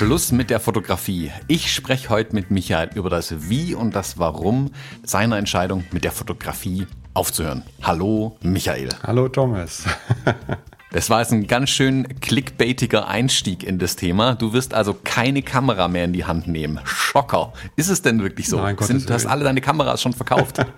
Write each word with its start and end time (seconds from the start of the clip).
Schluss 0.00 0.32
mit 0.32 0.48
der 0.48 0.60
Fotografie. 0.60 1.30
Ich 1.46 1.74
spreche 1.74 2.08
heute 2.08 2.34
mit 2.34 2.50
Michael 2.50 2.88
über 2.94 3.10
das 3.10 3.50
Wie 3.50 3.74
und 3.74 3.94
das 3.94 4.18
Warum 4.18 4.70
seiner 5.02 5.36
Entscheidung 5.36 5.84
mit 5.92 6.04
der 6.04 6.10
Fotografie 6.10 6.86
aufzuhören. 7.12 7.64
Hallo 7.82 8.38
Michael. 8.40 8.88
Hallo 9.02 9.28
Thomas. 9.28 9.84
Das 10.92 11.08
war 11.08 11.20
jetzt 11.20 11.32
ein 11.32 11.46
ganz 11.46 11.70
schön 11.70 12.20
clickbaitiger 12.20 13.06
Einstieg 13.06 13.62
in 13.62 13.78
das 13.78 13.94
Thema. 13.94 14.34
Du 14.34 14.52
wirst 14.52 14.74
also 14.74 14.92
keine 14.92 15.42
Kamera 15.42 15.86
mehr 15.86 16.04
in 16.04 16.12
die 16.12 16.24
Hand 16.24 16.48
nehmen. 16.48 16.80
Schocker. 16.84 17.52
Ist 17.76 17.88
es 17.88 18.02
denn 18.02 18.20
wirklich 18.22 18.48
so? 18.48 18.56
Nein, 18.56 18.76
Sind, 18.80 19.08
du 19.08 19.14
hast 19.14 19.26
alle 19.26 19.44
deine 19.44 19.60
Kameras 19.60 20.02
schon 20.02 20.12
verkauft? 20.12 20.64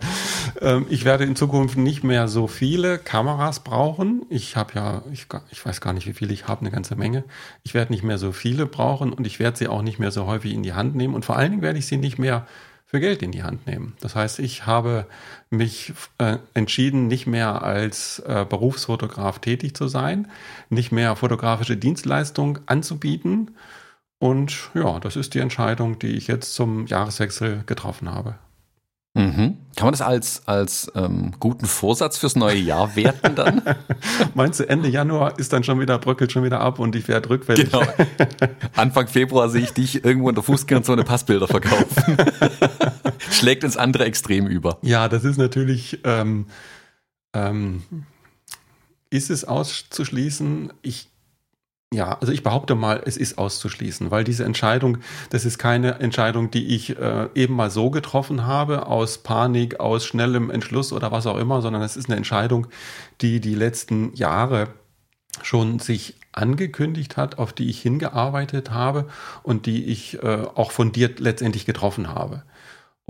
Ähm, 0.61 0.87
ich 0.91 1.05
werde 1.05 1.25
in 1.25 1.35
Zukunft 1.35 1.77
nicht 1.77 2.05
mehr 2.05 2.29
so 2.29 2.47
viele 2.47 2.99
Kameras 2.99 3.61
brauchen. 3.61 4.23
Ich 4.29 4.57
habe 4.57 4.73
ja, 4.75 5.03
ich, 5.11 5.27
ich, 5.51 5.65
weiß 5.65 5.81
gar 5.81 5.93
nicht, 5.93 6.07
wie 6.07 6.13
viele 6.13 6.33
ich 6.33 6.47
habe, 6.47 6.61
eine 6.61 6.71
ganze 6.71 6.95
Menge. 6.95 7.25
Ich 7.63 7.75
werde 7.75 7.93
nicht 7.93 8.05
mehr 8.05 8.19
so 8.19 8.33
viele 8.33 8.67
brauchen 8.67 9.13
und 9.13 9.27
ich 9.27 9.39
werde 9.39 9.57
sie 9.57 9.67
auch 9.67 9.83
nicht 9.83 9.99
mehr 9.99 10.11
so 10.11 10.27
häufig 10.27 10.53
in 10.53 10.63
die 10.63 10.75
Hand 10.75 10.95
nehmen. 10.95 11.15
Und 11.15 11.25
vor 11.25 11.37
allen 11.37 11.51
Dingen 11.51 11.63
werde 11.63 11.79
ich 11.79 11.87
sie 11.87 11.97
nicht 11.97 12.19
mehr 12.19 12.47
für 12.87 13.01
Geld 13.01 13.23
in 13.23 13.33
die 13.33 13.43
Hand 13.43 13.67
nehmen. 13.67 13.95
Das 14.01 14.15
heißt, 14.15 14.39
ich 14.39 14.67
habe 14.67 15.07
mich 15.53 15.93
äh, 16.19 16.39
entschieden, 16.55 17.07
nicht 17.07 17.27
mehr 17.27 17.63
als 17.63 18.21
äh, 18.21 18.47
Berufsfotograf 18.49 19.39
tätig 19.39 19.75
zu 19.75 19.87
sein, 19.87 20.29
nicht 20.71 20.93
mehr 20.93 21.15
fotografische 21.15 21.77
Dienstleistungen 21.77 22.61
anzubieten. 22.67 23.53
Und 24.19 24.71
ja, 24.75 24.99
das 25.01 25.17
ist 25.17 25.35
die 25.35 25.41
Entscheidung, 25.41 25.99
die 25.99 26.17
ich 26.17 26.27
jetzt 26.27 26.55
zum 26.55 26.87
Jahreswechsel 26.87 27.65
getroffen 27.67 28.11
habe. 28.11 28.37
Mhm. 29.15 29.59
Kann 29.77 29.87
man 29.87 29.93
das 29.93 30.01
als, 30.01 30.43
als 30.47 30.91
ähm, 30.95 31.33
guten 31.39 31.67
Vorsatz 31.67 32.17
fürs 32.17 32.35
neue 32.35 32.57
Jahr 32.57 32.97
werten 32.97 33.35
dann? 33.35 33.63
Meinst 34.35 34.61
du, 34.61 34.69
Ende 34.69 34.89
Januar 34.89 35.39
ist 35.39 35.53
dann 35.53 35.65
schon 35.65 35.81
wieder, 35.81 35.99
bröckelt 35.99 36.33
schon 36.33 36.45
wieder 36.45 36.61
ab 36.61 36.79
und 36.79 36.97
ich 36.97 37.09
werde 37.09 37.29
rückwärts? 37.29 37.63
Genau. 37.63 37.83
Anfang 38.77 39.09
Februar 39.09 39.51
sehe 39.51 39.63
ich 39.63 39.73
dich 39.73 40.03
irgendwo 40.03 40.31
in 40.31 40.35
der 40.35 40.45
Fußgängerzone 40.45 41.05
Passbilder 41.05 41.47
verkaufen. 41.47 42.17
Schlägt 43.31 43.65
ins 43.65 43.77
andere 43.77 44.05
Extrem 44.05 44.47
über. 44.47 44.79
Ja, 44.83 45.09
das 45.09 45.25
ist 45.25 45.37
natürlich, 45.37 46.01
ähm, 46.05 46.47
ähm, 47.35 47.83
ist 49.11 49.31
es 49.31 49.45
auszuschließen? 49.45 50.73
Ich 50.83 51.09
ja, 51.93 52.17
also 52.21 52.33
ich 52.33 52.43
behaupte 52.43 52.75
mal, 52.75 53.03
es 53.05 53.19
ist 53.19 53.37
auszuschließen, 53.37 54.11
weil 54.11 54.25
diese 54.25 54.45
Entscheidung, 54.45 54.99
das 55.29 55.45
ist 55.45 55.59
keine 55.59 56.01
Entscheidung, 56.01 56.51
die 56.51 56.75
ich 56.75 56.99
äh, 56.99 57.29
eben 57.35 57.55
mal 57.55 57.71
so 57.71 57.91
getroffen 57.91 58.47
habe, 58.47 58.87
aus 58.87 59.19
Panik, 59.19 59.79
aus 59.79 60.07
schnellem 60.07 60.51
Entschluss 60.51 60.93
oder 60.93 61.13
was 61.13 61.27
auch 61.27 61.37
immer, 61.37 61.61
sondern 61.61 61.83
es 61.83 61.97
ist 61.97 62.09
eine 62.09 62.17
Entscheidung, 62.17 62.67
die 63.21 63.41
die 63.41 63.55
letzten 63.55 64.15
Jahre 64.15 64.69
schon 65.43 65.79
sich 65.79 66.15
angekündigt 66.33 67.17
hat, 67.17 67.39
auf 67.39 67.53
die 67.53 67.69
ich 67.69 67.83
hingearbeitet 67.83 68.71
habe 68.71 69.09
und 69.43 69.67
die 69.67 69.85
ich 69.85 70.23
äh, 70.23 70.47
auch 70.55 70.73
fundiert 70.73 71.21
letztendlich 71.21 71.67
getroffen 71.67 72.09
habe. 72.09 72.43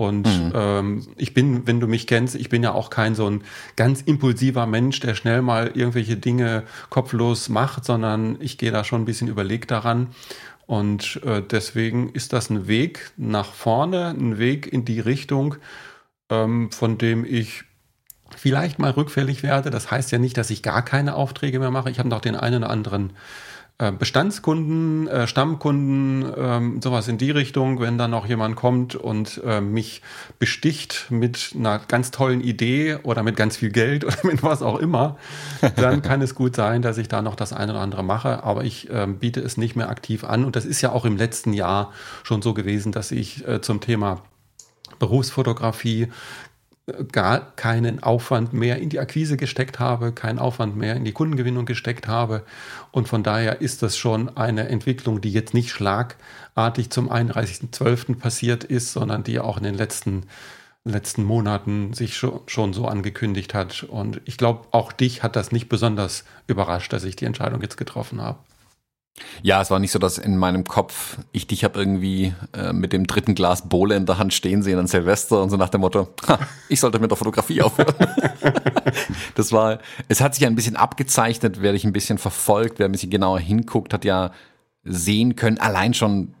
Und 0.03 0.27
mhm. 0.27 0.51
ähm, 0.53 1.07
ich 1.17 1.33
bin, 1.33 1.65
wenn 1.67 1.79
du 1.79 1.87
mich 1.87 2.07
kennst, 2.07 2.35
ich 2.35 2.49
bin 2.49 2.63
ja 2.63 2.73
auch 2.73 2.89
kein 2.89 3.15
so 3.15 3.29
ein 3.29 3.43
ganz 3.75 4.01
impulsiver 4.01 4.65
Mensch, 4.65 4.99
der 4.99 5.15
schnell 5.15 5.41
mal 5.41 5.71
irgendwelche 5.73 6.17
Dinge 6.17 6.63
kopflos 6.89 7.49
macht, 7.49 7.85
sondern 7.85 8.37
ich 8.39 8.57
gehe 8.57 8.71
da 8.71 8.83
schon 8.83 9.01
ein 9.01 9.05
bisschen 9.05 9.27
überlegt 9.27 9.71
daran. 9.71 10.09
Und 10.65 11.21
äh, 11.25 11.41
deswegen 11.41 12.09
ist 12.09 12.33
das 12.33 12.49
ein 12.49 12.67
Weg 12.67 13.11
nach 13.17 13.51
vorne, 13.53 14.09
ein 14.09 14.37
Weg 14.37 14.71
in 14.71 14.85
die 14.85 14.99
Richtung, 14.99 15.55
ähm, 16.29 16.71
von 16.71 16.97
dem 16.97 17.25
ich 17.25 17.63
vielleicht 18.35 18.79
mal 18.79 18.91
rückfällig 18.91 19.43
werde. 19.43 19.69
Das 19.69 19.91
heißt 19.91 20.11
ja 20.11 20.17
nicht, 20.17 20.37
dass 20.37 20.49
ich 20.49 20.63
gar 20.63 20.83
keine 20.83 21.15
Aufträge 21.15 21.59
mehr 21.59 21.71
mache. 21.71 21.89
Ich 21.89 21.99
habe 21.99 22.09
noch 22.09 22.21
den 22.21 22.35
einen 22.35 22.63
oder 22.63 22.71
anderen 22.71 23.13
Bestandskunden, 23.77 25.07
äh, 25.07 25.27
Stammkunden, 25.27 26.31
ähm, 26.37 26.81
sowas 26.81 27.07
in 27.07 27.17
die 27.17 27.31
Richtung, 27.31 27.79
wenn 27.79 27.97
dann 27.97 28.11
noch 28.11 28.27
jemand 28.27 28.55
kommt 28.55 28.95
und 28.95 29.41
äh, 29.43 29.61
mich 29.61 30.01
besticht 30.37 31.07
mit 31.09 31.53
einer 31.57 31.79
ganz 31.79 32.11
tollen 32.11 32.41
Idee 32.41 32.97
oder 33.03 33.23
mit 33.23 33.35
ganz 33.35 33.57
viel 33.57 33.71
Geld 33.71 34.05
oder 34.05 34.17
mit 34.23 34.43
was 34.43 34.61
auch 34.61 34.77
immer, 34.77 35.17
dann 35.75 36.01
kann 36.01 36.21
es 36.21 36.35
gut 36.35 36.55
sein, 36.55 36.81
dass 36.81 36.97
ich 36.97 37.07
da 37.07 37.21
noch 37.21 37.35
das 37.35 37.51
eine 37.51 37.73
oder 37.73 37.81
andere 37.81 38.03
mache, 38.03 38.43
aber 38.43 38.63
ich 38.63 38.89
ähm, 38.91 39.17
biete 39.17 39.41
es 39.41 39.57
nicht 39.57 39.75
mehr 39.75 39.89
aktiv 39.89 40.23
an. 40.23 40.45
Und 40.45 40.55
das 40.55 40.65
ist 40.65 40.81
ja 40.81 40.91
auch 40.91 41.03
im 41.03 41.17
letzten 41.17 41.51
Jahr 41.51 41.91
schon 42.23 42.41
so 42.41 42.53
gewesen, 42.53 42.91
dass 42.91 43.11
ich 43.11 43.43
zum 43.61 43.81
Thema 43.81 44.21
Berufsfotografie 44.99 46.09
gar 47.11 47.55
keinen 47.55 48.03
Aufwand 48.03 48.51
mehr 48.51 48.79
in 48.79 48.89
die 48.89 48.99
Akquise 48.99 49.37
gesteckt 49.37 49.79
habe, 49.79 50.11
keinen 50.11 50.37
Aufwand 50.37 50.75
mehr 50.75 50.95
in 50.95 51.05
die 51.05 51.13
Kundengewinnung 51.13 51.65
gesteckt 51.65 52.07
habe. 52.07 52.43
Und 52.91 53.07
von 53.07 53.23
daher 53.23 53.61
ist 53.61 53.83
das 53.83 53.97
schon 53.97 54.35
eine 54.35 54.67
Entwicklung, 54.67 55.21
die 55.21 55.31
jetzt 55.31 55.53
nicht 55.53 55.71
schlagartig 55.71 56.89
zum 56.89 57.09
31.12. 57.09 58.17
passiert 58.17 58.65
ist, 58.65 58.91
sondern 58.91 59.23
die 59.23 59.39
auch 59.39 59.57
in 59.57 59.63
den 59.63 59.75
letzten, 59.75 60.25
letzten 60.83 61.23
Monaten 61.23 61.93
sich 61.93 62.17
schon, 62.17 62.41
schon 62.47 62.73
so 62.73 62.85
angekündigt 62.85 63.53
hat. 63.53 63.83
Und 63.83 64.19
ich 64.25 64.37
glaube, 64.37 64.67
auch 64.71 64.91
dich 64.91 65.23
hat 65.23 65.37
das 65.37 65.53
nicht 65.53 65.69
besonders 65.69 66.25
überrascht, 66.47 66.91
dass 66.91 67.05
ich 67.05 67.15
die 67.15 67.25
Entscheidung 67.25 67.61
jetzt 67.61 67.77
getroffen 67.77 68.21
habe. 68.21 68.39
Ja, 69.43 69.61
es 69.61 69.69
war 69.69 69.79
nicht 69.79 69.91
so, 69.91 69.99
dass 69.99 70.17
in 70.17 70.37
meinem 70.37 70.63
Kopf 70.63 71.17
ich 71.31 71.45
dich 71.45 71.63
habe 71.63 71.79
irgendwie 71.79 72.33
äh, 72.53 72.73
mit 72.73 72.93
dem 72.93 73.05
dritten 73.05 73.35
Glas 73.35 73.69
Bohle 73.69 73.95
in 73.95 74.05
der 74.05 74.17
Hand 74.17 74.33
stehen 74.33 74.63
sehen 74.63 74.79
an 74.79 74.87
Silvester 74.87 75.41
und 75.41 75.51
so 75.51 75.57
nach 75.57 75.69
dem 75.69 75.81
Motto, 75.81 76.09
ha, 76.27 76.39
ich 76.67 76.79
sollte 76.79 76.99
mit 76.99 77.11
der 77.11 77.17
Fotografie 77.17 77.61
aufhören. 77.61 77.93
das 79.35 79.51
war, 79.51 79.79
es 80.07 80.19
hat 80.19 80.33
sich 80.33 80.45
ein 80.47 80.55
bisschen 80.55 80.75
abgezeichnet, 80.75 81.61
wer 81.61 81.73
dich 81.73 81.83
ein 81.83 81.93
bisschen 81.93 82.17
verfolgt, 82.17 82.79
wer 82.79 82.87
ein 82.87 82.91
bisschen 82.91 83.11
genauer 83.11 83.39
hinguckt, 83.39 83.93
hat 83.93 84.03
ja 84.03 84.31
sehen 84.83 85.35
können, 85.35 85.59
allein 85.59 85.93
schon 85.93 86.33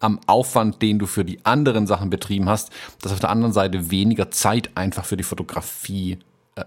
am 0.00 0.18
Aufwand, 0.26 0.82
den 0.82 0.98
du 0.98 1.06
für 1.06 1.24
die 1.24 1.44
anderen 1.44 1.86
Sachen 1.86 2.10
betrieben 2.10 2.48
hast, 2.48 2.70
dass 3.00 3.12
auf 3.12 3.20
der 3.20 3.30
anderen 3.30 3.52
Seite 3.52 3.90
weniger 3.90 4.30
Zeit 4.32 4.70
einfach 4.74 5.04
für 5.04 5.16
die 5.16 5.22
Fotografie 5.22 6.18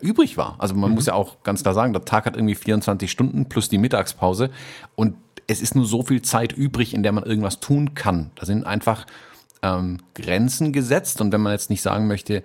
übrig 0.01 0.38
war. 0.38 0.56
Also 0.59 0.73
man 0.75 0.90
mhm. 0.90 0.96
muss 0.96 1.06
ja 1.06 1.13
auch 1.13 1.44
ganz 1.44 1.62
klar 1.62 1.73
sagen, 1.73 1.94
der 1.94 2.06
Tag 2.06 2.25
hat 2.25 2.35
irgendwie 2.35 2.56
24 2.56 3.09
Stunden 3.09 3.46
plus 3.46 3.69
die 3.69 3.78
Mittagspause 3.78 4.50
und 4.96 5.16
es 5.47 5.62
ist 5.62 5.75
nur 5.75 5.85
so 5.85 6.01
viel 6.01 6.22
Zeit 6.22 6.53
übrig, 6.53 6.94
in 6.94 7.03
der 7.03 7.12
man 7.12 7.23
irgendwas 7.23 7.59
tun 7.59 7.94
kann. 7.94 8.31
Da 8.35 8.45
sind 8.45 8.66
einfach 8.66 9.06
ähm, 9.62 10.00
Grenzen 10.16 10.74
gesetzt 10.74 11.22
und 11.22 11.31
wenn 11.31 11.41
man 11.41 11.51
jetzt 11.51 11.69
nicht 11.69 11.81
sagen 11.81 12.07
möchte, 12.07 12.44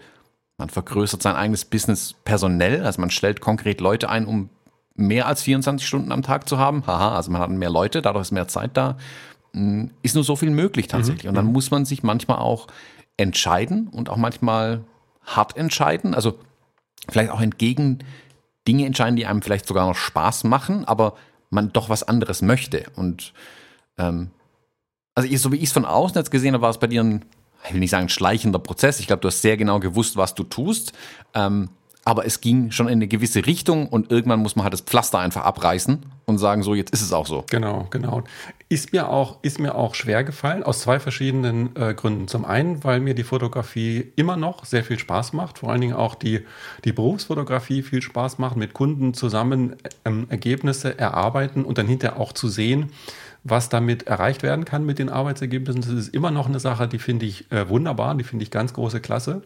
man 0.58 0.68
vergrößert 0.68 1.22
sein 1.22 1.36
eigenes 1.36 1.64
Business 1.64 2.14
personell, 2.24 2.84
also 2.84 3.00
man 3.00 3.10
stellt 3.10 3.40
konkret 3.40 3.80
Leute 3.80 4.10
ein, 4.10 4.26
um 4.26 4.50
mehr 4.94 5.26
als 5.26 5.42
24 5.42 5.86
Stunden 5.86 6.12
am 6.12 6.22
Tag 6.22 6.46
zu 6.46 6.58
haben, 6.58 6.86
haha, 6.86 7.16
also 7.16 7.30
man 7.30 7.40
hat 7.40 7.48
mehr 7.50 7.70
Leute, 7.70 8.02
dadurch 8.02 8.26
ist 8.26 8.32
mehr 8.32 8.48
Zeit 8.48 8.72
da, 8.74 8.98
hm, 9.54 9.90
ist 10.02 10.14
nur 10.14 10.24
so 10.24 10.36
viel 10.36 10.50
möglich 10.50 10.88
tatsächlich. 10.88 11.24
Mhm. 11.24 11.30
Und 11.30 11.34
dann 11.36 11.46
mhm. 11.46 11.52
muss 11.52 11.70
man 11.70 11.86
sich 11.86 12.02
manchmal 12.02 12.38
auch 12.38 12.66
entscheiden 13.16 13.88
und 13.88 14.10
auch 14.10 14.16
manchmal 14.16 14.84
hart 15.24 15.56
entscheiden. 15.56 16.14
Also 16.14 16.38
vielleicht 17.08 17.30
auch 17.30 17.40
entgegen 17.40 18.00
Dinge 18.68 18.86
entscheiden, 18.86 19.16
die 19.16 19.26
einem 19.26 19.42
vielleicht 19.42 19.66
sogar 19.66 19.86
noch 19.86 19.96
Spaß 19.96 20.44
machen, 20.44 20.84
aber 20.84 21.16
man 21.48 21.72
doch 21.72 21.88
was 21.88 22.02
anderes 22.02 22.42
möchte. 22.42 22.84
Und 22.94 23.32
ähm, 23.98 24.30
also 25.14 25.34
so 25.36 25.52
wie 25.52 25.56
ich 25.56 25.64
es 25.64 25.72
von 25.72 25.84
außen 25.84 26.16
jetzt 26.16 26.30
gesehen 26.30 26.54
habe, 26.54 26.62
war 26.62 26.70
es 26.70 26.78
bei 26.78 26.86
dir 26.86 27.02
ein, 27.02 27.24
ich 27.66 27.72
will 27.72 27.80
nicht 27.80 27.90
sagen, 27.90 28.08
schleichender 28.08 28.58
Prozess. 28.58 29.00
Ich 29.00 29.06
glaube, 29.06 29.20
du 29.20 29.28
hast 29.28 29.42
sehr 29.42 29.56
genau 29.56 29.80
gewusst, 29.80 30.16
was 30.16 30.34
du 30.34 30.44
tust. 30.44 30.92
Ähm, 31.34 31.70
aber 32.10 32.26
es 32.26 32.40
ging 32.40 32.72
schon 32.72 32.88
in 32.88 32.94
eine 32.94 33.06
gewisse 33.06 33.46
Richtung 33.46 33.86
und 33.86 34.10
irgendwann 34.10 34.40
muss 34.40 34.56
man 34.56 34.64
halt 34.64 34.72
das 34.72 34.80
Pflaster 34.80 35.20
einfach 35.20 35.44
abreißen 35.44 36.00
und 36.26 36.38
sagen, 36.38 36.64
so, 36.64 36.74
jetzt 36.74 36.92
ist 36.92 37.02
es 37.02 37.12
auch 37.12 37.28
so. 37.28 37.44
Genau, 37.50 37.86
genau. 37.90 38.24
Ist 38.68 38.92
mir 38.92 39.08
auch, 39.10 39.38
ist 39.42 39.60
mir 39.60 39.76
auch 39.76 39.94
schwer 39.94 40.24
gefallen, 40.24 40.64
aus 40.64 40.80
zwei 40.80 40.98
verschiedenen 40.98 41.76
äh, 41.76 41.94
Gründen. 41.94 42.26
Zum 42.26 42.44
einen, 42.44 42.82
weil 42.82 42.98
mir 42.98 43.14
die 43.14 43.22
Fotografie 43.22 44.12
immer 44.16 44.36
noch 44.36 44.64
sehr 44.64 44.82
viel 44.82 44.98
Spaß 44.98 45.34
macht, 45.34 45.60
vor 45.60 45.70
allen 45.70 45.82
Dingen 45.82 45.94
auch 45.94 46.16
die, 46.16 46.40
die 46.84 46.90
Berufsfotografie 46.90 47.82
viel 47.82 48.02
Spaß 48.02 48.38
macht, 48.38 48.56
mit 48.56 48.74
Kunden 48.74 49.14
zusammen 49.14 49.76
ähm, 50.04 50.26
Ergebnisse 50.30 50.98
erarbeiten 50.98 51.64
und 51.64 51.78
dann 51.78 51.86
hinterher 51.86 52.18
auch 52.18 52.32
zu 52.32 52.48
sehen, 52.48 52.90
was 53.44 53.68
damit 53.68 54.08
erreicht 54.08 54.42
werden 54.42 54.64
kann 54.64 54.84
mit 54.84 54.98
den 54.98 55.10
Arbeitsergebnissen. 55.10 55.82
Das 55.82 55.92
ist 55.92 56.12
immer 56.12 56.32
noch 56.32 56.48
eine 56.48 56.58
Sache, 56.58 56.88
die 56.88 56.98
finde 56.98 57.26
ich 57.26 57.52
äh, 57.52 57.68
wunderbar, 57.68 58.16
die 58.16 58.24
finde 58.24 58.42
ich 58.42 58.50
ganz 58.50 58.72
große 58.72 59.00
Klasse. 59.00 59.42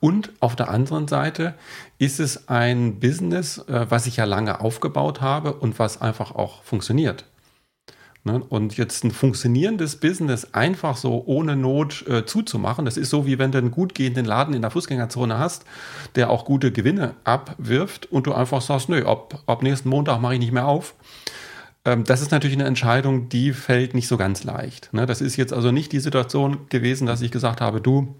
Und 0.00 0.32
auf 0.40 0.56
der 0.56 0.70
anderen 0.70 1.08
Seite 1.08 1.54
ist 1.98 2.20
es 2.20 2.48
ein 2.48 3.00
Business, 3.00 3.58
äh, 3.58 3.86
was 3.88 4.06
ich 4.06 4.16
ja 4.16 4.24
lange 4.24 4.60
aufgebaut 4.60 5.20
habe 5.20 5.52
und 5.54 5.78
was 5.78 6.00
einfach 6.00 6.34
auch 6.34 6.62
funktioniert. 6.62 7.24
Ne? 8.24 8.42
Und 8.48 8.76
jetzt 8.76 9.02
ein 9.04 9.12
funktionierendes 9.12 9.96
Business 9.96 10.52
einfach 10.52 10.96
so 10.96 11.22
ohne 11.24 11.56
Not 11.56 12.06
äh, 12.06 12.26
zuzumachen, 12.26 12.84
das 12.84 12.98
ist 12.98 13.08
so 13.08 13.26
wie 13.26 13.38
wenn 13.38 13.50
du 13.50 13.58
einen 13.58 13.70
gut 13.70 13.94
gehenden 13.94 14.26
Laden 14.26 14.54
in 14.54 14.60
der 14.60 14.70
Fußgängerzone 14.70 15.38
hast, 15.38 15.64
der 16.16 16.28
auch 16.28 16.44
gute 16.44 16.70
Gewinne 16.70 17.14
abwirft 17.24 18.12
und 18.12 18.26
du 18.26 18.34
einfach 18.34 18.60
sagst, 18.60 18.90
nö, 18.90 19.06
ab, 19.06 19.42
ab 19.46 19.62
nächsten 19.62 19.88
Montag 19.88 20.20
mache 20.20 20.34
ich 20.34 20.40
nicht 20.40 20.52
mehr 20.52 20.66
auf. 20.66 20.94
Ähm, 21.86 22.04
das 22.04 22.20
ist 22.20 22.30
natürlich 22.30 22.56
eine 22.56 22.66
Entscheidung, 22.66 23.30
die 23.30 23.54
fällt 23.54 23.94
nicht 23.94 24.08
so 24.08 24.18
ganz 24.18 24.44
leicht. 24.44 24.92
Ne? 24.92 25.06
Das 25.06 25.22
ist 25.22 25.36
jetzt 25.36 25.54
also 25.54 25.72
nicht 25.72 25.92
die 25.92 26.00
Situation 26.00 26.68
gewesen, 26.68 27.06
dass 27.06 27.22
ich 27.22 27.30
gesagt 27.30 27.62
habe, 27.62 27.80
du, 27.80 28.14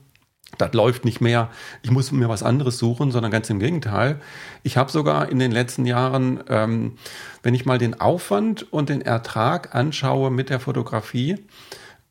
das 0.58 0.72
läuft 0.72 1.04
nicht 1.04 1.20
mehr, 1.20 1.50
ich 1.82 1.90
muss 1.90 2.12
mir 2.12 2.28
was 2.28 2.42
anderes 2.42 2.78
suchen, 2.78 3.10
sondern 3.10 3.30
ganz 3.30 3.50
im 3.50 3.58
Gegenteil. 3.58 4.20
Ich 4.62 4.76
habe 4.76 4.90
sogar 4.90 5.28
in 5.28 5.38
den 5.38 5.52
letzten 5.52 5.86
Jahren, 5.86 6.42
ähm, 6.48 6.96
wenn 7.42 7.54
ich 7.54 7.66
mal 7.66 7.78
den 7.78 8.00
Aufwand 8.00 8.72
und 8.72 8.88
den 8.88 9.00
Ertrag 9.00 9.74
anschaue 9.74 10.30
mit 10.30 10.50
der 10.50 10.60
Fotografie, 10.60 11.36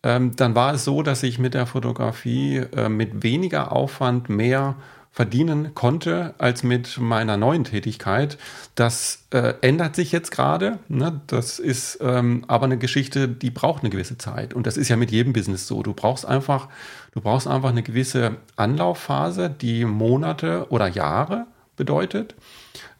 ähm, 0.03 0.35
dann 0.35 0.55
war 0.55 0.73
es 0.73 0.85
so, 0.85 1.03
dass 1.03 1.23
ich 1.23 1.39
mit 1.39 1.53
der 1.53 1.65
Fotografie 1.65 2.57
äh, 2.75 2.89
mit 2.89 3.23
weniger 3.23 3.71
Aufwand 3.71 4.29
mehr 4.29 4.75
verdienen 5.11 5.73
konnte 5.73 6.33
als 6.37 6.63
mit 6.63 6.97
meiner 6.97 7.35
neuen 7.35 7.63
Tätigkeit. 7.63 8.37
Das 8.75 9.25
äh, 9.31 9.53
ändert 9.61 9.95
sich 9.95 10.11
jetzt 10.11 10.31
gerade. 10.31 10.79
Ne? 10.87 11.21
Das 11.27 11.59
ist 11.59 11.97
ähm, 12.01 12.45
aber 12.47 12.65
eine 12.65 12.77
Geschichte, 12.77 13.27
die 13.27 13.49
braucht 13.49 13.83
eine 13.83 13.89
gewisse 13.89 14.17
Zeit. 14.17 14.53
Und 14.53 14.67
das 14.67 14.77
ist 14.77 14.89
ja 14.89 14.95
mit 14.95 15.11
jedem 15.11 15.33
Business 15.33 15.67
so. 15.67 15.83
Du 15.83 15.93
brauchst 15.93 16.25
einfach, 16.25 16.69
du 17.11 17.21
brauchst 17.21 17.47
einfach 17.47 17.69
eine 17.69 17.83
gewisse 17.83 18.37
Anlaufphase, 18.55 19.49
die 19.49 19.85
Monate 19.85 20.67
oder 20.69 20.87
Jahre 20.87 21.47
bedeutet, 21.75 22.35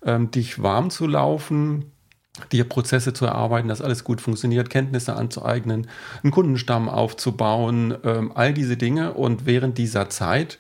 ähm, 0.04 0.32
dich 0.32 0.62
warm 0.62 0.90
zu 0.90 1.06
laufen, 1.06 1.92
dir 2.52 2.64
Prozesse 2.64 3.14
zu 3.14 3.26
erarbeiten, 3.26 3.68
dass 3.68 3.82
alles 3.82 4.04
gut 4.04 4.22
funktioniert, 4.22 4.70
Kenntnisse 4.70 5.16
anzueignen, 5.16 5.88
einen 6.24 6.32
Kundenstamm 6.32 6.90
aufzubauen, 6.90 7.96
ähm, 8.04 8.32
all 8.34 8.54
diese 8.54 8.78
Dinge. 8.78 9.14
Und 9.14 9.46
während 9.46 9.78
dieser 9.78 10.10
Zeit 10.10 10.58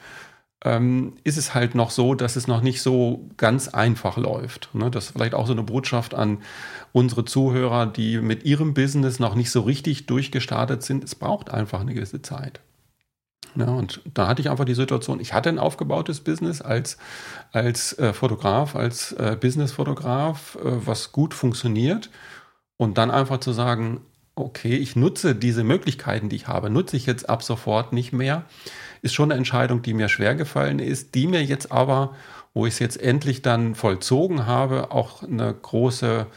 ähm, 0.63 1.13
ist 1.23 1.37
es 1.37 1.53
halt 1.53 1.73
noch 1.73 1.89
so, 1.89 2.15
dass 2.15 2.35
es 2.35 2.47
noch 2.47 2.61
nicht 2.61 2.81
so 2.81 3.29
ganz 3.37 3.69
einfach 3.69 4.17
läuft. 4.17 4.69
Ne? 4.73 4.91
Das 4.91 5.05
ist 5.05 5.11
vielleicht 5.11 5.33
auch 5.33 5.47
so 5.47 5.53
eine 5.53 5.63
Botschaft 5.63 6.13
an 6.13 6.39
unsere 6.91 7.23
Zuhörer, 7.23 7.85
die 7.85 8.19
mit 8.19 8.43
ihrem 8.43 8.73
Business 8.73 9.19
noch 9.19 9.35
nicht 9.35 9.51
so 9.51 9.61
richtig 9.61 10.05
durchgestartet 10.07 10.83
sind. 10.83 11.03
Es 11.03 11.15
braucht 11.15 11.51
einfach 11.51 11.79
eine 11.79 11.93
gewisse 11.93 12.21
Zeit. 12.21 12.59
Ja, 13.55 13.67
und 13.67 14.01
da 14.13 14.27
hatte 14.27 14.41
ich 14.41 14.49
einfach 14.49 14.65
die 14.65 14.75
Situation, 14.75 15.19
ich 15.19 15.33
hatte 15.33 15.49
ein 15.49 15.59
aufgebautes 15.59 16.19
Business 16.19 16.61
als, 16.61 16.97
als 17.51 17.97
äh, 17.97 18.13
Fotograf, 18.13 18.75
als 18.75 19.13
äh, 19.13 19.37
Businessfotograf, 19.39 20.57
äh, 20.63 20.85
was 20.85 21.11
gut 21.11 21.33
funktioniert. 21.33 22.09
Und 22.77 22.97
dann 22.97 23.11
einfach 23.11 23.39
zu 23.39 23.51
sagen, 23.51 24.01
okay, 24.35 24.75
ich 24.75 24.95
nutze 24.95 25.35
diese 25.35 25.63
Möglichkeiten, 25.63 26.29
die 26.29 26.35
ich 26.35 26.47
habe, 26.47 26.69
nutze 26.69 26.95
ich 26.95 27.05
jetzt 27.05 27.29
ab 27.29 27.43
sofort 27.43 27.91
nicht 27.91 28.13
mehr 28.13 28.45
ist 29.01 29.13
schon 29.13 29.31
eine 29.31 29.37
Entscheidung, 29.37 29.81
die 29.81 29.93
mir 29.93 30.09
schwer 30.09 30.35
gefallen 30.35 30.79
ist, 30.79 31.15
die 31.15 31.27
mir 31.27 31.43
jetzt 31.43 31.71
aber, 31.71 32.15
wo 32.53 32.65
ich 32.65 32.73
es 32.73 32.79
jetzt 32.79 33.01
endlich 33.01 33.41
dann 33.41 33.75
vollzogen 33.75 34.45
habe, 34.45 34.91
auch 34.91 35.23
eine 35.23 35.53
große, 35.53 36.27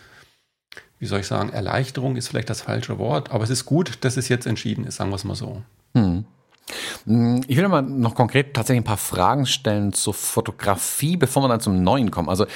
wie 0.99 1.07
soll 1.07 1.21
ich 1.21 1.27
sagen, 1.27 1.51
Erleichterung 1.51 2.17
ist 2.17 2.29
vielleicht 2.29 2.51
das 2.51 2.63
falsche 2.63 2.99
Wort, 2.99 3.31
aber 3.31 3.45
es 3.45 3.51
ist 3.51 3.65
gut, 3.65 4.05
dass 4.05 4.17
es 4.17 4.29
jetzt 4.29 4.47
entschieden 4.47 4.85
ist, 4.85 4.97
sagen 4.97 5.11
wir 5.11 5.17
es 5.17 5.25
mal 5.25 5.35
so. 5.35 5.63
Hm. 5.95 6.25
Ich 7.49 7.57
will 7.57 7.69
mal 7.69 7.83
noch 7.83 8.15
konkret 8.15 8.55
tatsächlich 8.55 8.83
ein 8.83 8.87
paar 8.87 8.97
Fragen 8.97 9.47
stellen 9.47 9.93
zur 9.93 10.15
Fotografie, 10.15 11.17
bevor 11.17 11.43
wir 11.43 11.49
dann 11.49 11.61
zum 11.61 11.83
Neuen 11.83 12.11
kommen. 12.11 12.29
Also, 12.29 12.47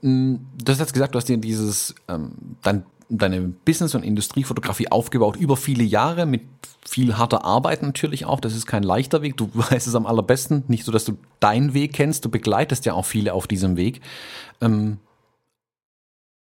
du 0.00 0.38
hast 0.68 0.78
jetzt 0.78 0.92
gesagt, 0.92 1.14
du 1.14 1.18
hast 1.18 1.28
dir 1.28 1.36
dieses, 1.36 1.94
ähm, 2.08 2.32
dein 2.62 2.84
deine 3.08 3.40
Business- 3.42 3.94
und 3.94 4.02
Industriefotografie 4.02 4.90
aufgebaut 4.90 5.36
über 5.36 5.56
viele 5.56 5.84
Jahre 5.84 6.26
mit 6.26 6.42
viel 6.84 7.16
harter 7.16 7.44
Arbeit 7.44 7.82
natürlich 7.82 8.24
auch. 8.24 8.40
Das 8.40 8.54
ist 8.54 8.66
kein 8.66 8.82
leichter 8.82 9.22
Weg. 9.22 9.36
Du 9.36 9.50
weißt 9.54 9.86
es 9.86 9.94
am 9.94 10.06
allerbesten. 10.06 10.64
Nicht 10.68 10.84
so, 10.84 10.92
dass 10.92 11.04
du 11.04 11.16
deinen 11.40 11.74
Weg 11.74 11.92
kennst. 11.92 12.24
Du 12.24 12.28
begleitest 12.30 12.84
ja 12.86 12.94
auch 12.94 13.04
viele 13.04 13.34
auf 13.34 13.46
diesem 13.46 13.76
Weg. 13.76 14.00
Ähm, 14.60 14.98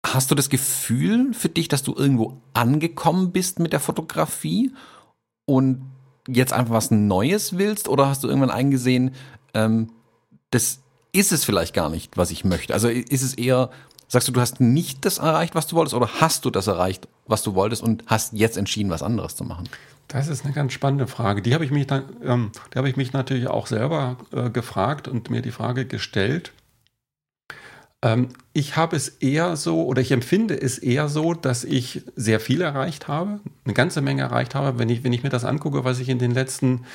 hast 0.06 0.32
du 0.32 0.36
das 0.36 0.50
Gefühl 0.50 1.34
für 1.34 1.50
dich, 1.50 1.68
dass 1.68 1.84
du 1.84 1.94
irgendwo 1.96 2.42
angekommen 2.54 3.32
bist 3.32 3.60
mit 3.60 3.74
der 3.74 3.80
Fotografie 3.80 4.72
und 5.46 5.82
jetzt 6.28 6.54
einfach 6.54 6.74
was 6.74 6.92
Neues 6.92 7.58
willst? 7.58 7.88
Oder 7.88 8.08
hast 8.08 8.24
du 8.24 8.28
irgendwann 8.28 8.52
eingesehen, 8.52 9.12
ähm, 9.54 9.92
das 10.52 10.80
ist 11.12 11.32
es 11.32 11.44
vielleicht 11.44 11.74
gar 11.74 11.90
nicht, 11.90 12.18
was 12.18 12.32
ich 12.32 12.46
möchte? 12.46 12.74
Also 12.74 12.88
ist 12.88 13.24
es 13.24 13.34
eher 13.34 13.72
Sagst 14.12 14.28
du, 14.28 14.32
du 14.32 14.42
hast 14.42 14.60
nicht 14.60 15.06
das 15.06 15.20
erreicht, 15.20 15.54
was 15.54 15.68
du 15.68 15.76
wolltest, 15.76 15.94
oder 15.94 16.10
hast 16.20 16.44
du 16.44 16.50
das 16.50 16.66
erreicht, 16.66 17.08
was 17.28 17.44
du 17.44 17.54
wolltest 17.54 17.84
und 17.84 18.04
hast 18.08 18.34
jetzt 18.34 18.58
entschieden, 18.58 18.90
was 18.90 19.04
anderes 19.04 19.36
zu 19.36 19.44
machen? 19.44 19.70
Das 20.08 20.28
ist 20.28 20.44
eine 20.44 20.54
ganz 20.54 20.74
spannende 20.74 21.06
Frage. 21.06 21.44
Die 21.44 21.54
habe 21.54 21.64
ich 21.64 21.70
mich 21.70 21.86
dann, 21.86 22.04
ähm, 22.24 22.52
die 22.74 22.80
habe 22.80 22.90
ich 22.90 22.98
mich 22.98 23.14
natürlich 23.14 23.48
auch 23.48 23.68
selber 23.68 24.18
äh, 24.34 24.50
gefragt 24.50 25.08
und 25.08 25.30
mir 25.30 25.44
die 25.44 25.52
Frage 25.52 25.86
gestellt. 25.86 26.52
Ähm, 28.02 28.30
ich 28.54 28.76
habe 28.76 28.96
es 28.96 29.10
eher 29.10 29.56
so 29.56 29.86
oder 29.86 30.02
ich 30.02 30.12
empfinde 30.12 30.60
es 30.60 30.80
eher 30.80 31.08
so, 31.08 31.36
dass 31.36 31.64
ich 31.64 32.02
sehr 32.16 32.40
viel 32.40 32.62
erreicht 32.62 33.08
habe, 33.08 33.42
eine 33.66 33.76
ganze 33.76 34.02
Menge 34.02 34.24
erreicht 34.24 34.56
habe. 34.56 34.80
Wenn 34.80 34.90
ich, 34.90 35.04
wenn 35.04 35.14
ich 35.14 35.22
mir 35.22 35.30
das 35.30 35.46
angucke, 35.46 35.84
was 35.84 36.00
ich 36.00 36.10
in 36.10 36.18
den 36.18 36.32
letzten 36.32 36.86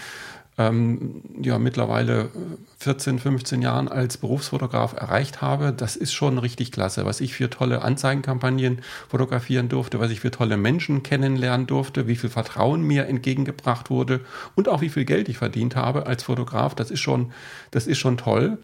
ähm, 0.57 1.23
ja 1.43 1.59
mittlerweile 1.59 2.31
14, 2.79 3.19
15 3.19 3.63
Jahren 3.63 3.89
als 3.89 4.19
Berufsfotograf 4.19 4.95
erreicht 4.95 5.43
habe, 5.43 5.73
das 5.73 5.97
ist 5.97 6.13
schon 6.13 6.39
richtig 6.39 6.71
klasse. 6.71 7.05
Was 7.05 7.21
ich 7.21 7.35
für 7.35 7.51
tolle 7.51 7.83
Anzeigenkampagnen 7.83 8.83
fotografieren 9.09 9.69
durfte, 9.69 9.99
was 9.99 10.11
ich 10.11 10.21
für 10.21 10.31
tolle 10.31 10.57
Menschen 10.57 11.03
kennenlernen 11.03 11.67
durfte, 11.67 12.07
wie 12.07 12.17
viel 12.17 12.31
Vertrauen 12.31 12.83
mir 12.83 13.07
entgegengebracht 13.07 13.91
wurde 13.91 14.21
und 14.55 14.69
auch 14.69 14.81
wie 14.81 14.91
viel 14.91 15.05
Geld 15.05 15.29
ich 15.29 15.39
verdient 15.39 15.77
habe 15.77 16.07
als 16.07 16.23
Fotograf, 16.23 16.75
das 16.75 16.91
ist 16.91 17.01
schon, 17.01 17.33
das 17.71 17.87
ist 17.87 17.99
schon 17.99 18.17
toll. 18.17 18.59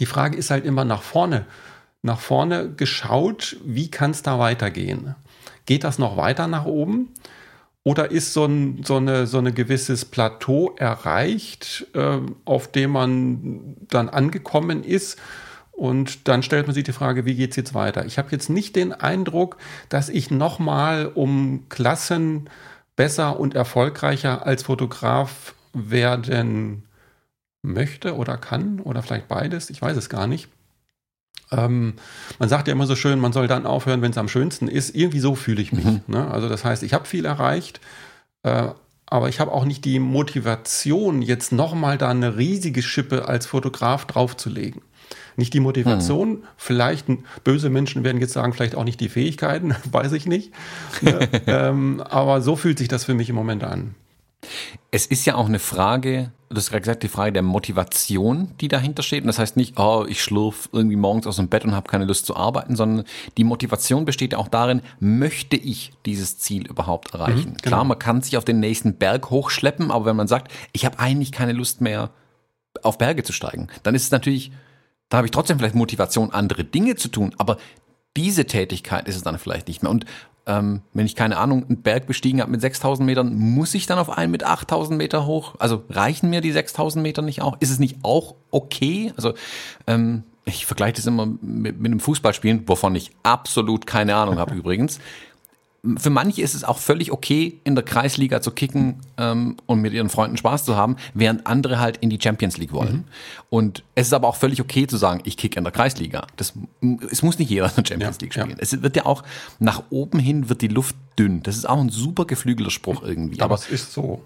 Die 0.00 0.06
Frage 0.06 0.36
ist 0.36 0.50
halt 0.50 0.64
immer 0.64 0.84
nach 0.84 1.02
vorne, 1.02 1.46
nach 2.02 2.18
vorne 2.18 2.70
geschaut, 2.70 3.56
wie 3.64 3.90
kann 3.90 4.10
es 4.10 4.22
da 4.22 4.38
weitergehen? 4.38 5.14
Geht 5.66 5.84
das 5.84 5.98
noch 5.98 6.16
weiter 6.16 6.48
nach 6.48 6.64
oben? 6.64 7.10
Oder 7.84 8.10
ist 8.10 8.32
so 8.32 8.46
ein 8.46 8.82
so 8.82 8.96
eine, 8.96 9.26
so 9.26 9.38
eine 9.38 9.52
gewisses 9.52 10.06
Plateau 10.06 10.74
erreicht, 10.76 11.86
äh, 11.94 12.18
auf 12.46 12.72
dem 12.72 12.90
man 12.90 13.76
dann 13.88 14.08
angekommen 14.08 14.82
ist? 14.82 15.18
Und 15.70 16.28
dann 16.28 16.42
stellt 16.42 16.66
man 16.66 16.74
sich 16.74 16.84
die 16.84 16.92
Frage, 16.92 17.24
wie 17.26 17.34
geht 17.34 17.50
es 17.50 17.56
jetzt 17.56 17.74
weiter? 17.74 18.06
Ich 18.06 18.16
habe 18.16 18.30
jetzt 18.30 18.48
nicht 18.48 18.76
den 18.76 18.92
Eindruck, 18.92 19.56
dass 19.88 20.08
ich 20.08 20.30
nochmal 20.30 21.10
um 21.12 21.68
Klassen 21.68 22.48
besser 22.96 23.38
und 23.40 23.54
erfolgreicher 23.54 24.46
als 24.46 24.62
Fotograf 24.62 25.54
werden 25.72 26.84
möchte 27.62 28.14
oder 28.14 28.36
kann 28.36 28.80
oder 28.80 29.02
vielleicht 29.02 29.28
beides. 29.28 29.68
Ich 29.68 29.82
weiß 29.82 29.96
es 29.96 30.08
gar 30.08 30.26
nicht. 30.26 30.48
Ähm, 31.50 31.94
man 32.38 32.48
sagt 32.48 32.68
ja 32.68 32.72
immer 32.72 32.86
so 32.86 32.96
schön, 32.96 33.18
man 33.20 33.32
soll 33.32 33.46
dann 33.46 33.66
aufhören, 33.66 34.02
wenn 34.02 34.10
es 34.10 34.18
am 34.18 34.28
schönsten 34.28 34.68
ist. 34.68 34.94
Irgendwie 34.94 35.20
so 35.20 35.34
fühle 35.34 35.62
ich 35.62 35.72
mich. 35.72 35.84
Mhm. 35.84 36.02
Ne? 36.06 36.30
Also 36.30 36.48
das 36.48 36.64
heißt, 36.64 36.82
ich 36.82 36.94
habe 36.94 37.06
viel 37.06 37.24
erreicht, 37.24 37.80
äh, 38.42 38.68
aber 39.06 39.28
ich 39.28 39.40
habe 39.40 39.52
auch 39.52 39.64
nicht 39.64 39.84
die 39.84 39.98
Motivation, 39.98 41.22
jetzt 41.22 41.52
nochmal 41.52 41.98
da 41.98 42.08
eine 42.08 42.36
riesige 42.36 42.82
Schippe 42.82 43.28
als 43.28 43.46
Fotograf 43.46 44.06
draufzulegen. 44.06 44.82
Nicht 45.36 45.52
die 45.52 45.60
Motivation, 45.60 46.30
mhm. 46.30 46.42
vielleicht 46.56 47.06
böse 47.42 47.68
Menschen 47.68 48.04
werden 48.04 48.20
jetzt 48.20 48.32
sagen, 48.32 48.52
vielleicht 48.52 48.76
auch 48.76 48.84
nicht 48.84 49.00
die 49.00 49.08
Fähigkeiten, 49.08 49.74
weiß 49.90 50.12
ich 50.12 50.26
nicht. 50.26 50.52
Ne? 51.02 51.28
ähm, 51.46 52.00
aber 52.00 52.40
so 52.40 52.56
fühlt 52.56 52.78
sich 52.78 52.88
das 52.88 53.04
für 53.04 53.14
mich 53.14 53.28
im 53.28 53.36
Moment 53.36 53.64
an. 53.64 53.94
Es 54.94 55.06
ist 55.06 55.24
ja 55.24 55.34
auch 55.34 55.46
eine 55.46 55.58
Frage, 55.58 56.30
du 56.50 56.56
hast 56.56 56.70
gerade 56.70 56.82
gesagt, 56.82 57.02
die 57.02 57.08
Frage 57.08 57.32
der 57.32 57.42
Motivation, 57.42 58.52
die 58.60 58.68
dahinter 58.68 59.02
steht. 59.02 59.22
Und 59.22 59.26
das 59.26 59.40
heißt 59.40 59.56
nicht, 59.56 59.76
oh, 59.76 60.04
ich 60.08 60.22
schlurf 60.22 60.68
irgendwie 60.70 60.94
morgens 60.94 61.26
aus 61.26 61.34
dem 61.34 61.48
Bett 61.48 61.64
und 61.64 61.74
habe 61.74 61.90
keine 61.90 62.04
Lust 62.04 62.26
zu 62.26 62.36
arbeiten, 62.36 62.76
sondern 62.76 63.04
die 63.36 63.42
Motivation 63.42 64.04
besteht 64.04 64.34
ja 64.34 64.38
auch 64.38 64.46
darin, 64.46 64.82
möchte 65.00 65.56
ich 65.56 65.94
dieses 66.06 66.38
Ziel 66.38 66.68
überhaupt 66.68 67.12
erreichen? 67.12 67.38
Mhm, 67.38 67.56
genau. 67.56 67.60
Klar, 67.62 67.84
man 67.84 67.98
kann 67.98 68.22
sich 68.22 68.36
auf 68.36 68.44
den 68.44 68.60
nächsten 68.60 68.94
Berg 68.94 69.30
hochschleppen, 69.30 69.90
aber 69.90 70.04
wenn 70.04 70.14
man 70.14 70.28
sagt, 70.28 70.52
ich 70.72 70.84
habe 70.84 71.00
eigentlich 71.00 71.32
keine 71.32 71.54
Lust 71.54 71.80
mehr, 71.80 72.10
auf 72.84 72.96
Berge 72.96 73.24
zu 73.24 73.32
steigen, 73.32 73.66
dann 73.82 73.96
ist 73.96 74.04
es 74.04 74.10
natürlich, 74.12 74.52
dann 75.08 75.18
habe 75.18 75.26
ich 75.26 75.32
trotzdem 75.32 75.58
vielleicht 75.58 75.74
Motivation, 75.74 76.30
andere 76.30 76.62
Dinge 76.62 76.94
zu 76.94 77.08
tun, 77.08 77.34
aber 77.36 77.56
diese 78.16 78.44
Tätigkeit 78.44 79.08
ist 79.08 79.16
es 79.16 79.24
dann 79.24 79.40
vielleicht 79.40 79.66
nicht 79.66 79.82
mehr. 79.82 79.90
Und 79.90 80.06
ähm, 80.46 80.82
wenn 80.92 81.06
ich 81.06 81.16
keine 81.16 81.38
Ahnung, 81.38 81.64
einen 81.64 81.82
Berg 81.82 82.06
bestiegen 82.06 82.40
habe 82.40 82.50
mit 82.50 82.60
6000 82.60 83.06
Metern, 83.06 83.34
muss 83.34 83.74
ich 83.74 83.86
dann 83.86 83.98
auf 83.98 84.10
einen 84.10 84.30
mit 84.30 84.44
8000 84.44 84.96
Meter 84.98 85.26
hoch? 85.26 85.54
Also 85.58 85.84
reichen 85.88 86.30
mir 86.30 86.40
die 86.40 86.52
6000 86.52 87.02
Meter 87.02 87.22
nicht 87.22 87.42
auch? 87.42 87.56
Ist 87.60 87.70
es 87.70 87.78
nicht 87.78 87.98
auch 88.02 88.34
okay? 88.50 89.12
Also 89.16 89.34
ähm, 89.86 90.24
ich 90.44 90.66
vergleiche 90.66 90.94
das 90.94 91.06
immer 91.06 91.26
mit, 91.26 91.80
mit 91.80 91.86
einem 91.86 92.00
Fußballspielen, 92.00 92.68
wovon 92.68 92.94
ich 92.94 93.12
absolut 93.22 93.86
keine 93.86 94.16
Ahnung 94.16 94.38
habe 94.38 94.54
übrigens 94.56 95.00
für 95.98 96.10
manche 96.10 96.40
ist 96.40 96.54
es 96.54 96.64
auch 96.64 96.78
völlig 96.78 97.12
okay, 97.12 97.60
in 97.64 97.74
der 97.74 97.84
Kreisliga 97.84 98.40
zu 98.40 98.50
kicken 98.50 98.96
ähm, 99.18 99.56
und 99.66 99.80
mit 99.80 99.92
ihren 99.92 100.08
Freunden 100.08 100.36
Spaß 100.36 100.64
zu 100.64 100.76
haben, 100.76 100.96
während 101.12 101.46
andere 101.46 101.78
halt 101.78 101.98
in 101.98 102.10
die 102.10 102.18
Champions 102.20 102.56
League 102.56 102.72
wollen. 102.72 102.92
Mhm. 102.92 103.04
Und 103.50 103.84
es 103.94 104.06
ist 104.06 104.12
aber 104.14 104.28
auch 104.28 104.36
völlig 104.36 104.60
okay 104.60 104.86
zu 104.86 104.96
sagen, 104.96 105.20
ich 105.24 105.36
kicke 105.36 105.58
in 105.58 105.64
der 105.64 105.72
Kreisliga. 105.72 106.26
Das, 106.36 106.54
es 107.10 107.22
muss 107.22 107.38
nicht 107.38 107.50
jeder 107.50 107.66
in 107.66 107.74
der 107.76 107.84
Champions 107.86 108.16
ja, 108.16 108.22
League 108.22 108.32
spielen. 108.32 108.50
Ja. 108.50 108.56
Es 108.58 108.82
wird 108.82 108.96
ja 108.96 109.04
auch 109.04 109.22
nach 109.58 109.82
oben 109.90 110.18
hin 110.18 110.48
wird 110.48 110.62
die 110.62 110.68
Luft 110.68 110.96
dünn. 111.18 111.42
Das 111.42 111.56
ist 111.56 111.68
auch 111.68 111.80
ein 111.80 111.90
super 111.90 112.24
geflügelter 112.24 112.70
Spruch 112.70 113.02
irgendwie. 113.02 113.40
Aber, 113.40 113.54
aber 113.54 113.62
es 113.62 113.68
ist 113.68 113.92
so. 113.92 114.22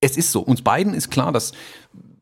Es 0.00 0.16
ist 0.16 0.30
so. 0.30 0.40
Uns 0.40 0.62
beiden 0.62 0.94
ist 0.94 1.10
klar, 1.10 1.32
dass 1.32 1.52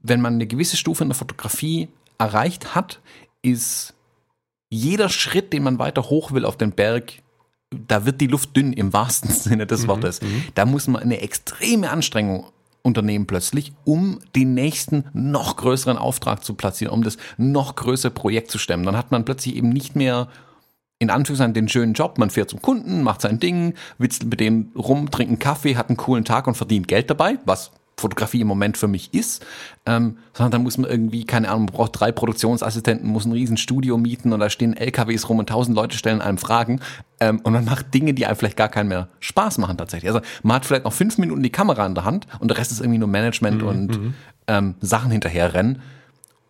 wenn 0.03 0.21
man 0.21 0.35
eine 0.35 0.47
gewisse 0.47 0.77
Stufe 0.77 1.05
in 1.05 1.11
der 1.11 1.17
Fotografie 1.17 1.89
erreicht 2.19 2.75
hat, 2.75 3.01
ist 3.43 3.95
jeder 4.71 5.09
Schritt, 5.09 5.53
den 5.53 5.63
man 5.63 5.79
weiter 5.79 6.09
hoch 6.09 6.33
will 6.33 6.47
auf 6.47 6.57
den 6.57 6.73
Berg, 6.73 7.22
da 7.89 8.07
wird 8.07 8.21
die 8.21 8.27
Luft 8.27 8.57
dünn 8.57 8.73
im 8.73 8.93
wahrsten 8.93 9.31
Sinne 9.35 9.67
des 9.67 9.83
mhm, 9.83 9.89
Wortes. 9.89 10.23
Mhm, 10.23 10.45
da 10.55 10.65
muss 10.67 10.87
man 10.87 11.03
eine 11.03 11.21
extreme 11.21 11.91
Anstrengung 11.91 12.47
Unternehmen 12.83 13.27
plötzlich, 13.27 13.73
um 13.85 14.19
den 14.35 14.55
nächsten 14.55 15.05
noch 15.13 15.57
größeren 15.57 15.97
Auftrag 15.97 16.45
zu 16.45 16.55
platzieren, 16.55 16.93
um 16.93 17.05
das 17.05 17.17
noch 17.37 17.77
größere 17.77 18.11
Projekt 18.11 18.51
zu 18.51 18.59
stemmen. 18.59 18.85
Dann 18.85 18.97
hat 18.97 19.13
man 19.13 19.25
plötzlich 19.25 19.57
eben 19.57 19.69
nicht 19.69 19.95
mehr 19.95 20.29
in 20.99 21.11
Anführungszeichen 21.11 21.55
den 21.55 21.69
schönen 21.69 21.95
Job. 21.95 22.19
Man 22.19 22.31
fährt 22.31 22.51
zum 22.51 22.63
Kunden, 22.63 23.03
macht 23.03 23.21
sein 23.21 23.41
Ding, 23.41 23.75
witzelt 23.99 24.31
mit 24.31 24.41
dem 24.41 24.73
rum, 24.77 25.11
trinkt 25.11 25.31
einen 25.31 25.39
Kaffee, 25.39 25.77
hat 25.77 25.89
einen 25.89 25.97
coolen 25.97 26.25
Tag 26.25 26.47
und 26.47 26.57
verdient 26.57 26.89
Geld 26.89 27.11
dabei, 27.11 27.39
was 27.45 27.73
Fotografie 28.03 28.43
im 28.43 28.47
Moment 28.47 28.77
für 28.77 28.89
mich 28.89 29.15
ist, 29.15 29.45
ähm, 29.87 30.19
sondern 30.35 30.53
dann 30.53 30.63
muss 30.63 30.77
man 30.79 30.91
irgendwie, 30.91 31.25
keine 31.25 31.49
Ahnung, 31.49 31.65
man 31.65 31.75
braucht 31.75 31.99
drei 31.99 32.13
Produktionsassistenten, 32.13 33.09
muss 33.09 33.25
ein 33.25 33.33
riesen 33.33 33.57
Studio 33.57 33.97
mieten 33.97 34.33
und 34.33 34.41
da 34.41 34.51
stehen 34.51 34.77
LKWs 34.77 35.29
rum 35.29 35.39
und 35.39 35.49
tausend 35.49 35.77
Leute 35.77 35.97
stellen 35.97 36.21
einem 36.21 36.39
Fragen 36.39 36.81
ähm, 37.21 37.41
und 37.43 37.53
man 37.53 37.65
macht 37.65 37.95
Dinge, 37.95 38.15
die 38.15 38.27
einem 38.27 38.37
vielleicht 38.37 38.57
gar 38.57 38.69
keinen 38.69 38.89
mehr 38.89 39.09
Spaß 39.21 39.59
machen 39.59 39.79
tatsächlich. 39.79 40.11
Also 40.11 40.21
man 40.43 40.57
hat 40.57 40.67
vielleicht 40.67 40.85
noch 40.85 40.93
fünf 40.93 41.19
Minuten 41.19 41.43
die 41.43 41.51
Kamera 41.51 41.87
in 41.87 41.95
der 41.95 42.05
Hand 42.05 42.27
und 42.41 42.49
der 42.49 42.59
Rest 42.59 42.73
ist 42.73 42.81
irgendwie 42.81 42.99
nur 42.99 43.09
Management 43.09 43.63
mhm. 43.63 43.69
und 43.69 43.99
mhm. 43.99 44.15
ähm, 44.49 44.75
Sachen 44.81 45.11
hinterherrennen. 45.11 45.81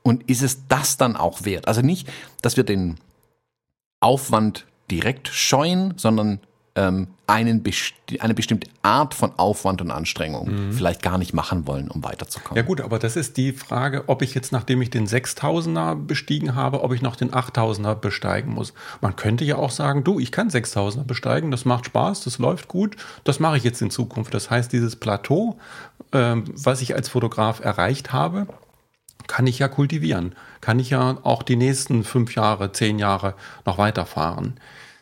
Und 0.02 0.28
ist 0.28 0.42
es 0.42 0.66
das 0.66 0.96
dann 0.96 1.14
auch 1.16 1.44
wert? 1.44 1.68
Also 1.68 1.80
nicht, 1.80 2.10
dass 2.42 2.56
wir 2.56 2.64
den 2.64 2.96
Aufwand 4.00 4.66
direkt 4.90 5.28
scheuen, 5.28 5.94
sondern 5.96 6.40
ähm, 6.74 7.08
einen 7.26 7.62
besti 7.62 8.20
eine 8.20 8.34
bestimmte 8.34 8.68
Art 8.82 9.14
von 9.14 9.32
Aufwand 9.38 9.80
und 9.80 9.90
Anstrengung 9.90 10.50
mhm. 10.50 10.72
vielleicht 10.72 11.02
gar 11.02 11.18
nicht 11.18 11.32
machen 11.32 11.66
wollen, 11.66 11.88
um 11.88 12.04
weiterzukommen. 12.04 12.56
Ja 12.56 12.62
gut, 12.62 12.80
aber 12.80 12.98
das 12.98 13.16
ist 13.16 13.36
die 13.36 13.52
Frage, 13.52 14.04
ob 14.08 14.22
ich 14.22 14.34
jetzt, 14.34 14.52
nachdem 14.52 14.82
ich 14.82 14.90
den 14.90 15.06
6000er 15.06 15.94
bestiegen 15.94 16.54
habe, 16.54 16.82
ob 16.82 16.92
ich 16.92 17.00
noch 17.00 17.16
den 17.16 17.30
8000er 17.30 17.94
besteigen 17.94 18.52
muss. 18.52 18.74
Man 19.00 19.16
könnte 19.16 19.44
ja 19.44 19.56
auch 19.56 19.70
sagen, 19.70 20.04
du, 20.04 20.18
ich 20.18 20.30
kann 20.30 20.50
6000er 20.50 21.04
besteigen, 21.04 21.50
das 21.50 21.64
macht 21.64 21.86
Spaß, 21.86 22.24
das 22.24 22.38
läuft 22.38 22.68
gut, 22.68 22.96
das 23.24 23.40
mache 23.40 23.56
ich 23.56 23.64
jetzt 23.64 23.80
in 23.80 23.90
Zukunft. 23.90 24.34
Das 24.34 24.50
heißt, 24.50 24.72
dieses 24.72 24.96
Plateau, 24.96 25.58
ähm, 26.12 26.44
was 26.54 26.82
ich 26.82 26.94
als 26.94 27.08
Fotograf 27.08 27.60
erreicht 27.60 28.12
habe, 28.12 28.46
kann 29.26 29.46
ich 29.46 29.58
ja 29.58 29.68
kultivieren, 29.68 30.34
kann 30.60 30.78
ich 30.78 30.90
ja 30.90 31.18
auch 31.22 31.42
die 31.42 31.56
nächsten 31.56 32.04
fünf 32.04 32.34
Jahre, 32.34 32.72
zehn 32.72 32.98
Jahre 32.98 33.34
noch 33.64 33.78
weiterfahren. 33.78 34.58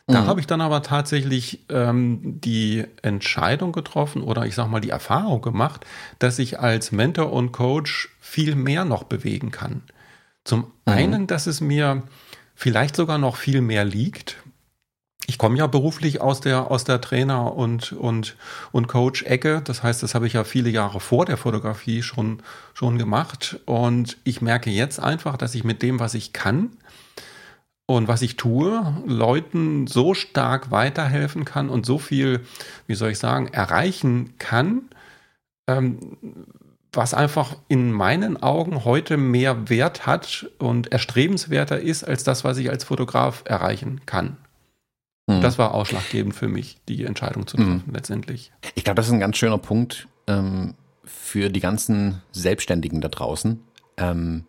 Da 0.07 0.23
mhm. 0.23 0.27
habe 0.27 0.41
ich 0.41 0.47
dann 0.47 0.61
aber 0.61 0.83
tatsächlich 0.83 1.65
ähm, 1.69 2.41
die 2.41 2.85
Entscheidung 3.03 3.73
getroffen 3.73 4.23
oder 4.23 4.47
ich 4.47 4.55
sage 4.55 4.69
mal 4.69 4.81
die 4.81 4.91
Erfahrung 4.91 5.41
gemacht, 5.41 5.87
dass 6.19 6.39
ich 6.39 6.59
als 6.59 6.91
Mentor 6.93 7.33
und 7.33 7.53
Coach 7.53 8.11
viel 8.21 8.57
mehr 8.57 8.85
noch 8.85 9.05
bewegen 9.05 9.51
kann. 9.51 9.83
Zum 10.45 10.61
mhm. 10.61 10.67
einen, 10.85 11.27
dass 11.27 11.47
es 11.47 11.61
mir 11.61 12.03
vielleicht 12.55 12.97
sogar 12.97 13.19
noch 13.19 13.37
viel 13.37 13.61
mehr 13.61 13.85
liegt. 13.85 14.37
Ich 15.27 15.39
komme 15.39 15.59
ja 15.59 15.69
beruflich 15.69 16.21
aus 16.21 16.41
der, 16.41 16.71
aus 16.71 16.83
der 16.83 17.01
Trainer- 17.01 17.55
und, 17.55 17.93
und, 17.93 18.37
und 18.73 18.89
Coach-Ecke. 18.89 19.63
Das 19.63 19.83
heißt, 19.83 20.03
das 20.03 20.17
habe 20.17 20.27
ich 20.27 20.33
ja 20.33 20.43
viele 20.43 20.71
Jahre 20.71 20.99
vor 20.99 21.25
der 21.25 21.37
Fotografie 21.37 22.03
schon, 22.03 22.43
schon 22.75 22.99
gemacht. 22.99 23.61
Und 23.65 24.17
ich 24.25 24.43
merke 24.43 24.71
jetzt 24.71 24.99
einfach, 24.99 25.37
dass 25.37 25.55
ich 25.55 25.63
mit 25.63 25.83
dem, 25.83 26.01
was 26.01 26.15
ich 26.15 26.33
kann, 26.33 26.71
und 27.97 28.07
was 28.07 28.23
ich 28.23 28.37
tue, 28.37 29.03
Leuten 29.05 29.89
so 29.89 30.15
stark 30.15 30.71
weiterhelfen 30.71 31.45
kann 31.45 31.69
und 31.69 31.85
so 31.85 31.99
viel, 31.99 32.43
wie 32.87 32.95
soll 32.95 33.11
ich 33.11 33.19
sagen, 33.19 33.49
erreichen 33.49 34.35
kann, 34.39 34.83
ähm, 35.67 36.17
was 36.93 37.15
einfach 37.15 37.57
in 37.67 37.91
meinen 37.91 38.41
Augen 38.41 38.85
heute 38.85 39.17
mehr 39.17 39.69
Wert 39.69 40.07
hat 40.07 40.49
und 40.59 40.93
erstrebenswerter 40.93 41.81
ist 41.81 42.05
als 42.05 42.23
das, 42.23 42.45
was 42.45 42.59
ich 42.59 42.71
als 42.71 42.85
Fotograf 42.85 43.43
erreichen 43.45 44.03
kann. 44.07 44.37
Mhm. 45.27 45.41
Das 45.41 45.59
war 45.59 45.75
ausschlaggebend 45.75 46.37
für 46.37 46.47
mich, 46.47 46.79
die 46.89 47.05
Entscheidung 47.05 47.49
zu 47.49 47.57
treffen, 47.57 47.83
mhm. 47.87 47.93
letztendlich. 47.93 48.53
Ich 48.77 48.85
glaube, 48.85 48.97
das 48.97 49.09
ist 49.09 49.13
ein 49.13 49.21
ganz 49.21 49.37
schöner 49.37 49.59
Punkt 49.59 50.07
ähm, 50.29 50.75
für 51.03 51.51
die 51.51 51.61
ganzen 51.61 52.23
Selbstständigen 52.31 53.01
da 53.01 53.09
draußen. 53.09 53.61
Ähm, 53.97 54.45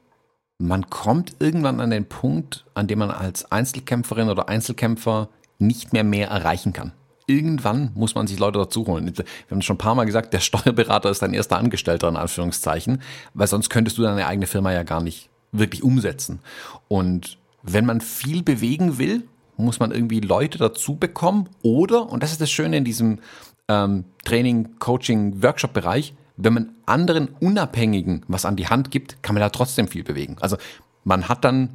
man 0.61 0.89
kommt 0.89 1.35
irgendwann 1.39 1.79
an 1.79 1.89
den 1.89 2.05
Punkt, 2.05 2.65
an 2.75 2.87
dem 2.87 2.99
man 2.99 3.11
als 3.11 3.51
Einzelkämpferin 3.51 4.29
oder 4.29 4.47
Einzelkämpfer 4.47 5.29
nicht 5.59 5.91
mehr 5.91 6.03
mehr 6.03 6.29
erreichen 6.29 6.71
kann. 6.71 6.93
Irgendwann 7.27 7.91
muss 7.95 8.15
man 8.15 8.27
sich 8.27 8.39
Leute 8.39 8.59
dazu 8.59 8.85
holen. 8.87 9.11
Wir 9.15 9.25
haben 9.49 9.61
schon 9.61 9.75
ein 9.75 9.79
paar 9.79 9.95
Mal 9.95 10.05
gesagt, 10.05 10.33
der 10.33 10.39
Steuerberater 10.39 11.09
ist 11.09 11.21
dein 11.21 11.33
erster 11.33 11.57
Angestellter 11.57 12.09
in 12.09 12.15
Anführungszeichen, 12.15 13.01
weil 13.33 13.47
sonst 13.47 13.69
könntest 13.69 13.97
du 13.97 14.03
deine 14.03 14.27
eigene 14.27 14.47
Firma 14.47 14.71
ja 14.71 14.83
gar 14.83 15.01
nicht 15.01 15.29
wirklich 15.51 15.83
umsetzen. 15.83 16.39
Und 16.87 17.37
wenn 17.63 17.85
man 17.85 18.01
viel 18.01 18.43
bewegen 18.43 18.97
will, 18.97 19.27
muss 19.57 19.79
man 19.79 19.91
irgendwie 19.91 20.19
Leute 20.19 20.57
dazu 20.57 20.95
bekommen 20.95 21.49
oder, 21.61 22.09
und 22.09 22.23
das 22.23 22.31
ist 22.31 22.41
das 22.41 22.51
Schöne 22.51 22.77
in 22.77 22.85
diesem 22.85 23.19
ähm, 23.67 24.05
Training, 24.25 24.79
Coaching, 24.79 25.41
Workshop-Bereich, 25.41 26.13
wenn 26.43 26.53
man 26.53 26.75
anderen 26.85 27.29
Unabhängigen 27.39 28.23
was 28.27 28.45
an 28.45 28.55
die 28.55 28.67
Hand 28.67 28.91
gibt, 28.91 29.21
kann 29.23 29.35
man 29.35 29.41
da 29.41 29.49
trotzdem 29.49 29.87
viel 29.87 30.03
bewegen. 30.03 30.37
Also 30.39 30.57
man 31.03 31.29
hat 31.29 31.43
dann 31.43 31.69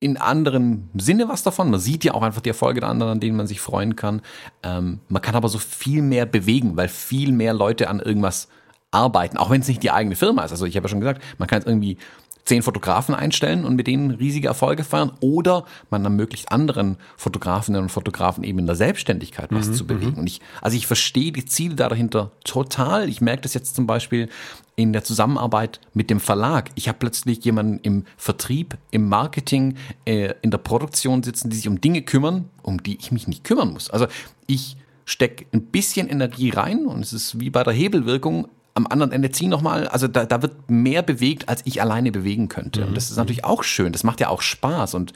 in 0.00 0.16
anderem 0.16 0.88
Sinne 0.94 1.28
was 1.28 1.42
davon. 1.42 1.70
Man 1.70 1.80
sieht 1.80 2.04
ja 2.04 2.14
auch 2.14 2.22
einfach 2.22 2.40
die 2.40 2.48
Erfolge 2.48 2.80
der 2.80 2.88
anderen, 2.88 3.12
an 3.12 3.20
denen 3.20 3.36
man 3.36 3.46
sich 3.46 3.60
freuen 3.60 3.96
kann. 3.96 4.22
Ähm, 4.62 5.00
man 5.08 5.20
kann 5.20 5.34
aber 5.34 5.48
so 5.48 5.58
viel 5.58 6.02
mehr 6.02 6.24
bewegen, 6.24 6.76
weil 6.76 6.88
viel 6.88 7.32
mehr 7.32 7.52
Leute 7.52 7.88
an 7.88 8.00
irgendwas 8.00 8.48
arbeiten, 8.90 9.36
auch 9.36 9.50
wenn 9.50 9.60
es 9.60 9.68
nicht 9.68 9.82
die 9.82 9.90
eigene 9.90 10.16
Firma 10.16 10.42
ist. 10.42 10.52
Also 10.52 10.64
ich 10.64 10.76
habe 10.76 10.86
ja 10.86 10.88
schon 10.88 11.00
gesagt, 11.00 11.22
man 11.38 11.48
kann 11.48 11.58
jetzt 11.58 11.68
irgendwie 11.68 11.98
zehn 12.44 12.62
Fotografen 12.62 13.14
einstellen 13.14 13.64
und 13.64 13.76
mit 13.76 13.86
denen 13.86 14.10
riesige 14.10 14.48
Erfolge 14.48 14.84
feiern 14.84 15.12
oder 15.20 15.64
man 15.90 16.04
ermöglicht 16.04 16.52
anderen 16.52 16.96
Fotografinnen 17.16 17.82
und 17.82 17.88
Fotografen 17.90 18.44
eben 18.44 18.58
in 18.58 18.66
der 18.66 18.76
Selbstständigkeit 18.76 19.48
was 19.52 19.68
mhm, 19.68 19.74
zu 19.74 19.86
bewegen. 19.86 20.12
Mhm. 20.12 20.18
Und 20.18 20.26
ich, 20.26 20.40
also 20.60 20.76
ich 20.76 20.86
verstehe 20.86 21.32
die 21.32 21.44
Ziele 21.44 21.74
dahinter 21.74 22.32
total. 22.44 23.08
Ich 23.08 23.20
merke 23.20 23.42
das 23.42 23.54
jetzt 23.54 23.74
zum 23.74 23.86
Beispiel 23.86 24.28
in 24.76 24.92
der 24.92 25.04
Zusammenarbeit 25.04 25.80
mit 25.92 26.10
dem 26.10 26.20
Verlag. 26.20 26.70
Ich 26.74 26.88
habe 26.88 26.98
plötzlich 26.98 27.44
jemanden 27.44 27.78
im 27.82 28.04
Vertrieb, 28.16 28.78
im 28.90 29.08
Marketing, 29.08 29.76
äh, 30.06 30.34
in 30.42 30.50
der 30.50 30.58
Produktion 30.58 31.22
sitzen, 31.22 31.50
die 31.50 31.56
sich 31.56 31.68
um 31.68 31.80
Dinge 31.80 32.02
kümmern, 32.02 32.48
um 32.62 32.82
die 32.82 32.96
ich 32.98 33.12
mich 33.12 33.28
nicht 33.28 33.44
kümmern 33.44 33.72
muss. 33.72 33.90
Also 33.90 34.06
ich 34.46 34.76
stecke 35.04 35.44
ein 35.52 35.62
bisschen 35.66 36.08
Energie 36.08 36.50
rein 36.50 36.86
und 36.86 37.00
es 37.00 37.12
ist 37.12 37.40
wie 37.40 37.50
bei 37.50 37.62
der 37.62 37.72
Hebelwirkung 37.72 38.48
am 38.74 38.86
anderen 38.86 39.12
Ende 39.12 39.30
ziehen 39.30 39.50
nochmal. 39.50 39.88
Also 39.88 40.08
da, 40.08 40.24
da 40.24 40.42
wird 40.42 40.70
mehr 40.70 41.02
bewegt, 41.02 41.48
als 41.48 41.62
ich 41.64 41.80
alleine 41.80 42.12
bewegen 42.12 42.48
könnte. 42.48 42.86
Und 42.86 42.96
das 42.96 43.10
ist 43.10 43.16
natürlich 43.16 43.44
auch 43.44 43.62
schön. 43.62 43.92
Das 43.92 44.04
macht 44.04 44.20
ja 44.20 44.28
auch 44.28 44.42
Spaß. 44.42 44.94
Und 44.94 45.12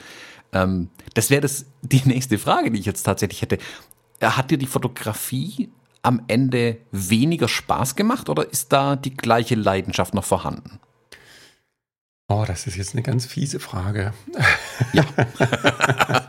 ähm, 0.52 0.90
das 1.14 1.30
wäre 1.30 1.40
das 1.40 1.66
die 1.82 2.02
nächste 2.04 2.38
Frage, 2.38 2.70
die 2.70 2.80
ich 2.80 2.86
jetzt 2.86 3.04
tatsächlich 3.04 3.42
hätte. 3.42 3.58
Hat 4.20 4.50
dir 4.50 4.58
die 4.58 4.66
Fotografie 4.66 5.70
am 6.02 6.22
Ende 6.28 6.78
weniger 6.92 7.48
Spaß 7.48 7.96
gemacht 7.96 8.28
oder 8.28 8.50
ist 8.50 8.72
da 8.72 8.96
die 8.96 9.16
gleiche 9.16 9.54
Leidenschaft 9.54 10.14
noch 10.14 10.24
vorhanden? 10.24 10.78
Oh, 12.28 12.44
das 12.46 12.66
ist 12.66 12.76
jetzt 12.76 12.94
eine 12.94 13.02
ganz 13.02 13.26
fiese 13.26 13.60
Frage. 13.60 14.12
Ja. 14.92 15.04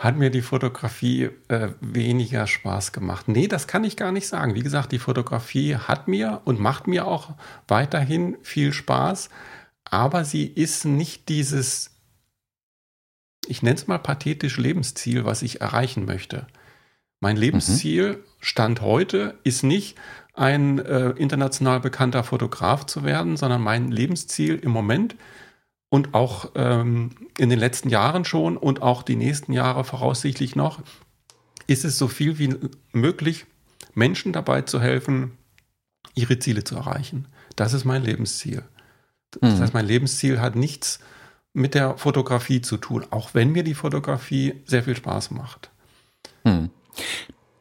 hat 0.00 0.16
mir 0.16 0.30
die 0.30 0.40
Fotografie 0.40 1.28
äh, 1.48 1.72
weniger 1.82 2.46
Spaß 2.46 2.92
gemacht. 2.92 3.28
Nee, 3.28 3.48
das 3.48 3.66
kann 3.66 3.84
ich 3.84 3.98
gar 3.98 4.12
nicht 4.12 4.26
sagen. 4.26 4.54
Wie 4.54 4.62
gesagt, 4.62 4.92
die 4.92 4.98
Fotografie 4.98 5.76
hat 5.76 6.08
mir 6.08 6.40
und 6.46 6.58
macht 6.58 6.86
mir 6.86 7.06
auch 7.06 7.34
weiterhin 7.68 8.38
viel 8.40 8.72
Spaß, 8.72 9.28
aber 9.84 10.24
sie 10.24 10.46
ist 10.46 10.86
nicht 10.86 11.28
dieses, 11.28 11.90
ich 13.46 13.62
nenne 13.62 13.76
es 13.76 13.88
mal 13.88 13.98
pathetisch 13.98 14.56
Lebensziel, 14.56 15.26
was 15.26 15.42
ich 15.42 15.60
erreichen 15.60 16.06
möchte. 16.06 16.46
Mein 17.20 17.36
Lebensziel, 17.36 18.12
mhm. 18.12 18.16
Stand 18.40 18.80
heute, 18.80 19.38
ist 19.44 19.64
nicht, 19.64 19.98
ein 20.32 20.78
äh, 20.78 21.10
international 21.10 21.78
bekannter 21.78 22.24
Fotograf 22.24 22.86
zu 22.86 23.04
werden, 23.04 23.36
sondern 23.36 23.60
mein 23.60 23.90
Lebensziel 23.90 24.56
im 24.56 24.70
Moment 24.70 25.12
ist, 25.12 25.20
und 25.90 26.14
auch 26.14 26.52
ähm, 26.54 27.10
in 27.36 27.50
den 27.50 27.58
letzten 27.58 27.90
Jahren 27.90 28.24
schon 28.24 28.56
und 28.56 28.80
auch 28.80 29.02
die 29.02 29.16
nächsten 29.16 29.52
Jahre 29.52 29.84
voraussichtlich 29.84 30.56
noch, 30.56 30.80
ist 31.66 31.84
es 31.84 31.98
so 31.98 32.08
viel 32.08 32.38
wie 32.38 32.56
möglich, 32.92 33.44
Menschen 33.94 34.32
dabei 34.32 34.62
zu 34.62 34.80
helfen, 34.80 35.32
ihre 36.14 36.38
Ziele 36.38 36.64
zu 36.64 36.76
erreichen. 36.76 37.26
Das 37.56 37.74
ist 37.74 37.84
mein 37.84 38.02
Lebensziel. 38.02 38.62
Das 39.40 39.54
mhm. 39.54 39.60
heißt, 39.60 39.74
mein 39.74 39.86
Lebensziel 39.86 40.40
hat 40.40 40.56
nichts 40.56 41.00
mit 41.52 41.74
der 41.74 41.98
Fotografie 41.98 42.60
zu 42.60 42.76
tun, 42.76 43.04
auch 43.10 43.34
wenn 43.34 43.50
mir 43.50 43.64
die 43.64 43.74
Fotografie 43.74 44.62
sehr 44.66 44.84
viel 44.84 44.96
Spaß 44.96 45.32
macht. 45.32 45.70
Mhm. 46.44 46.70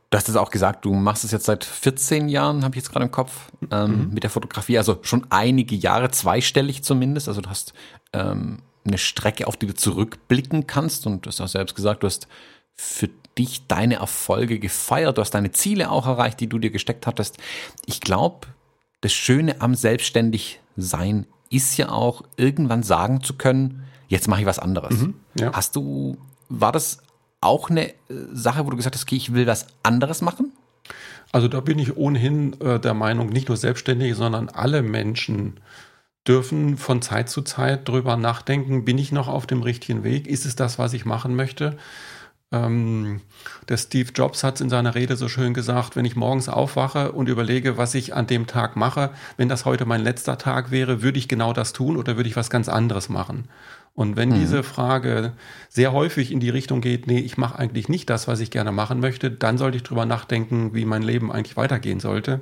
Du 0.09 0.17
hast 0.17 0.27
es 0.27 0.35
auch 0.35 0.49
gesagt, 0.49 0.85
du 0.85 0.93
machst 0.93 1.23
es 1.23 1.31
jetzt 1.31 1.45
seit 1.45 1.63
14 1.63 2.29
Jahren, 2.29 2.63
habe 2.63 2.75
ich 2.75 2.81
jetzt 2.83 2.91
gerade 2.91 3.05
im 3.05 3.11
Kopf, 3.11 3.51
ähm, 3.69 4.07
mhm. 4.07 4.13
mit 4.13 4.23
der 4.23 4.31
Fotografie. 4.31 4.77
Also 4.77 4.99
schon 5.03 5.27
einige 5.29 5.75
Jahre, 5.75 6.09
zweistellig 6.09 6.83
zumindest. 6.83 7.27
Also 7.27 7.41
du 7.41 7.49
hast 7.49 7.73
ähm, 8.13 8.59
eine 8.85 8.97
Strecke, 8.97 9.45
auf 9.45 9.55
die 9.55 9.67
du 9.67 9.75
zurückblicken 9.75 10.65
kannst. 10.65 11.05
Und 11.05 11.25
du 11.25 11.27
hast 11.27 11.39
auch 11.41 11.47
selbst 11.47 11.75
gesagt, 11.75 12.01
du 12.01 12.07
hast 12.07 12.27
für 12.75 13.09
dich 13.37 13.67
deine 13.67 13.95
Erfolge 13.95 14.57
gefeiert. 14.57 15.17
Du 15.17 15.21
hast 15.21 15.31
deine 15.31 15.51
Ziele 15.51 15.91
auch 15.91 16.07
erreicht, 16.07 16.39
die 16.39 16.47
du 16.47 16.57
dir 16.57 16.71
gesteckt 16.71 17.05
hattest. 17.05 17.37
Ich 17.85 18.01
glaube, 18.01 18.47
das 19.01 19.13
Schöne 19.13 19.61
am 19.61 19.75
Selbstständigsein 19.75 21.27
ist 21.51 21.77
ja 21.77 21.89
auch, 21.89 22.23
irgendwann 22.35 22.83
sagen 22.83 23.21
zu 23.21 23.35
können, 23.35 23.83
jetzt 24.07 24.27
mache 24.27 24.41
ich 24.41 24.47
was 24.47 24.59
anderes. 24.59 24.97
Mhm, 24.97 25.15
ja. 25.39 25.51
Hast 25.53 25.75
du, 25.75 26.17
war 26.49 26.71
das 26.71 26.99
auch 27.41 27.69
eine 27.69 27.89
äh, 27.89 27.93
Sache, 28.33 28.65
wo 28.65 28.69
du 28.69 28.77
gesagt 28.77 28.95
hast, 28.95 29.03
okay, 29.03 29.15
ich 29.15 29.33
will 29.33 29.47
was 29.47 29.67
anderes 29.83 30.21
machen? 30.21 30.53
Also 31.31 31.47
da 31.47 31.59
bin 31.59 31.79
ich 31.79 31.95
ohnehin 31.97 32.59
äh, 32.61 32.79
der 32.79 32.93
Meinung, 32.93 33.29
nicht 33.29 33.49
nur 33.49 33.57
Selbstständige, 33.57 34.15
sondern 34.15 34.49
alle 34.49 34.81
Menschen 34.81 35.59
dürfen 36.27 36.77
von 36.77 37.01
Zeit 37.01 37.29
zu 37.29 37.41
Zeit 37.41 37.87
drüber 37.87 38.17
nachdenken, 38.17 38.85
bin 38.85 38.97
ich 38.97 39.11
noch 39.11 39.27
auf 39.27 39.47
dem 39.47 39.61
richtigen 39.61 40.03
Weg? 40.03 40.27
Ist 40.27 40.45
es 40.45 40.55
das, 40.55 40.77
was 40.79 40.93
ich 40.93 41.05
machen 41.05 41.35
möchte? 41.35 41.77
Ähm, 42.51 43.21
der 43.67 43.77
Steve 43.77 44.11
Jobs 44.13 44.43
hat 44.43 44.55
es 44.55 44.61
in 44.61 44.69
seiner 44.69 44.95
Rede 44.95 45.15
so 45.15 45.27
schön 45.27 45.53
gesagt, 45.53 45.95
wenn 45.95 46.05
ich 46.05 46.15
morgens 46.15 46.49
aufwache 46.49 47.11
und 47.11 47.29
überlege, 47.29 47.77
was 47.77 47.93
ich 47.93 48.15
an 48.15 48.25
dem 48.27 48.47
Tag 48.47 48.75
mache, 48.75 49.11
wenn 49.37 49.49
das 49.49 49.65
heute 49.65 49.85
mein 49.85 50.01
letzter 50.01 50.37
Tag 50.37 50.71
wäre, 50.71 51.03
würde 51.03 51.19
ich 51.19 51.27
genau 51.27 51.53
das 51.53 51.73
tun 51.73 51.95
oder 51.95 52.15
würde 52.17 52.29
ich 52.29 52.35
was 52.35 52.49
ganz 52.49 52.67
anderes 52.67 53.07
machen? 53.09 53.47
Und 53.99 54.15
wenn 54.15 54.29
mhm. 54.29 54.35
diese 54.35 54.63
Frage 54.63 55.33
sehr 55.67 55.91
häufig 55.91 56.31
in 56.31 56.39
die 56.39 56.49
Richtung 56.49 56.79
geht, 56.79 57.05
nee, 57.05 57.19
ich 57.19 57.37
mache 57.37 57.59
eigentlich 57.59 57.89
nicht 57.89 58.09
das, 58.09 58.29
was 58.29 58.39
ich 58.39 58.49
gerne 58.49 58.71
machen 58.71 59.01
möchte, 59.01 59.29
dann 59.29 59.57
sollte 59.57 59.75
ich 59.75 59.83
drüber 59.83 60.05
nachdenken, 60.05 60.73
wie 60.73 60.85
mein 60.85 61.01
Leben 61.01 61.33
eigentlich 61.33 61.57
weitergehen 61.57 61.99
sollte. 61.99 62.39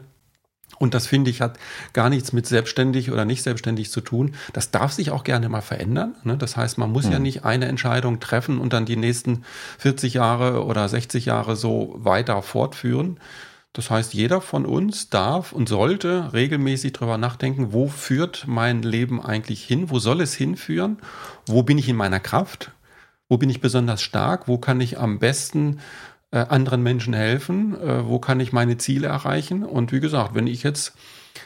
Und 0.77 0.93
das 0.93 1.07
finde 1.07 1.31
ich 1.31 1.41
hat 1.41 1.57
gar 1.93 2.11
nichts 2.11 2.31
mit 2.31 2.45
selbstständig 2.45 3.11
oder 3.11 3.25
nicht 3.25 3.41
selbstständig 3.41 3.89
zu 3.89 4.01
tun. 4.01 4.35
Das 4.53 4.69
darf 4.69 4.91
sich 4.91 5.09
auch 5.09 5.23
gerne 5.23 5.49
mal 5.49 5.61
verändern. 5.61 6.13
Ne? 6.23 6.37
Das 6.37 6.57
heißt, 6.57 6.77
man 6.77 6.91
muss 6.91 7.07
mhm. 7.07 7.13
ja 7.13 7.17
nicht 7.17 7.43
eine 7.43 7.65
Entscheidung 7.65 8.19
treffen 8.19 8.59
und 8.59 8.73
dann 8.73 8.85
die 8.85 8.95
nächsten 8.95 9.43
40 9.79 10.13
Jahre 10.13 10.63
oder 10.63 10.87
60 10.87 11.25
Jahre 11.25 11.55
so 11.55 11.95
weiter 11.97 12.43
fortführen. 12.43 13.19
Das 13.77 13.91
heißt, 13.91 14.15
jeder 14.15 14.41
von 14.41 14.65
uns 14.65 15.11
darf 15.11 15.53
und 15.53 15.69
sollte 15.69 16.33
regelmäßig 16.33 16.93
darüber 16.93 17.19
nachdenken, 17.19 17.73
wo 17.73 17.87
führt 17.87 18.45
mein 18.47 18.81
Leben 18.81 19.21
eigentlich 19.21 19.63
hin? 19.63 19.91
Wo 19.91 19.99
soll 19.99 20.21
es 20.21 20.33
hinführen? 20.33 20.97
Wo 21.45 21.61
bin 21.61 21.77
ich 21.77 21.87
in 21.87 21.95
meiner 21.95 22.19
Kraft? 22.19 22.71
Wo 23.29 23.37
bin 23.37 23.51
ich 23.51 23.61
besonders 23.61 24.01
stark? 24.01 24.47
Wo 24.47 24.57
kann 24.57 24.81
ich 24.81 24.97
am 24.97 25.19
besten 25.19 25.79
äh, 26.31 26.39
anderen 26.39 26.81
Menschen 26.81 27.13
helfen? 27.13 27.79
Äh, 27.79 28.07
wo 28.07 28.17
kann 28.17 28.39
ich 28.39 28.51
meine 28.51 28.79
Ziele 28.79 29.09
erreichen? 29.09 29.63
Und 29.63 29.91
wie 29.91 29.99
gesagt, 29.99 30.33
wenn 30.33 30.47
ich 30.47 30.63
jetzt 30.63 30.97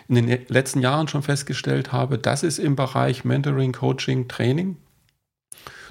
in 0.07 0.15
den 0.15 0.45
letzten 0.47 0.79
Jahren 0.79 1.09
schon 1.09 1.23
festgestellt 1.23 1.91
habe, 1.91 2.17
das 2.17 2.43
ist 2.43 2.59
im 2.59 2.77
Bereich 2.77 3.25
Mentoring, 3.25 3.73
Coaching, 3.73 4.29
Training, 4.29 4.77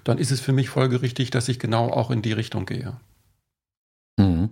dann 0.05 0.17
ist 0.17 0.31
es 0.31 0.41
für 0.41 0.55
mich 0.55 0.71
folgerichtig, 0.71 1.31
dass 1.31 1.51
ich 1.51 1.59
genau 1.59 1.91
auch 1.91 2.11
in 2.11 2.23
die 2.23 2.33
Richtung 2.33 2.65
gehe. 2.65 2.99
Mhm. 4.17 4.49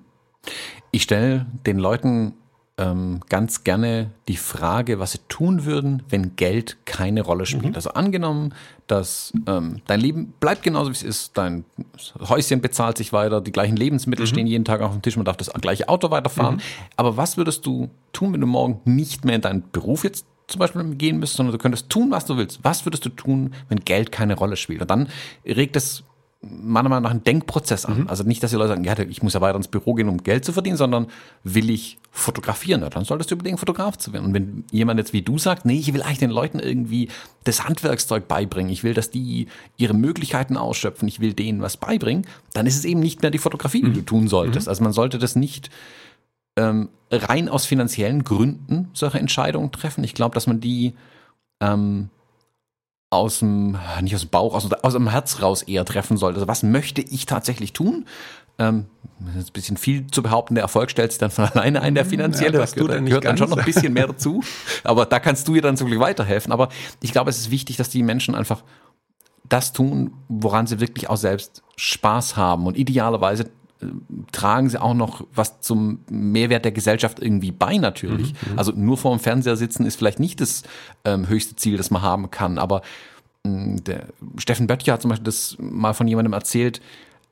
Ich 0.90 1.02
stelle 1.02 1.46
den 1.66 1.78
Leuten 1.78 2.34
ähm, 2.78 3.20
ganz 3.28 3.64
gerne 3.64 4.10
die 4.28 4.36
Frage, 4.36 5.00
was 5.00 5.12
sie 5.12 5.18
tun 5.28 5.64
würden, 5.64 6.02
wenn 6.08 6.36
Geld 6.36 6.76
keine 6.84 7.22
Rolle 7.22 7.44
spielt. 7.44 7.70
Mhm. 7.70 7.74
Also 7.74 7.90
angenommen, 7.90 8.54
dass 8.86 9.32
ähm, 9.46 9.82
dein 9.86 10.00
Leben 10.00 10.32
bleibt 10.38 10.62
genauso 10.62 10.90
wie 10.90 10.94
es 10.94 11.02
ist, 11.02 11.36
dein 11.36 11.64
Häuschen 12.20 12.60
bezahlt 12.60 12.96
sich 12.96 13.12
weiter, 13.12 13.40
die 13.40 13.52
gleichen 13.52 13.76
Lebensmittel 13.76 14.24
mhm. 14.24 14.28
stehen 14.28 14.46
jeden 14.46 14.64
Tag 14.64 14.80
auf 14.80 14.92
dem 14.92 15.02
Tisch, 15.02 15.16
man 15.16 15.26
darf 15.26 15.36
das 15.36 15.50
gleiche 15.60 15.88
Auto 15.88 16.10
weiterfahren. 16.10 16.56
Mhm. 16.56 16.60
Aber 16.96 17.16
was 17.16 17.36
würdest 17.36 17.66
du 17.66 17.90
tun, 18.12 18.32
wenn 18.32 18.40
du 18.40 18.46
morgen 18.46 18.80
nicht 18.84 19.24
mehr 19.24 19.34
in 19.34 19.42
deinen 19.42 19.64
Beruf 19.70 20.04
jetzt 20.04 20.24
zum 20.46 20.60
Beispiel 20.60 20.82
gehen 20.94 21.18
müsstest, 21.18 21.36
sondern 21.36 21.52
du 21.52 21.58
könntest 21.58 21.90
tun, 21.90 22.10
was 22.10 22.24
du 22.24 22.38
willst. 22.38 22.60
Was 22.62 22.86
würdest 22.86 23.04
du 23.04 23.10
tun, 23.10 23.52
wenn 23.68 23.80
Geld 23.80 24.10
keine 24.10 24.34
Rolle 24.34 24.56
spielt? 24.56 24.80
Und 24.80 24.90
dann 24.90 25.08
regt 25.44 25.76
es 25.76 26.04
meiner 26.40 26.88
Meinung 26.88 27.02
nach 27.02 27.10
einen 27.10 27.24
Denkprozess 27.24 27.84
an. 27.84 28.02
Mhm. 28.02 28.08
Also 28.08 28.22
nicht, 28.22 28.42
dass 28.42 28.52
die 28.52 28.56
Leute 28.56 28.68
sagen, 28.68 28.84
ja, 28.84 28.96
ich 28.98 29.22
muss 29.22 29.34
ja 29.34 29.40
weiter 29.40 29.56
ins 29.56 29.66
Büro 29.66 29.94
gehen, 29.94 30.08
um 30.08 30.22
Geld 30.22 30.44
zu 30.44 30.52
verdienen, 30.52 30.76
sondern 30.76 31.08
will 31.42 31.68
ich 31.68 31.98
fotografieren? 32.12 32.82
Ja, 32.82 32.90
dann 32.90 33.04
solltest 33.04 33.30
du 33.30 33.34
überlegen, 33.34 33.58
Fotograf 33.58 33.96
zu 33.96 34.12
werden. 34.12 34.26
Und 34.26 34.34
wenn 34.34 34.64
jemand 34.70 34.98
jetzt 34.98 35.12
wie 35.12 35.22
du 35.22 35.38
sagt, 35.38 35.64
nee, 35.64 35.78
ich 35.78 35.92
will 35.92 36.02
eigentlich 36.02 36.18
den 36.18 36.30
Leuten 36.30 36.60
irgendwie 36.60 37.08
das 37.42 37.64
Handwerkszeug 37.64 38.28
beibringen, 38.28 38.70
ich 38.70 38.84
will, 38.84 38.94
dass 38.94 39.10
die 39.10 39.48
ihre 39.76 39.94
Möglichkeiten 39.94 40.56
ausschöpfen, 40.56 41.08
ich 41.08 41.18
will 41.18 41.32
denen 41.32 41.60
was 41.60 41.76
beibringen, 41.76 42.24
dann 42.52 42.66
ist 42.66 42.76
es 42.76 42.84
eben 42.84 43.00
nicht 43.00 43.20
mehr 43.22 43.32
die 43.32 43.38
Fotografie, 43.38 43.82
die 43.82 43.88
mhm. 43.88 43.94
du 43.94 44.02
tun 44.02 44.28
solltest. 44.28 44.68
Mhm. 44.68 44.70
Also 44.70 44.84
man 44.84 44.92
sollte 44.92 45.18
das 45.18 45.34
nicht 45.34 45.70
ähm, 46.56 46.88
rein 47.10 47.48
aus 47.48 47.66
finanziellen 47.66 48.22
Gründen 48.22 48.90
solche 48.92 49.18
Entscheidungen 49.18 49.72
treffen. 49.72 50.04
Ich 50.04 50.14
glaube, 50.14 50.34
dass 50.34 50.46
man 50.46 50.60
die 50.60 50.94
ähm, 51.60 52.10
aus 53.10 53.38
dem, 53.38 53.78
nicht 54.02 54.14
aus 54.14 54.22
dem 54.22 54.30
Bauch, 54.30 54.54
aus, 54.54 54.70
aus 54.70 54.92
dem 54.92 55.08
Herz 55.08 55.40
raus 55.40 55.62
eher 55.62 55.84
treffen 55.84 56.16
sollte. 56.16 56.36
Also 56.36 56.48
was 56.48 56.62
möchte 56.62 57.00
ich 57.00 57.26
tatsächlich 57.26 57.72
tun? 57.72 58.06
Ähm, 58.58 58.86
das 59.20 59.36
ist 59.36 59.50
ein 59.50 59.52
bisschen 59.52 59.76
viel 59.76 60.06
zu 60.08 60.22
behaupten, 60.22 60.54
der 60.54 60.62
Erfolg 60.62 60.90
stellt 60.90 61.12
sich 61.12 61.18
dann 61.18 61.30
von 61.30 61.44
alleine 61.52 61.80
ein, 61.80 61.94
der 61.94 62.04
finanzielle. 62.04 62.54
Ja, 62.54 62.60
das 62.60 62.74
gehört, 62.74 63.04
gehört 63.04 63.24
dann 63.24 63.38
schon 63.38 63.50
noch 63.50 63.58
ein 63.58 63.64
bisschen 63.64 63.92
mehr 63.92 64.08
dazu. 64.08 64.42
Aber 64.84 65.06
da 65.06 65.20
kannst 65.20 65.48
du 65.48 65.54
ihr 65.54 65.62
dann 65.62 65.76
zum 65.76 65.88
Glück 65.88 66.00
weiterhelfen. 66.00 66.52
Aber 66.52 66.68
ich 67.00 67.12
glaube, 67.12 67.30
es 67.30 67.38
ist 67.38 67.50
wichtig, 67.50 67.76
dass 67.76 67.88
die 67.88 68.02
Menschen 68.02 68.34
einfach 68.34 68.62
das 69.48 69.72
tun, 69.72 70.12
woran 70.28 70.66
sie 70.66 70.80
wirklich 70.80 71.08
auch 71.08 71.16
selbst 71.16 71.62
Spaß 71.76 72.36
haben. 72.36 72.66
Und 72.66 72.76
idealerweise 72.76 73.50
tragen 74.32 74.68
sie 74.68 74.80
auch 74.80 74.94
noch 74.94 75.26
was 75.34 75.60
zum 75.60 76.00
Mehrwert 76.10 76.64
der 76.64 76.72
Gesellschaft 76.72 77.20
irgendwie 77.20 77.52
bei 77.52 77.76
natürlich. 77.76 78.32
Mhm, 78.32 78.52
mhm. 78.52 78.58
also 78.58 78.72
nur 78.72 78.96
vor 78.96 79.14
dem 79.16 79.20
Fernseher 79.20 79.56
sitzen 79.56 79.86
ist 79.86 79.96
vielleicht 79.96 80.20
nicht 80.20 80.40
das 80.40 80.62
ähm, 81.04 81.28
höchste 81.28 81.56
Ziel, 81.56 81.76
das 81.76 81.90
man 81.90 82.02
haben 82.02 82.30
kann. 82.30 82.58
Aber 82.58 82.82
ähm, 83.44 83.82
der 83.84 84.08
Steffen 84.36 84.66
Böttcher 84.66 84.94
hat 84.94 85.02
zum 85.02 85.10
Beispiel 85.10 85.24
das 85.24 85.56
mal 85.60 85.92
von 85.92 86.08
jemandem 86.08 86.32
erzählt, 86.32 86.80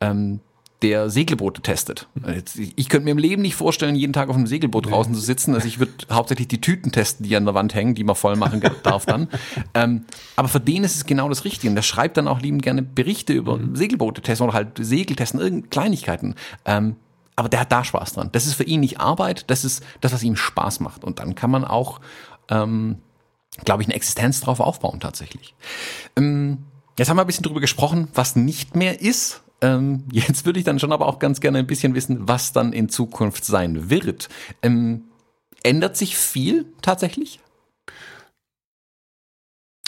ähm, 0.01 0.41
der 0.83 1.09
Segelboote 1.09 1.63
testet. 1.63 2.07
Ich 2.55 2.89
könnte 2.91 3.07
mir 3.07 3.13
im 3.13 3.19
Leben 3.19 3.41
nicht 3.41 3.55
vorstellen, 3.55 3.97
jeden 3.97 4.13
Tag 4.13 4.29
auf 4.29 4.37
einem 4.37 4.47
Segelboot 4.47 4.91
draußen 4.91 5.15
zu 5.15 5.21
sitzen. 5.21 5.55
Also 5.55 5.67
ich 5.67 5.79
würde 5.79 5.93
hauptsächlich 6.13 6.49
die 6.49 6.61
Tüten 6.61 6.93
testen, 6.93 7.27
die 7.27 7.35
an 7.35 7.47
der 7.47 7.55
Wand 7.55 7.75
hängen, 7.75 7.95
die 7.95 8.05
man 8.05 8.15
voll 8.15 8.37
machen 8.37 8.63
darf 8.83 9.07
dann. 9.07 9.29
Ähm, 9.75 10.05
aber 10.37 10.49
für 10.49 10.61
den 10.61 10.85
ist 10.85 10.97
es 10.97 11.07
genau 11.07 11.29
das 11.29 11.45
Richtige. 11.45 11.69
Und 11.69 11.75
der 11.75 11.83
schreibt 11.83 12.17
dann 12.17 12.29
auch 12.29 12.41
liebend 12.41 12.63
gerne 12.63 12.83
Berichte 12.83 13.33
über 13.33 13.59
mhm. 13.59 13.77
Segelboote 13.77 14.23
testen 14.23 14.47
oder 14.47 14.55
halt 14.55 14.79
Segeltesten, 14.79 15.41
irgendeine 15.41 15.69
Kleinigkeiten. 15.69 16.35
Ähm, 16.65 16.97
aber 17.37 17.49
der 17.49 17.61
hat 17.61 17.73
da 17.73 17.85
Spaß 17.85 18.15
dran. 18.15 18.31
Das 18.33 18.47
ist 18.47 18.55
für 18.55 18.65
ihn 18.65 18.81
nicht 18.81 18.99
Arbeit, 19.01 19.51
das 19.51 19.65
ist 19.65 19.85
das, 20.01 20.13
was 20.13 20.23
ihm 20.23 20.37
Spaß 20.37 20.81
macht. 20.81 21.05
Und 21.05 21.19
dann 21.19 21.35
kann 21.35 21.51
man 21.51 21.65
auch, 21.65 22.01
ähm, 22.49 22.99
glaube 23.65 23.83
ich, 23.83 23.89
eine 23.89 23.95
Existenz 23.95 24.41
drauf 24.41 24.61
aufbauen 24.61 25.01
tatsächlich. 25.01 25.55
Ähm, 26.17 26.65
jetzt 26.99 27.09
haben 27.11 27.17
wir 27.17 27.23
ein 27.23 27.27
bisschen 27.27 27.45
drüber 27.45 27.61
gesprochen, 27.61 28.09
was 28.15 28.37
nicht 28.37 28.77
mehr 28.77 29.01
ist 29.01 29.43
ähm, 29.61 30.05
jetzt 30.13 30.47
würde 30.47 30.59
ich 30.59 30.65
dann 30.65 30.79
schon 30.79 30.93
aber 30.93 31.07
auch 31.07 31.19
ganz 31.19 31.41
gerne 31.41 31.59
ein 31.59 31.67
bisschen 31.67 31.95
wissen, 31.95 32.29
was 32.29 32.53
dann 32.53 32.73
in 32.73 32.89
Zukunft 32.89 33.45
sein 33.45 33.91
wird. 33.91 34.29
Ähm, 34.63 35.05
ändert 35.63 35.97
sich 35.97 36.17
viel 36.17 36.67
tatsächlich? 36.83 37.41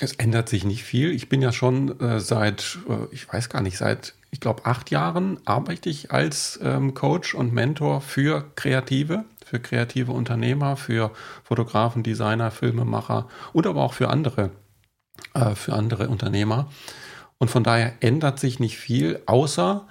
Es 0.00 0.12
ändert 0.12 0.48
sich 0.48 0.64
nicht 0.64 0.84
viel. 0.84 1.10
Ich 1.10 1.28
bin 1.28 1.42
ja 1.42 1.52
schon 1.52 2.00
äh, 2.00 2.20
seit, 2.20 2.78
äh, 2.88 3.12
ich 3.12 3.30
weiß 3.30 3.48
gar 3.48 3.62
nicht, 3.62 3.76
seit, 3.76 4.14
ich 4.30 4.40
glaube, 4.40 4.64
acht 4.64 4.90
Jahren 4.90 5.40
arbeite 5.44 5.90
ich 5.90 6.12
als 6.12 6.58
ähm, 6.62 6.94
Coach 6.94 7.34
und 7.34 7.52
Mentor 7.52 8.00
für 8.00 8.44
Kreative, 8.54 9.24
für 9.44 9.58
kreative 9.58 10.12
Unternehmer, 10.12 10.76
für 10.76 11.10
Fotografen, 11.42 12.04
Designer, 12.04 12.52
Filmemacher 12.52 13.28
und 13.52 13.66
aber 13.66 13.82
auch 13.82 13.94
für 13.94 14.08
andere, 14.08 14.50
äh, 15.34 15.56
für 15.56 15.72
andere 15.72 16.08
Unternehmer. 16.08 16.70
Und 17.38 17.50
von 17.50 17.62
daher 17.64 17.92
ändert 18.00 18.38
sich 18.40 18.58
nicht 18.58 18.78
viel, 18.78 19.20
außer 19.26 19.86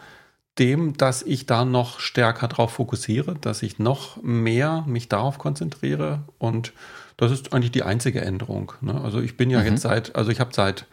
dem, 0.60 0.98
dass 0.98 1.22
ich 1.22 1.46
da 1.46 1.66
noch 1.66 2.00
stärker 2.00 2.48
drauf 2.48 2.74
fokussiere, 2.74 3.36
dass 3.36 3.62
ich 3.64 3.80
noch 3.80 4.22
mehr 4.24 4.84
mich 4.88 5.08
darauf 5.08 5.38
konzentriere. 5.38 6.24
Und 6.40 6.74
das 7.16 7.32
ist 7.32 7.54
eigentlich 7.54 7.72
die 7.72 7.84
einzige 7.84 8.22
Änderung. 8.22 8.74
Ne? 8.82 9.00
Also 9.02 9.22
ich 9.22 9.38
bin 9.38 9.50
ja 9.50 9.60
mhm. 9.60 9.66
jetzt 9.68 9.82
seit, 9.82 10.16
also 10.16 10.32
ich 10.32 10.40
habe 10.40 10.52
seit 10.54 10.86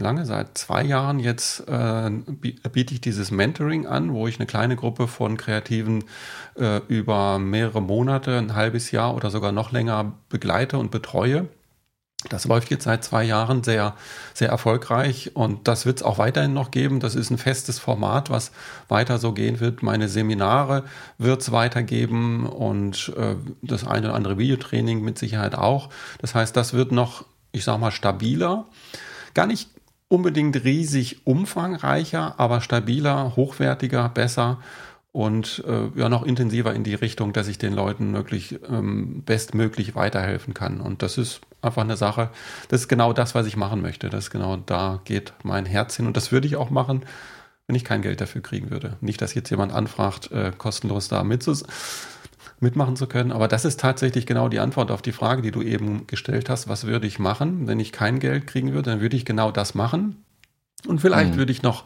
lange, 0.00 0.24
seit 0.24 0.56
zwei 0.56 0.84
Jahren 0.84 1.18
jetzt 1.18 1.68
äh, 1.68 2.10
biete 2.72 2.94
ich 2.94 3.00
dieses 3.00 3.30
Mentoring 3.30 3.86
an, 3.86 4.12
wo 4.12 4.28
ich 4.28 4.38
eine 4.38 4.46
kleine 4.46 4.76
Gruppe 4.76 5.08
von 5.08 5.36
Kreativen 5.36 6.04
äh, 6.56 6.80
über 6.88 7.38
mehrere 7.38 7.82
Monate, 7.82 8.38
ein 8.38 8.54
halbes 8.54 8.90
Jahr 8.92 9.14
oder 9.16 9.30
sogar 9.30 9.52
noch 9.52 9.72
länger 9.72 10.12
begleite 10.28 10.78
und 10.78 10.90
betreue. 10.90 11.48
Das 12.28 12.46
läuft 12.46 12.68
jetzt 12.70 12.82
seit 12.82 13.04
zwei 13.04 13.22
Jahren 13.22 13.62
sehr, 13.62 13.94
sehr 14.34 14.48
erfolgreich 14.48 15.30
und 15.34 15.68
das 15.68 15.86
wird 15.86 15.98
es 15.98 16.02
auch 16.02 16.18
weiterhin 16.18 16.52
noch 16.52 16.72
geben. 16.72 16.98
Das 16.98 17.14
ist 17.14 17.30
ein 17.30 17.38
festes 17.38 17.78
Format, 17.78 18.28
was 18.28 18.50
weiter 18.88 19.18
so 19.18 19.32
gehen 19.32 19.60
wird. 19.60 19.84
Meine 19.84 20.08
Seminare 20.08 20.82
wird 21.18 21.42
es 21.42 21.52
weitergeben 21.52 22.44
und 22.46 23.12
äh, 23.16 23.36
das 23.62 23.86
eine 23.86 24.08
oder 24.08 24.16
andere 24.16 24.36
Videotraining 24.36 25.00
mit 25.00 25.16
Sicherheit 25.16 25.54
auch. 25.54 25.90
Das 26.20 26.34
heißt, 26.34 26.56
das 26.56 26.72
wird 26.72 26.90
noch, 26.90 27.24
ich 27.52 27.62
sag 27.62 27.78
mal, 27.78 27.92
stabiler. 27.92 28.66
Gar 29.34 29.46
nicht 29.46 29.70
unbedingt 30.08 30.64
riesig 30.64 31.24
umfangreicher, 31.24 32.34
aber 32.38 32.62
stabiler, 32.62 33.36
hochwertiger, 33.36 34.08
besser 34.08 34.58
und 35.12 35.62
äh, 35.68 35.88
ja 35.98 36.08
noch 36.08 36.24
intensiver 36.24 36.74
in 36.74 36.82
die 36.82 36.94
Richtung, 36.94 37.32
dass 37.32 37.46
ich 37.46 37.58
den 37.58 37.74
Leuten 37.74 38.12
wirklich 38.12 38.58
ähm, 38.68 39.22
bestmöglich 39.24 39.94
weiterhelfen 39.94 40.52
kann. 40.52 40.80
Und 40.80 41.02
das 41.02 41.16
ist 41.16 41.40
einfach 41.68 41.82
eine 41.82 41.96
Sache, 41.96 42.30
das 42.68 42.82
ist 42.82 42.88
genau 42.88 43.12
das, 43.12 43.34
was 43.34 43.46
ich 43.46 43.56
machen 43.56 43.80
möchte. 43.80 44.10
Das 44.10 44.24
ist 44.24 44.30
genau 44.30 44.56
da 44.56 45.00
geht 45.04 45.32
mein 45.42 45.66
Herz 45.66 45.96
hin. 45.96 46.06
Und 46.06 46.16
das 46.16 46.32
würde 46.32 46.46
ich 46.46 46.56
auch 46.56 46.70
machen, 46.70 47.04
wenn 47.66 47.76
ich 47.76 47.84
kein 47.84 48.02
Geld 48.02 48.20
dafür 48.20 48.42
kriegen 48.42 48.70
würde. 48.70 48.96
Nicht, 49.00 49.22
dass 49.22 49.34
jetzt 49.34 49.50
jemand 49.50 49.72
anfragt, 49.72 50.32
äh, 50.32 50.52
kostenlos 50.56 51.08
da 51.08 51.22
mitzus 51.22 51.64
mitmachen 52.60 52.96
zu 52.96 53.06
können. 53.06 53.32
Aber 53.32 53.48
das 53.48 53.64
ist 53.64 53.80
tatsächlich 53.80 54.26
genau 54.26 54.48
die 54.48 54.60
Antwort 54.60 54.90
auf 54.90 55.02
die 55.02 55.12
Frage, 55.12 55.42
die 55.42 55.50
du 55.50 55.62
eben 55.62 56.06
gestellt 56.06 56.50
hast. 56.50 56.68
Was 56.68 56.86
würde 56.86 57.06
ich 57.06 57.18
machen, 57.18 57.66
wenn 57.66 57.80
ich 57.80 57.92
kein 57.92 58.18
Geld 58.18 58.46
kriegen 58.46 58.72
würde? 58.72 58.90
Dann 58.90 59.00
würde 59.00 59.16
ich 59.16 59.24
genau 59.24 59.50
das 59.50 59.74
machen. 59.74 60.24
Und 60.86 61.00
vielleicht 61.00 61.34
mhm. 61.34 61.38
würde 61.38 61.52
ich 61.52 61.62
noch 61.62 61.84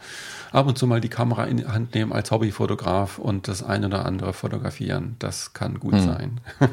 ab 0.51 0.67
und 0.67 0.77
zu 0.77 0.87
mal 0.87 1.01
die 1.01 1.09
Kamera 1.09 1.45
in 1.45 1.59
die 1.59 1.67
Hand 1.67 1.95
nehmen 1.95 2.13
als 2.13 2.31
Hobbyfotograf 2.31 3.19
und 3.19 3.49
das 3.49 3.63
eine 3.63 3.87
oder 3.87 4.05
andere 4.05 4.33
fotografieren. 4.33 5.17
Das 5.19 5.55
kann 5.55 5.81
gut 5.81 5.95
mhm. 5.95 6.01
sein. 6.01 6.41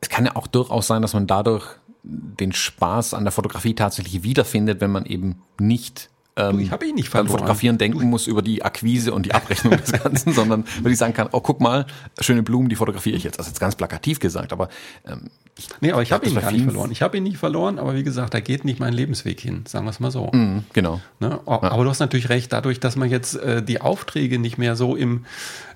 es 0.00 0.08
kann 0.08 0.26
ja 0.26 0.36
auch 0.36 0.46
durchaus 0.46 0.86
sein, 0.86 1.02
dass 1.02 1.14
man 1.14 1.26
dadurch 1.26 1.66
den 2.02 2.52
Spaß 2.52 3.14
an 3.14 3.24
der 3.24 3.32
Fotografie 3.32 3.74
tatsächlich 3.74 4.22
wiederfindet, 4.22 4.80
wenn 4.80 4.90
man 4.90 5.06
eben 5.06 5.42
nicht 5.58 6.10
ähm, 6.34 6.60
ich 6.60 6.70
habe 6.70 6.86
ihn 6.86 6.94
nicht 6.94 7.10
verloren. 7.10 7.30
Fotografieren 7.30 7.76
denken 7.78 7.98
du. 7.98 8.06
muss 8.06 8.26
über 8.26 8.40
die 8.40 8.64
Akquise 8.64 9.12
und 9.12 9.26
die 9.26 9.34
Abrechnung 9.34 9.76
des 9.76 9.92
Ganzen, 9.92 10.32
sondern 10.34 10.64
weil 10.82 10.92
ich 10.92 10.98
sagen 10.98 11.12
kann, 11.12 11.28
oh 11.32 11.40
guck 11.40 11.60
mal, 11.60 11.86
schöne 12.20 12.42
Blumen, 12.42 12.68
die 12.68 12.76
fotografiere 12.76 13.16
ich 13.16 13.24
jetzt. 13.24 13.38
Das 13.38 13.46
ist 13.46 13.52
jetzt 13.52 13.60
ganz 13.60 13.76
plakativ 13.76 14.18
gesagt, 14.18 14.52
aber 14.52 14.68
ähm, 15.06 15.30
ich, 15.58 15.68
nee, 15.82 15.92
aber 15.92 16.02
ich 16.02 16.10
habe 16.12 16.26
ihn 16.26 16.34
gar 16.34 16.50
nicht 16.50 16.64
verloren. 16.64 16.90
Ich 16.90 17.02
habe 17.02 17.18
ihn 17.18 17.24
nicht 17.24 17.36
verloren, 17.36 17.78
aber 17.78 17.94
wie 17.94 18.02
gesagt, 18.02 18.32
da 18.32 18.40
geht 18.40 18.64
nicht 18.64 18.80
mein 18.80 18.94
Lebensweg 18.94 19.40
hin, 19.40 19.64
sagen 19.68 19.84
wir 19.84 19.90
es 19.90 20.00
mal 20.00 20.10
so. 20.10 20.28
Mm, 20.32 20.64
genau. 20.72 21.02
Ne? 21.20 21.38
Aber 21.44 21.70
ja. 21.70 21.82
du 21.82 21.90
hast 21.90 22.00
natürlich 22.00 22.30
recht, 22.30 22.50
dadurch, 22.52 22.80
dass 22.80 22.96
man 22.96 23.10
jetzt 23.10 23.36
äh, 23.36 23.62
die 23.62 23.82
Aufträge 23.82 24.38
nicht 24.38 24.56
mehr 24.56 24.74
so 24.74 24.96
im, 24.96 25.26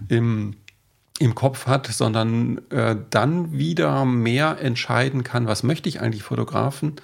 im 0.09 0.57
im 1.19 1.35
Kopf 1.35 1.67
hat, 1.67 1.87
sondern 1.87 2.61
äh, 2.71 2.97
dann 3.11 3.53
wieder 3.53 4.05
mehr 4.05 4.61
entscheiden 4.61 5.25
kann, 5.25 5.47
was 5.47 5.63
möchte 5.63 5.89
ich 5.89 6.01
eigentlich 6.01 6.23
fotografen 6.23 6.97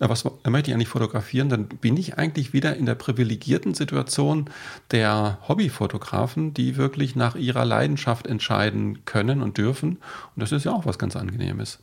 äh, 0.00 0.08
was 0.08 0.24
möchte 0.24 0.70
ich 0.70 0.74
eigentlich 0.74 0.88
fotografieren, 0.88 1.48
dann 1.48 1.68
bin 1.68 1.96
ich 1.96 2.18
eigentlich 2.18 2.52
wieder 2.52 2.76
in 2.76 2.86
der 2.86 2.94
privilegierten 2.94 3.74
Situation 3.74 4.50
der 4.90 5.38
Hobbyfotografen, 5.48 6.52
die 6.52 6.76
wirklich 6.76 7.16
nach 7.16 7.36
ihrer 7.36 7.64
Leidenschaft 7.64 8.26
entscheiden 8.26 9.04
können 9.04 9.42
und 9.42 9.56
dürfen. 9.58 9.98
Und 10.34 10.42
das 10.42 10.52
ist 10.52 10.64
ja 10.64 10.72
auch 10.72 10.86
was 10.86 10.98
ganz 10.98 11.16
Angenehmes. 11.16 11.78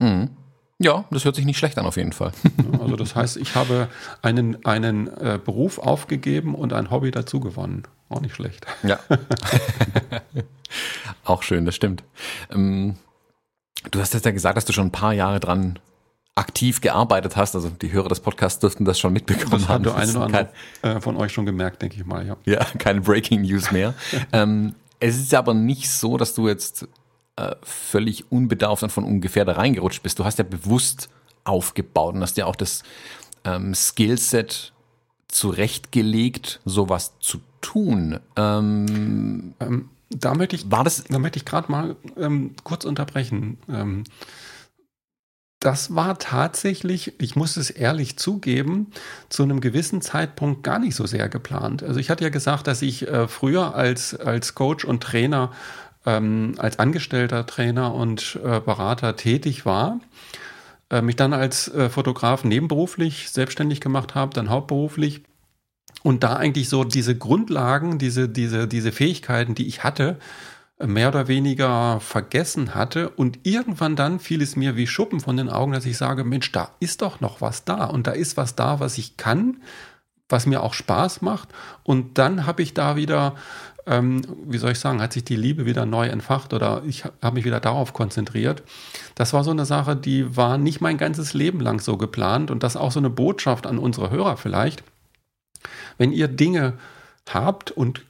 Mhm. 0.00 0.30
Ja, 0.78 1.04
das 1.10 1.24
hört 1.24 1.36
sich 1.36 1.44
nicht 1.44 1.58
schlecht 1.58 1.78
an 1.78 1.86
auf 1.86 1.96
jeden 1.96 2.12
Fall. 2.12 2.32
Also 2.80 2.96
das 2.96 3.14
heißt, 3.14 3.36
ich 3.38 3.54
habe 3.54 3.88
einen, 4.20 4.64
einen 4.66 5.08
äh, 5.08 5.38
Beruf 5.42 5.78
aufgegeben 5.78 6.54
und 6.54 6.72
ein 6.72 6.90
Hobby 6.90 7.10
dazu 7.10 7.40
gewonnen. 7.40 7.84
Auch 8.08 8.20
nicht 8.20 8.34
schlecht. 8.34 8.66
Ja. 8.82 8.98
auch 11.24 11.42
schön, 11.42 11.64
das 11.64 11.74
stimmt. 11.74 12.02
Ähm, 12.50 12.96
du 13.90 14.00
hast 14.00 14.12
jetzt 14.12 14.26
ja 14.26 14.32
gesagt, 14.32 14.56
dass 14.56 14.64
du 14.64 14.72
schon 14.72 14.88
ein 14.88 14.92
paar 14.92 15.14
Jahre 15.14 15.40
dran 15.40 15.78
aktiv 16.34 16.80
gearbeitet 16.80 17.36
hast. 17.36 17.54
Also 17.54 17.70
die 17.70 17.92
Hörer 17.92 18.08
des 18.08 18.20
Podcasts 18.20 18.58
dürften 18.58 18.84
das 18.84 18.98
schon 18.98 19.12
mitbekommen 19.12 19.52
das 19.52 19.68
haben. 19.68 19.84
Das 19.84 19.94
hat 19.94 20.02
der 20.02 20.08
eine 20.08 20.26
oder 20.26 20.50
andere 20.82 20.96
äh, 20.96 21.00
von 21.00 21.16
euch 21.16 21.32
schon 21.32 21.46
gemerkt, 21.46 21.80
denke 21.80 21.96
ich 21.96 22.04
mal. 22.04 22.26
Ja, 22.26 22.36
ja 22.44 22.64
keine 22.78 23.00
Breaking 23.00 23.42
News 23.42 23.70
mehr. 23.70 23.94
ähm, 24.32 24.74
es 25.00 25.16
ist 25.16 25.34
aber 25.34 25.54
nicht 25.54 25.90
so, 25.90 26.16
dass 26.16 26.34
du 26.34 26.48
jetzt 26.48 26.88
äh, 27.36 27.56
völlig 27.62 28.30
unbedarft 28.30 28.82
und 28.82 28.90
von 28.90 29.04
ungefähr 29.04 29.44
da 29.44 29.52
reingerutscht 29.52 30.02
bist. 30.02 30.18
Du 30.18 30.24
hast 30.24 30.38
ja 30.38 30.44
bewusst 30.44 31.08
aufgebaut 31.44 32.14
und 32.14 32.22
hast 32.22 32.36
ja 32.36 32.46
auch 32.46 32.56
das 32.56 32.82
ähm, 33.44 33.74
Skillset 33.74 34.72
zurechtgelegt, 35.28 36.60
sowas 36.64 37.14
zu 37.18 37.40
tun. 37.60 38.20
Ähm, 38.36 39.54
ähm, 39.60 39.90
da 40.10 40.34
möchte 40.34 40.54
ich, 40.54 40.70
war 40.70 40.84
das, 40.84 41.04
da 41.04 41.18
möchte 41.18 41.38
ich 41.38 41.44
gerade 41.44 41.70
mal 41.70 41.96
ähm, 42.16 42.54
kurz 42.62 42.84
unterbrechen. 42.84 43.58
Ähm, 43.68 44.04
das 45.64 45.94
war 45.94 46.18
tatsächlich, 46.18 47.14
ich 47.18 47.36
muss 47.36 47.56
es 47.56 47.70
ehrlich 47.70 48.18
zugeben, 48.18 48.88
zu 49.30 49.42
einem 49.42 49.62
gewissen 49.62 50.02
Zeitpunkt 50.02 50.62
gar 50.62 50.78
nicht 50.78 50.94
so 50.94 51.06
sehr 51.06 51.30
geplant. 51.30 51.82
Also 51.82 51.98
ich 51.98 52.10
hatte 52.10 52.22
ja 52.22 52.28
gesagt, 52.28 52.66
dass 52.66 52.82
ich 52.82 53.08
äh, 53.08 53.26
früher 53.28 53.74
als, 53.74 54.14
als 54.14 54.54
Coach 54.54 54.84
und 54.84 55.02
Trainer, 55.02 55.52
ähm, 56.06 56.54
als 56.58 56.78
angestellter 56.78 57.46
Trainer 57.46 57.94
und 57.94 58.38
äh, 58.44 58.60
Berater 58.60 59.16
tätig 59.16 59.64
war, 59.64 60.00
äh, 60.90 61.02
mich 61.02 61.16
dann 61.16 61.32
als 61.32 61.68
äh, 61.68 61.88
Fotograf 61.88 62.44
nebenberuflich 62.44 63.30
selbstständig 63.30 63.80
gemacht 63.80 64.14
habe, 64.14 64.34
dann 64.34 64.50
hauptberuflich 64.50 65.22
und 66.02 66.22
da 66.22 66.36
eigentlich 66.36 66.68
so 66.68 66.84
diese 66.84 67.16
Grundlagen, 67.16 67.98
diese, 67.98 68.28
diese, 68.28 68.68
diese 68.68 68.92
Fähigkeiten, 68.92 69.54
die 69.54 69.66
ich 69.66 69.84
hatte, 69.84 70.18
mehr 70.78 71.08
oder 71.08 71.28
weniger 71.28 72.00
vergessen 72.00 72.74
hatte. 72.74 73.08
Und 73.08 73.40
irgendwann 73.44 73.96
dann 73.96 74.18
fiel 74.18 74.42
es 74.42 74.56
mir 74.56 74.76
wie 74.76 74.86
Schuppen 74.86 75.20
von 75.20 75.36
den 75.36 75.48
Augen, 75.48 75.72
dass 75.72 75.86
ich 75.86 75.96
sage, 75.96 76.24
Mensch, 76.24 76.52
da 76.52 76.70
ist 76.80 77.02
doch 77.02 77.20
noch 77.20 77.40
was 77.40 77.64
da. 77.64 77.84
Und 77.84 78.06
da 78.06 78.10
ist 78.10 78.36
was 78.36 78.54
da, 78.54 78.80
was 78.80 78.98
ich 78.98 79.16
kann, 79.16 79.62
was 80.28 80.46
mir 80.46 80.62
auch 80.62 80.74
Spaß 80.74 81.22
macht. 81.22 81.48
Und 81.84 82.18
dann 82.18 82.46
habe 82.46 82.62
ich 82.62 82.74
da 82.74 82.96
wieder, 82.96 83.34
ähm, 83.86 84.22
wie 84.46 84.58
soll 84.58 84.72
ich 84.72 84.78
sagen, 84.78 85.00
hat 85.00 85.12
sich 85.12 85.24
die 85.24 85.36
Liebe 85.36 85.66
wieder 85.66 85.84
neu 85.86 86.06
entfacht 86.06 86.52
oder 86.52 86.82
ich 86.86 87.04
habe 87.04 87.34
mich 87.34 87.44
wieder 87.44 87.60
darauf 87.60 87.92
konzentriert. 87.92 88.62
Das 89.14 89.32
war 89.32 89.44
so 89.44 89.50
eine 89.50 89.66
Sache, 89.66 89.96
die 89.96 90.36
war 90.36 90.58
nicht 90.58 90.80
mein 90.80 90.96
ganzes 90.96 91.34
Leben 91.34 91.60
lang 91.60 91.80
so 91.80 91.96
geplant. 91.96 92.50
Und 92.50 92.62
das 92.62 92.76
auch 92.76 92.92
so 92.92 92.98
eine 92.98 93.10
Botschaft 93.10 93.66
an 93.66 93.78
unsere 93.78 94.10
Hörer 94.10 94.36
vielleicht. 94.36 94.82
Wenn 95.98 96.12
ihr 96.12 96.28
Dinge 96.28 96.74
habt 97.28 97.70
und 97.70 98.04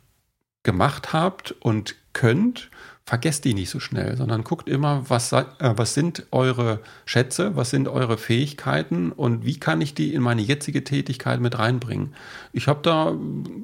gemacht 0.63 1.13
habt 1.13 1.53
und 1.61 1.97
könnt, 2.13 2.71
vergesst 3.07 3.45
die 3.45 3.53
nicht 3.53 3.69
so 3.69 3.81
schnell, 3.81 4.17
sondern 4.17 4.45
guckt 4.45 4.69
immer, 4.69 5.09
was, 5.09 5.33
äh, 5.33 5.45
was 5.59 5.95
sind 5.95 6.27
eure 6.31 6.81
Schätze, 7.05 7.55
was 7.55 7.71
sind 7.71 7.87
eure 7.87 8.17
Fähigkeiten 8.17 9.13
und 9.13 9.45
wie 9.45 9.61
kann 9.61 9.81
ich 9.81 9.95
die 9.95 10.15
in 10.15 10.23
meine 10.23 10.41
jetzige 10.41 10.85
Tätigkeit 10.85 11.41
mit 11.41 11.59
reinbringen. 11.59 12.15
Ich 12.53 12.67
habe 12.67 12.81
da 12.83 13.15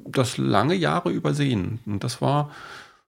das 0.05 0.37
lange 0.37 0.74
Jahre 0.74 1.11
übersehen 1.11 1.79
und 1.87 2.05
das 2.05 2.20
war 2.20 2.50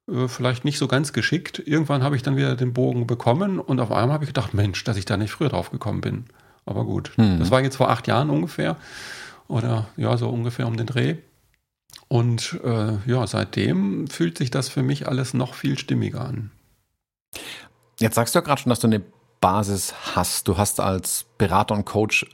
äh, 0.08 0.26
vielleicht 0.26 0.64
nicht 0.64 0.78
so 0.78 0.88
ganz 0.88 1.12
geschickt. 1.12 1.62
Irgendwann 1.64 2.02
habe 2.02 2.16
ich 2.16 2.22
dann 2.22 2.36
wieder 2.36 2.56
den 2.56 2.72
Bogen 2.72 3.06
bekommen 3.06 3.58
und 3.58 3.78
auf 3.78 3.92
einmal 3.92 4.14
habe 4.14 4.24
ich 4.24 4.30
gedacht, 4.30 4.54
Mensch, 4.54 4.82
dass 4.84 4.96
ich 4.96 5.04
da 5.04 5.18
nicht 5.18 5.32
früher 5.32 5.50
drauf 5.50 5.70
gekommen 5.70 6.00
bin. 6.00 6.24
Aber 6.64 6.84
gut, 6.84 7.12
hm. 7.16 7.40
das 7.40 7.50
war 7.50 7.60
jetzt 7.60 7.76
vor 7.76 7.90
acht 7.90 8.06
Jahren 8.06 8.30
ungefähr 8.30 8.76
oder 9.48 9.88
ja, 9.98 10.16
so 10.16 10.30
ungefähr 10.30 10.66
um 10.66 10.78
den 10.78 10.86
Dreh. 10.86 11.16
Und 12.08 12.60
äh, 12.62 12.98
ja, 13.06 13.26
seitdem 13.26 14.06
fühlt 14.06 14.36
sich 14.38 14.50
das 14.50 14.68
für 14.68 14.82
mich 14.82 15.08
alles 15.08 15.34
noch 15.34 15.54
viel 15.54 15.78
stimmiger 15.78 16.22
an. 16.22 16.50
Jetzt 17.98 18.16
sagst 18.16 18.34
du 18.34 18.38
ja 18.38 18.44
gerade 18.44 18.60
schon, 18.60 18.70
dass 18.70 18.80
du 18.80 18.86
eine 18.86 19.02
Basis 19.40 19.94
hast. 20.14 20.48
Du 20.48 20.58
hast 20.58 20.80
als 20.80 21.24
Berater 21.38 21.74
und 21.74 21.84
Coach, 21.84 22.26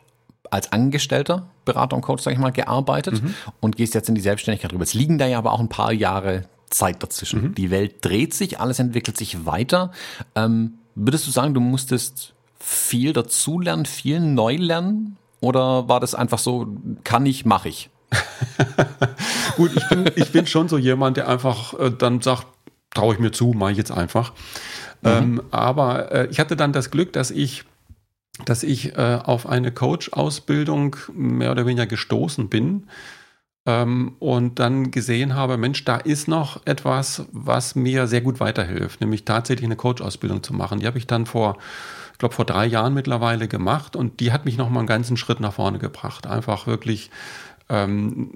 als 0.51 0.73
Angestellter 0.73 1.49
Berater 1.69 1.97
und 1.97 2.03
Coach, 2.03 2.23
sag 2.23 2.33
ich 2.33 2.39
mal, 2.39 2.51
gearbeitet 2.51 3.23
mhm. 3.23 3.35
und 3.61 3.77
gehst 3.77 3.95
jetzt 3.95 4.09
in 4.09 4.15
die 4.15 4.23
Selbstständigkeit 4.23 4.73
rüber. 4.73 4.85
Jetzt 4.85 4.95
liegen 4.95 5.19
da 5.19 5.27
ja 5.27 5.37
aber 5.37 5.53
auch 5.53 5.61
ein 5.61 5.69
paar 5.69 5.93
Jahre 5.93 6.45
Zeit 6.71 7.03
dazwischen. 7.03 7.43
Mhm. 7.43 7.55
Die 7.55 7.71
Welt 7.71 7.97
dreht 8.01 8.33
sich, 8.33 8.59
alles 8.59 8.79
entwickelt 8.79 9.19
sich 9.19 9.45
weiter. 9.45 9.93
Ähm, 10.35 10.79
würdest 10.95 11.27
du 11.27 11.31
sagen, 11.31 11.53
du 11.53 11.61
musstest 11.61 12.35
viel 12.59 13.13
dazulernen, 13.13 13.85
viel 13.85 14.21
neu 14.21 14.57
lernen? 14.57 15.19
Oder 15.41 15.89
war 15.89 16.01
das 16.01 16.15
einfach 16.15 16.39
so, 16.39 16.67
kann 17.05 17.27
ich, 17.27 17.45
mache 17.45 17.69
ich? 17.69 17.91
Gut, 19.57 19.73
ich 19.75 19.89
bin, 19.89 20.11
ich 20.17 20.33
bin 20.33 20.47
schon 20.47 20.69
so 20.69 20.79
jemand, 20.79 21.17
der 21.17 21.29
einfach 21.29 21.75
äh, 21.79 21.91
dann 21.91 22.21
sagt, 22.21 22.47
traue 22.95 23.15
ich 23.15 23.21
mir 23.21 23.33
zu, 23.33 23.53
mache 23.53 23.73
ich 23.73 23.79
jetzt 23.79 23.91
einfach. 23.91 24.33
Mhm. 25.03 25.09
Ähm, 25.09 25.43
aber 25.51 26.13
äh, 26.13 26.29
ich 26.31 26.41
hatte 26.41 26.57
dann 26.57 26.73
das 26.73 26.91
Glück, 26.91 27.13
dass 27.13 27.31
ich 27.31 27.65
dass 28.45 28.63
ich 28.63 28.97
äh, 28.97 29.19
auf 29.23 29.49
eine 29.49 29.73
Coach-Ausbildung 29.73 30.97
mehr 31.13 31.51
oder 31.51 31.67
weniger 31.67 31.87
gestoßen 31.87 32.49
bin 32.49 32.87
ähm, 33.67 34.17
und 34.19 34.59
dann 34.59 34.91
gesehen 34.91 35.35
habe, 35.35 35.57
Mensch, 35.57 35.85
da 35.85 35.97
ist 35.97 36.29
noch 36.29 36.65
etwas, 36.65 37.27
was 37.33 37.75
mir 37.75 38.07
sehr 38.07 38.21
gut 38.21 38.41
weiterhilft, 38.41 39.01
nämlich 39.01 39.25
tatsächlich 39.25 39.67
eine 39.67 39.77
Coach-Ausbildung 39.77 40.43
zu 40.43 40.55
machen. 40.55 40.81
Die 40.81 40.87
habe 40.87 40.99
ich 40.99 41.07
dann 41.07 41.27
vor, 41.27 41.59
ich 42.13 42.19
glaube, 42.19 42.35
vor 42.35 42.45
drei 42.45 42.67
Jahren 42.67 42.95
mittlerweile 42.95 43.49
gemacht 43.49 43.97
und 43.97 44.21
die 44.21 44.33
hat 44.33 44.45
mich 44.45 44.57
noch 44.57 44.71
mal 44.71 44.81
einen 44.81 44.89
ganzen 44.89 45.17
Schritt 45.17 45.41
nach 45.41 45.55
vorne 45.55 45.79
gebracht. 45.79 46.27
Einfach 46.27 46.67
wirklich 46.67 47.11
ähm, 47.69 48.31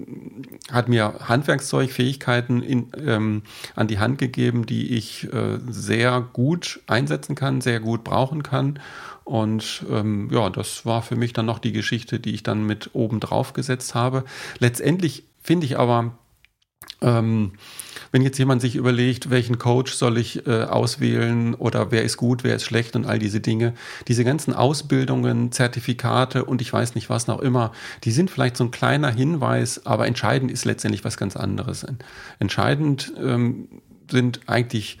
hat 0.71 0.89
mir 0.89 1.15
Handwerkszeug, 1.27 1.91
Fähigkeiten 1.91 2.61
in, 2.61 2.87
ähm, 3.05 3.43
an 3.75 3.87
die 3.87 3.99
Hand 3.99 4.17
gegeben, 4.17 4.65
die 4.65 4.95
ich 4.95 5.31
äh, 5.33 5.59
sehr 5.67 6.21
gut 6.21 6.81
einsetzen 6.87 7.35
kann, 7.35 7.61
sehr 7.61 7.79
gut 7.79 8.03
brauchen 8.03 8.43
kann. 8.43 8.79
Und 9.23 9.85
ähm, 9.89 10.29
ja, 10.31 10.49
das 10.49 10.85
war 10.85 11.01
für 11.01 11.15
mich 11.15 11.33
dann 11.33 11.45
noch 11.45 11.59
die 11.59 11.71
Geschichte, 11.71 12.19
die 12.19 12.33
ich 12.33 12.43
dann 12.43 12.65
mit 12.65 12.91
oben 12.93 13.19
drauf 13.19 13.53
gesetzt 13.53 13.95
habe. 13.95 14.25
Letztendlich 14.59 15.23
finde 15.41 15.65
ich 15.65 15.79
aber, 15.79 16.17
ähm, 17.01 17.53
wenn 18.11 18.21
jetzt 18.21 18.37
jemand 18.37 18.61
sich 18.61 18.75
überlegt, 18.75 19.31
welchen 19.31 19.57
Coach 19.57 19.93
soll 19.93 20.19
ich 20.19 20.45
äh, 20.45 20.63
auswählen 20.63 21.55
oder 21.55 21.91
wer 21.91 22.03
ist 22.03 22.17
gut, 22.17 22.43
wer 22.43 22.55
ist 22.55 22.63
schlecht 22.63 22.95
und 22.95 23.05
all 23.05 23.17
diese 23.17 23.39
Dinge, 23.39 23.73
diese 24.07 24.23
ganzen 24.23 24.53
Ausbildungen, 24.53 25.51
Zertifikate 25.51 26.45
und 26.45 26.61
ich 26.61 26.71
weiß 26.71 26.93
nicht 26.93 27.09
was 27.09 27.25
noch 27.25 27.39
immer, 27.39 27.71
die 28.03 28.11
sind 28.11 28.29
vielleicht 28.29 28.55
so 28.55 28.65
ein 28.65 28.71
kleiner 28.71 29.09
Hinweis, 29.09 29.85
aber 29.85 30.05
entscheidend 30.05 30.51
ist 30.51 30.63
letztendlich 30.63 31.03
was 31.03 31.17
ganz 31.17 31.35
anderes. 31.35 31.85
Entscheidend 32.37 33.11
ähm, 33.19 33.67
sind 34.11 34.41
eigentlich 34.45 34.99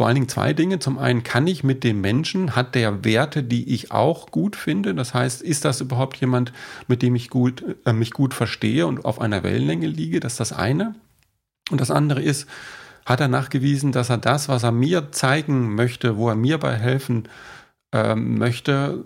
vor 0.00 0.06
allen 0.06 0.14
Dingen 0.14 0.30
zwei 0.30 0.54
Dinge. 0.54 0.78
Zum 0.78 0.96
einen 0.98 1.24
kann 1.24 1.46
ich 1.46 1.62
mit 1.62 1.84
dem 1.84 2.00
Menschen, 2.00 2.56
hat 2.56 2.74
der 2.74 3.04
Werte, 3.04 3.42
die 3.42 3.74
ich 3.74 3.92
auch 3.92 4.30
gut 4.30 4.56
finde. 4.56 4.94
Das 4.94 5.12
heißt, 5.12 5.42
ist 5.42 5.66
das 5.66 5.82
überhaupt 5.82 6.16
jemand, 6.16 6.54
mit 6.88 7.02
dem 7.02 7.14
ich 7.14 7.28
gut, 7.28 7.62
äh, 7.84 7.92
mich 7.92 8.12
gut 8.12 8.32
verstehe 8.32 8.86
und 8.86 9.04
auf 9.04 9.20
einer 9.20 9.42
Wellenlänge 9.42 9.88
liege? 9.88 10.18
Das 10.18 10.32
ist 10.32 10.40
das 10.40 10.52
eine. 10.54 10.94
Und 11.70 11.82
das 11.82 11.90
andere 11.90 12.22
ist, 12.22 12.48
hat 13.04 13.20
er 13.20 13.28
nachgewiesen, 13.28 13.92
dass 13.92 14.08
er 14.08 14.16
das, 14.16 14.48
was 14.48 14.62
er 14.62 14.72
mir 14.72 15.12
zeigen 15.12 15.74
möchte, 15.74 16.16
wo 16.16 16.30
er 16.30 16.34
mir 16.34 16.56
bei 16.56 16.74
helfen 16.76 17.28
ähm, 17.92 18.38
möchte, 18.38 19.04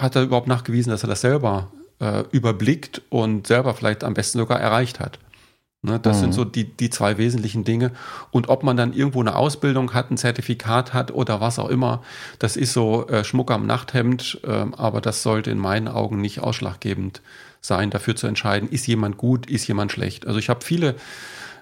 hat 0.00 0.16
er 0.16 0.22
überhaupt 0.22 0.48
nachgewiesen, 0.48 0.88
dass 0.88 1.04
er 1.04 1.10
das 1.10 1.20
selber 1.20 1.70
äh, 2.00 2.24
überblickt 2.30 3.02
und 3.10 3.46
selber 3.46 3.74
vielleicht 3.74 4.04
am 4.04 4.14
besten 4.14 4.38
sogar 4.38 4.58
erreicht 4.58 5.00
hat. 5.00 5.18
Ne, 5.84 5.98
das 5.98 6.18
mhm. 6.18 6.20
sind 6.20 6.34
so 6.34 6.44
die, 6.44 6.64
die 6.64 6.90
zwei 6.90 7.18
wesentlichen 7.18 7.64
Dinge. 7.64 7.90
Und 8.30 8.48
ob 8.48 8.62
man 8.62 8.76
dann 8.76 8.92
irgendwo 8.92 9.20
eine 9.20 9.34
Ausbildung 9.34 9.94
hat, 9.94 10.12
ein 10.12 10.16
Zertifikat 10.16 10.94
hat 10.94 11.12
oder 11.12 11.40
was 11.40 11.58
auch 11.58 11.68
immer, 11.68 12.02
das 12.38 12.56
ist 12.56 12.72
so 12.72 13.08
äh, 13.08 13.24
Schmuck 13.24 13.50
am 13.50 13.66
Nachthemd, 13.66 14.40
äh, 14.44 14.66
aber 14.76 15.00
das 15.00 15.24
sollte 15.24 15.50
in 15.50 15.58
meinen 15.58 15.88
Augen 15.88 16.20
nicht 16.20 16.38
ausschlaggebend 16.38 17.20
sein, 17.60 17.90
dafür 17.90 18.14
zu 18.14 18.28
entscheiden, 18.28 18.68
ist 18.68 18.86
jemand 18.86 19.16
gut, 19.16 19.50
ist 19.50 19.66
jemand 19.66 19.90
schlecht. 19.90 20.24
Also 20.24 20.38
ich 20.38 20.48
habe 20.48 20.64
viele 20.64 20.94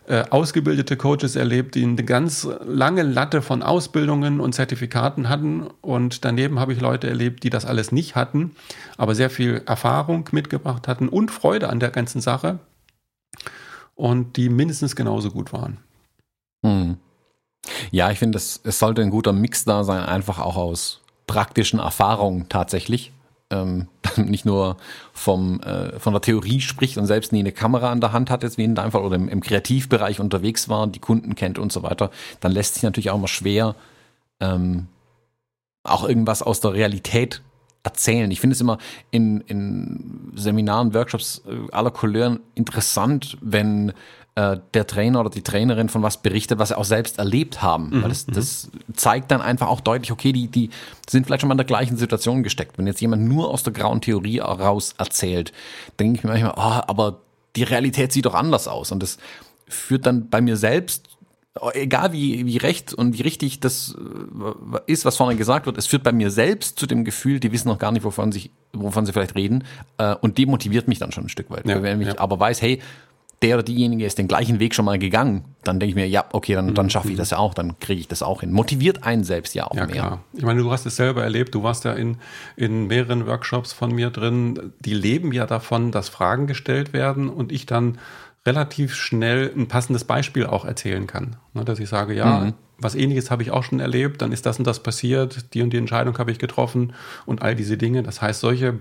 äh, 0.07 0.25
ausgebildete 0.29 0.99
Coaches 0.99 1.35
erlebt, 1.35 1.75
die 1.75 1.85
eine 1.85 2.05
ganz 2.05 2.47
lange 2.67 3.03
Latte 3.03 3.41
von 3.41 3.63
Ausbildungen 3.63 4.41
und 4.41 4.55
Zertifikaten 4.55 5.31
hatten. 5.31 5.69
Und 5.81 6.27
daneben 6.27 6.61
habe 6.61 6.75
ich 6.75 6.81
Leute 6.83 7.09
erlebt, 7.09 7.43
die 7.43 7.51
das 7.51 7.65
alles 7.65 7.91
nicht 7.91 8.17
hatten, 8.17 8.51
aber 8.99 9.15
sehr 9.15 9.31
viel 9.31 9.63
Erfahrung 9.65 10.29
mitgebracht 10.33 10.89
hatten 10.89 11.09
und 11.09 11.31
Freude 11.31 11.71
an 11.71 11.81
der 11.81 11.91
ganzen 11.91 12.21
Sache 12.21 12.59
und 14.01 14.37
die 14.37 14.49
mindestens 14.49 14.97
genauso 14.97 15.31
gut 15.31 15.53
waren. 15.53 15.79
Hm. 16.65 16.97
Ja, 17.91 18.11
ich 18.11 18.19
finde, 18.19 18.39
es, 18.39 18.61
sollte 18.65 19.03
ein 19.03 19.11
guter 19.11 19.33
Mix 19.33 19.65
da 19.65 19.85
sein, 19.85 20.03
einfach 20.03 20.39
auch 20.39 20.57
aus 20.57 21.03
praktischen 21.27 21.79
Erfahrungen 21.79 22.49
tatsächlich. 22.49 23.13
Ähm, 23.51 23.89
nicht 24.17 24.47
nur 24.47 24.77
vom, 25.13 25.61
äh, 25.61 25.99
von 25.99 26.15
der 26.15 26.23
Theorie 26.23 26.61
spricht 26.61 26.97
und 26.97 27.07
selbst 27.07 27.33
nie 27.33 27.41
eine 27.41 27.53
Kamera 27.53 27.91
an 27.91 28.01
der 28.01 28.13
Hand 28.13 28.31
hat, 28.31 28.43
jetzt 28.43 28.59
wie 28.59 28.65
in 28.65 28.75
deinem 28.75 28.93
Fall, 28.93 29.03
oder 29.03 29.17
im, 29.17 29.29
im 29.29 29.41
Kreativbereich 29.41 30.21
unterwegs 30.21 30.69
war, 30.69 30.87
die 30.87 31.01
Kunden 31.01 31.35
kennt 31.35 31.59
und 31.59 31.73
so 31.73 31.83
weiter, 31.83 32.11
dann 32.41 32.53
lässt 32.53 32.75
sich 32.75 32.83
natürlich 32.83 33.11
auch 33.11 33.19
immer 33.19 33.29
schwer 33.29 33.75
ähm, 34.41 34.87
auch 35.83 36.09
irgendwas 36.09 36.43
aus 36.43 36.61
der 36.61 36.73
Realität 36.73 37.43
erzählen. 37.83 38.31
Ich 38.31 38.41
finde 38.41 38.55
es 38.55 38.61
immer 38.61 38.79
in, 39.11 39.41
in 39.43 40.33
Seminaren, 40.35 40.95
Workshops 40.95 41.43
äh, 41.47 41.73
aller 41.73 41.91
Couleuren 41.91 42.41
interessant, 42.55 43.39
wenn 43.41 43.93
äh, 44.35 44.59
der 44.75 44.87
Trainer 44.87 45.21
oder 45.21 45.31
die 45.31 45.43
Trainerin 45.43 45.89
von 45.89 46.03
was 46.03 46.23
berichtet, 46.23 46.59
was 46.59 46.69
sie 46.69 46.79
auch 46.79 46.85
selbst 46.85 47.19
erlebt 47.19 47.63
haben. 47.63 47.91
Mhm. 47.91 48.03
Weil 48.03 48.09
das, 48.11 48.27
mhm. 48.27 48.33
das 48.33 48.71
zeigt 48.95 49.31
dann 49.31 49.41
einfach 49.41 49.69
auch 49.69 49.81
deutlich, 49.81 50.13
okay, 50.13 50.33
die, 50.33 50.49
die 50.49 50.71
sind 51.09 51.27
vielleicht 51.27 51.41
schon 51.41 51.49
mal 51.49 51.55
in 51.55 51.59
der 51.59 51.67
gleichen 51.67 51.97
Situation 51.97 52.43
gesteckt. 52.43 52.79
Wenn 52.79 52.87
jetzt 52.87 53.01
jemand 53.01 53.25
nur 53.25 53.51
aus 53.51 53.63
der 53.63 53.73
grauen 53.73 54.01
Theorie 54.01 54.41
heraus 54.41 54.95
erzählt, 54.99 55.53
denke 55.99 56.19
ich 56.19 56.25
mir 56.25 56.31
manchmal, 56.31 56.55
oh, 56.57 56.83
aber 56.87 57.21
die 57.57 57.65
Realität 57.65 58.13
sieht 58.13 58.27
doch 58.27 58.35
anders 58.35 58.69
aus. 58.69 58.93
Und 58.93 59.03
das 59.03 59.19
führt 59.67 60.07
dann 60.07 60.29
bei 60.29 60.41
mir 60.41 60.57
selbst 60.57 61.10
egal 61.75 62.13
wie, 62.13 62.47
wie 62.47 62.57
recht 62.57 62.95
und 62.95 63.17
wie 63.19 63.23
richtig 63.23 63.61
das 63.61 63.97
äh, 63.97 64.79
ist, 64.87 65.05
was 65.05 65.17
vorne 65.17 65.37
gesagt 65.37 65.67
wird, 65.67 65.79
es 65.79 65.87
führt 65.87 66.03
bei 66.03 66.13
mir 66.13 66.31
selbst 66.31 66.79
zu 66.79 66.87
dem 66.87 67.05
Gefühl, 67.05 67.41
die 67.41 67.53
wissen 67.53 67.69
noch 67.69 67.79
gar 67.79 67.93
nicht, 67.93 68.05
wovon, 68.05 68.33
sich, 68.33 68.51
wovon 68.73 69.07
sie 69.07 69.13
vielleicht 69.13 69.35
reden. 69.35 69.65
Äh, 69.99 70.15
und 70.21 70.39
demotiviert 70.39 70.89
mich 70.89 70.99
dann 70.99 71.13
schon 71.13 71.25
ein 71.25 71.29
Stück 71.29 71.51
weit. 71.51 71.67
Ja, 71.67 71.83
Wenn 71.83 72.01
ich 72.01 72.09
ja. 72.09 72.19
aber 72.19 72.39
weiß, 72.39 72.63
hey, 72.63 72.81
der 73.43 73.57
oder 73.57 73.63
diejenige 73.63 74.05
ist 74.05 74.19
den 74.19 74.29
gleichen 74.29 74.61
Weg 74.61 74.75
schon 74.75 74.85
mal 74.85 74.99
gegangen, 74.99 75.45
dann 75.65 75.81
denke 75.81 75.91
ich 75.91 75.95
mir, 75.95 76.07
ja, 76.07 76.27
okay, 76.33 76.55
dann, 76.55 76.75
dann 76.75 76.91
schaffe 76.91 77.11
ich 77.11 77.17
das 77.17 77.31
ja 77.31 77.39
auch, 77.39 77.55
dann 77.55 77.79
kriege 77.79 78.01
ich 78.01 78.09
das 78.09 78.23
auch 78.23 78.41
hin. 78.41 78.53
Motiviert 78.53 79.05
einen 79.05 79.25
selbst 79.25 79.55
ja 79.55 79.67
auch 79.67 79.75
ja, 79.75 79.87
mehr. 79.87 79.95
Klar. 79.95 80.25
Ich 80.35 80.43
meine, 80.43 80.61
du 80.61 80.71
hast 80.71 80.85
es 80.85 80.97
selber 80.97 81.23
erlebt, 81.23 81.55
du 81.55 81.63
warst 81.63 81.85
ja 81.85 81.95
in, 81.95 82.19
in 82.57 82.87
mehreren 82.87 83.27
Workshops 83.27 83.73
von 83.73 83.95
mir 83.95 84.11
drin, 84.11 84.73
die 84.81 84.93
leben 84.93 85.33
ja 85.33 85.47
davon, 85.47 85.91
dass 85.91 86.11
Fragen 86.11 86.47
gestellt 86.47 86.93
werden 86.93 87.31
und 87.31 87.51
ich 87.51 87.65
dann 87.65 87.99
relativ 88.47 88.95
schnell 88.95 89.53
ein 89.55 89.69
passendes 89.69 90.05
Beispiel 90.05 90.47
auch 90.47 90.65
erzählen 90.65 91.07
kann. 91.07 91.37
Ne, 91.53 91.65
dass 91.65 91.79
ich 91.79 91.89
sage, 91.89 92.15
ja, 92.15 92.41
mhm. 92.41 92.55
was 92.79 92.95
ähnliches 92.95 93.31
habe 93.31 93.43
ich 93.43 93.51
auch 93.51 93.65
schon 93.65 93.81
erlebt, 93.81 94.23
dann 94.23 94.33
ist 94.33 94.47
das 94.47 94.59
und 94.59 94.67
das 94.67 94.83
passiert, 94.83 95.55
die 95.55 95.63
und 95.63 95.71
die 95.71 95.79
Entscheidung 95.79 96.17
habe 96.19 96.31
ich 96.31 96.39
getroffen 96.39 96.95
und 97.27 97.43
all 97.43 97.55
diese 97.55 97.77
Dinge. 97.77 98.03
Das 98.03 98.23
heißt, 98.23 98.41
solche 98.41 98.81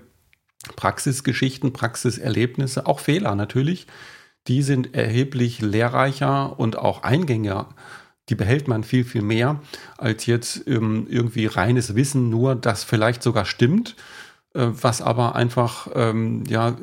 Praxisgeschichten, 0.75 1.73
Praxiserlebnisse, 1.73 2.85
auch 2.85 2.99
Fehler 2.99 3.35
natürlich, 3.35 3.87
die 4.47 4.61
sind 4.63 4.95
erheblich 4.95 5.61
lehrreicher 5.61 6.59
und 6.59 6.77
auch 6.77 7.03
eingängiger. 7.03 7.69
Die 8.29 8.35
behält 8.35 8.67
man 8.67 8.83
viel, 8.83 9.03
viel 9.03 9.21
mehr 9.21 9.61
als 9.97 10.25
jetzt 10.25 10.67
ähm, 10.67 11.07
irgendwie 11.09 11.47
reines 11.47 11.95
Wissen, 11.95 12.29
nur 12.29 12.55
das 12.55 12.83
vielleicht 12.83 13.23
sogar 13.23 13.45
stimmt, 13.45 13.95
äh, 14.53 14.67
was 14.69 15.01
aber 15.01 15.35
einfach 15.35 15.87
ähm, 15.95 16.43
ja 16.47 16.77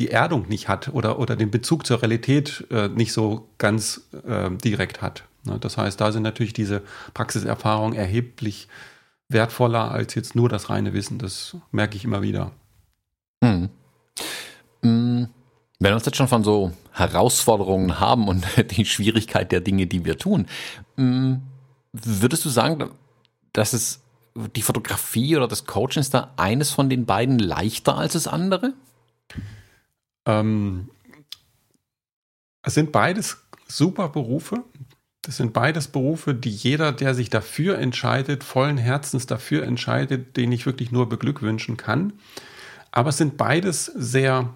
die 0.00 0.08
Erdung 0.08 0.48
nicht 0.48 0.68
hat 0.68 0.88
oder, 0.88 1.18
oder 1.18 1.36
den 1.36 1.50
Bezug 1.50 1.86
zur 1.86 2.02
Realität 2.02 2.66
äh, 2.70 2.88
nicht 2.88 3.12
so 3.12 3.48
ganz 3.58 4.08
äh, 4.26 4.50
direkt 4.50 5.02
hat. 5.02 5.24
Ne? 5.44 5.58
Das 5.60 5.76
heißt, 5.76 6.00
da 6.00 6.10
sind 6.10 6.22
natürlich 6.22 6.54
diese 6.54 6.82
Praxiserfahrungen 7.12 7.96
erheblich 7.96 8.66
wertvoller 9.28 9.90
als 9.90 10.14
jetzt 10.14 10.34
nur 10.34 10.48
das 10.48 10.70
reine 10.70 10.94
Wissen. 10.94 11.18
Das 11.18 11.54
merke 11.70 11.96
ich 11.96 12.04
immer 12.04 12.22
wieder. 12.22 12.50
Hm. 13.44 13.68
Hm. 14.82 15.28
Wenn 15.78 15.90
wir 15.90 15.94
uns 15.94 16.06
jetzt 16.06 16.16
schon 16.16 16.28
von 16.28 16.44
so 16.44 16.72
Herausforderungen 16.92 18.00
haben 18.00 18.26
und 18.26 18.44
die 18.76 18.86
Schwierigkeit 18.86 19.52
der 19.52 19.60
Dinge, 19.60 19.86
die 19.86 20.04
wir 20.04 20.18
tun, 20.18 20.46
hm, 20.96 21.42
würdest 21.92 22.44
du 22.44 22.48
sagen, 22.48 22.90
dass 23.52 23.74
es 23.74 24.00
die 24.56 24.62
Fotografie 24.62 25.36
oder 25.36 25.48
das 25.48 25.66
Coaching 25.66 26.00
ist 26.00 26.14
da 26.14 26.32
eines 26.36 26.70
von 26.70 26.88
den 26.88 27.04
beiden 27.04 27.38
leichter 27.38 27.96
als 27.96 28.14
das 28.14 28.26
andere? 28.26 28.72
Ähm, 30.26 30.90
es 32.62 32.74
sind 32.74 32.92
beides 32.92 33.38
super 33.66 34.08
Berufe. 34.08 34.64
Das 35.22 35.36
sind 35.36 35.52
beides 35.52 35.88
Berufe, 35.88 36.34
die 36.34 36.50
jeder, 36.50 36.92
der 36.92 37.14
sich 37.14 37.30
dafür 37.30 37.78
entscheidet, 37.78 38.42
vollen 38.42 38.78
Herzens 38.78 39.26
dafür 39.26 39.64
entscheidet, 39.64 40.36
den 40.36 40.50
ich 40.50 40.66
wirklich 40.66 40.92
nur 40.92 41.08
beglückwünschen 41.08 41.76
kann. 41.76 42.14
Aber 42.90 43.10
es 43.10 43.18
sind 43.18 43.36
beides 43.36 43.84
sehr 43.86 44.54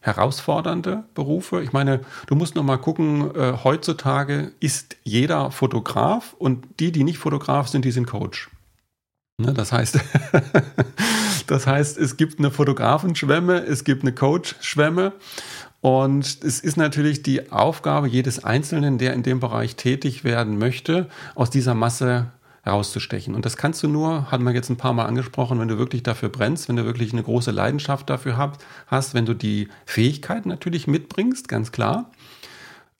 herausfordernde 0.00 1.04
Berufe. 1.14 1.62
Ich 1.62 1.72
meine, 1.72 2.00
du 2.26 2.34
musst 2.34 2.56
noch 2.56 2.64
mal 2.64 2.76
gucken, 2.76 3.34
äh, 3.34 3.54
heutzutage 3.64 4.52
ist 4.60 4.96
jeder 5.04 5.50
Fotograf 5.50 6.34
und 6.38 6.66
die, 6.80 6.92
die 6.92 7.04
nicht 7.04 7.18
Fotograf 7.18 7.68
sind, 7.68 7.84
die 7.84 7.92
sind 7.92 8.06
Coach. 8.06 8.50
Ne, 9.42 9.54
das 9.54 9.72
heißt, 9.72 9.98
das 11.46 11.66
heißt, 11.66 11.98
es 11.98 12.16
gibt 12.16 12.38
eine 12.38 12.50
Fotografenschwemme, 12.50 13.64
es 13.64 13.84
gibt 13.84 14.02
eine 14.02 14.12
Coach-Schwemme. 14.12 15.12
Und 15.80 16.44
es 16.44 16.60
ist 16.60 16.76
natürlich 16.76 17.24
die 17.24 17.50
Aufgabe 17.50 18.06
jedes 18.06 18.44
Einzelnen, 18.44 18.98
der 18.98 19.14
in 19.14 19.24
dem 19.24 19.40
Bereich 19.40 19.74
tätig 19.74 20.22
werden 20.22 20.56
möchte, 20.56 21.08
aus 21.34 21.50
dieser 21.50 21.74
Masse 21.74 22.28
herauszustechen. 22.62 23.34
Und 23.34 23.44
das 23.44 23.56
kannst 23.56 23.82
du 23.82 23.88
nur, 23.88 24.30
hatten 24.30 24.44
wir 24.44 24.52
jetzt 24.52 24.70
ein 24.70 24.76
paar 24.76 24.92
Mal 24.92 25.06
angesprochen, 25.06 25.58
wenn 25.58 25.66
du 25.66 25.78
wirklich 25.78 26.04
dafür 26.04 26.28
brennst, 26.28 26.68
wenn 26.68 26.76
du 26.76 26.84
wirklich 26.84 27.12
eine 27.12 27.24
große 27.24 27.50
Leidenschaft 27.50 28.08
dafür 28.08 28.52
hast, 28.86 29.14
wenn 29.14 29.26
du 29.26 29.34
die 29.34 29.68
Fähigkeiten 29.84 30.48
natürlich 30.48 30.86
mitbringst, 30.86 31.48
ganz 31.48 31.72
klar. 31.72 32.10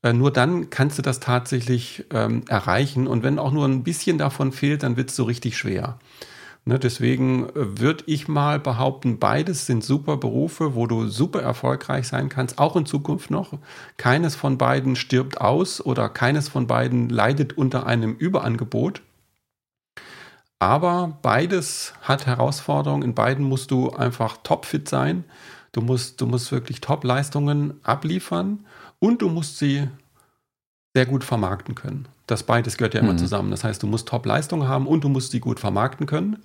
Äh, 0.03 0.13
nur 0.13 0.33
dann 0.33 0.71
kannst 0.71 0.99
du 0.99 1.03
das 1.03 1.21
tatsächlich 1.21 2.05
ähm, 2.11 2.43
erreichen. 2.49 3.07
Und 3.07 3.23
wenn 3.23 3.39
auch 3.39 3.53
nur 3.53 3.67
ein 3.67 3.85
bisschen 3.85 4.19
davon 4.19 4.51
fehlt, 4.51 4.83
dann 4.83 4.97
wird 4.97 5.11
es 5.11 5.17
so 5.17 5.23
richtig 5.23 5.57
schwer. 5.57 5.99
Ne, 6.65 6.79
deswegen 6.79 7.49
äh, 7.49 7.81
würde 7.81 8.05
ich 8.07 8.29
mal 8.29 8.61
behaupten, 8.61 9.19
beides 9.19 9.67
sind 9.67 9.83
super 9.83 10.17
Berufe, 10.17 10.77
wo 10.77 10.87
du 10.87 11.09
super 11.09 11.43
erfolgreich 11.43 12.07
sein 12.07 12.29
kannst, 12.29 12.59
auch 12.59 12.77
in 12.77 12.87
Zukunft 12.87 13.31
noch. 13.31 13.59
Keines 13.97 14.37
von 14.37 14.59
beiden 14.59 14.95
stirbt 14.95 15.41
aus 15.41 15.85
oder 15.85 16.09
keines 16.09 16.49
von 16.49 16.69
beiden 16.69 17.09
leidet 17.09 17.59
unter 17.59 17.87
einem 17.87 18.15
Überangebot. 18.15 19.03
Aber 20.61 21.19
beides 21.23 21.95
hat 22.03 22.27
Herausforderungen. 22.27 23.03
In 23.03 23.15
beiden 23.17 23.45
musst 23.45 23.73
du 23.73 23.91
einfach 23.91 24.37
topfit 24.45 24.89
sein. 24.89 25.25
Du 25.73 25.81
musst, 25.81 26.21
du 26.21 26.27
musst 26.27 26.53
wirklich 26.53 26.81
Top-Leistungen 26.81 27.81
abliefern 27.83 28.65
und 29.01 29.23
du 29.23 29.29
musst 29.29 29.59
sie 29.59 29.89
sehr 30.95 31.07
gut 31.07 31.25
vermarkten 31.25 31.75
können. 31.75 32.07
Das 32.27 32.43
beides 32.43 32.77
gehört 32.77 32.95
ja 32.95 33.01
immer 33.01 33.15
mhm. 33.15 33.19
zusammen. 33.19 33.51
Das 33.51 33.65
heißt, 33.65 33.83
du 33.83 33.87
musst 33.87 34.09
Top-Leistung 34.09 34.69
haben 34.69 34.87
und 34.87 35.05
du 35.05 35.09
musst 35.09 35.33
sie 35.33 35.41
gut 35.41 35.61
vermarkten 35.61 36.07
können. 36.07 36.43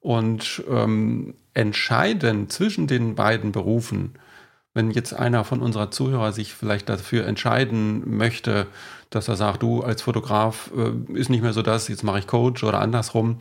Und 0.00 0.62
ähm, 0.70 1.34
entscheidend 1.54 2.52
zwischen 2.52 2.86
den 2.86 3.14
beiden 3.14 3.52
Berufen 3.52 4.14
wenn 4.72 4.92
jetzt 4.92 5.12
einer 5.12 5.42
von 5.42 5.60
unserer 5.60 5.90
Zuhörer 5.90 6.32
sich 6.32 6.54
vielleicht 6.54 6.88
dafür 6.88 7.26
entscheiden 7.26 8.16
möchte, 8.16 8.68
dass 9.10 9.26
er 9.26 9.34
sagt, 9.34 9.64
du 9.64 9.82
als 9.82 10.02
Fotograf 10.02 10.70
äh, 10.76 11.12
ist 11.18 11.28
nicht 11.28 11.42
mehr 11.42 11.52
so 11.52 11.62
das, 11.62 11.88
jetzt 11.88 12.04
mache 12.04 12.20
ich 12.20 12.28
Coach 12.28 12.62
oder 12.62 12.80
andersrum. 12.80 13.38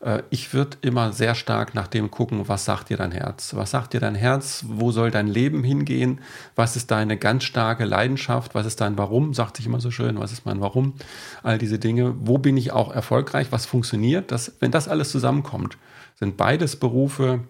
Äh, 0.00 0.22
ich 0.30 0.54
würde 0.54 0.78
immer 0.80 1.12
sehr 1.12 1.34
stark 1.34 1.74
nach 1.74 1.86
dem 1.86 2.10
gucken, 2.10 2.48
was 2.48 2.64
sagt 2.64 2.88
dir 2.88 2.96
dein 2.96 3.12
Herz? 3.12 3.54
Was 3.54 3.72
sagt 3.72 3.92
dir 3.92 4.00
dein 4.00 4.14
Herz? 4.14 4.64
Wo 4.66 4.90
soll 4.90 5.10
dein 5.10 5.28
Leben 5.28 5.62
hingehen? 5.62 6.20
Was 6.56 6.76
ist 6.76 6.90
deine 6.90 7.18
ganz 7.18 7.44
starke 7.44 7.84
Leidenschaft? 7.84 8.54
Was 8.54 8.64
ist 8.64 8.80
dein 8.80 8.96
Warum? 8.96 9.34
Sagt 9.34 9.58
sich 9.58 9.66
immer 9.66 9.80
so 9.80 9.90
schön, 9.90 10.18
was 10.18 10.32
ist 10.32 10.46
mein 10.46 10.62
Warum? 10.62 10.94
All 11.42 11.58
diese 11.58 11.78
Dinge. 11.78 12.14
Wo 12.20 12.38
bin 12.38 12.56
ich 12.56 12.72
auch 12.72 12.90
erfolgreich? 12.90 13.48
Was 13.50 13.66
funktioniert? 13.66 14.32
Das, 14.32 14.56
wenn 14.60 14.70
das 14.70 14.88
alles 14.88 15.10
zusammenkommt, 15.10 15.76
sind 16.18 16.38
beides 16.38 16.76
Berufe, 16.76 17.40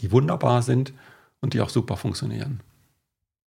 die 0.00 0.12
wunderbar 0.12 0.62
sind 0.62 0.92
und 1.42 1.54
die 1.54 1.60
auch 1.60 1.68
super 1.68 1.96
funktionieren. 1.96 2.60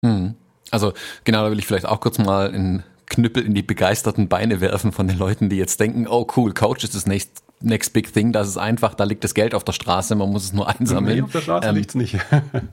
Hm. 0.04 0.34
Also 0.70 0.92
genau, 1.24 1.42
da 1.44 1.50
will 1.50 1.58
ich 1.58 1.66
vielleicht 1.66 1.86
auch 1.86 2.00
kurz 2.00 2.18
mal 2.18 2.52
einen 2.52 2.84
Knüppel 3.06 3.44
in 3.44 3.54
die 3.54 3.62
begeisterten 3.62 4.28
Beine 4.28 4.60
werfen 4.60 4.92
von 4.92 5.08
den 5.08 5.18
Leuten, 5.18 5.48
die 5.48 5.56
jetzt 5.56 5.80
denken, 5.80 6.06
oh 6.06 6.26
cool, 6.36 6.52
Coach 6.52 6.84
ist 6.84 6.94
das 6.94 7.06
nächst 7.06 7.42
Next 7.60 7.92
Big 7.92 8.12
Thing, 8.12 8.32
das 8.32 8.46
ist 8.46 8.56
einfach, 8.56 8.94
da 8.94 9.02
liegt 9.02 9.24
das 9.24 9.34
Geld 9.34 9.52
auf 9.52 9.64
der 9.64 9.72
Straße, 9.72 10.14
man 10.14 10.30
muss 10.30 10.44
es 10.44 10.52
nur 10.52 10.68
einsammeln. 10.68 11.16
Nee, 11.16 11.22
auf 11.22 11.32
der 11.32 11.40
Straße 11.40 11.66
ähm, 11.66 11.74
liegt 11.74 11.90
es 11.90 11.94
nicht. 11.96 12.16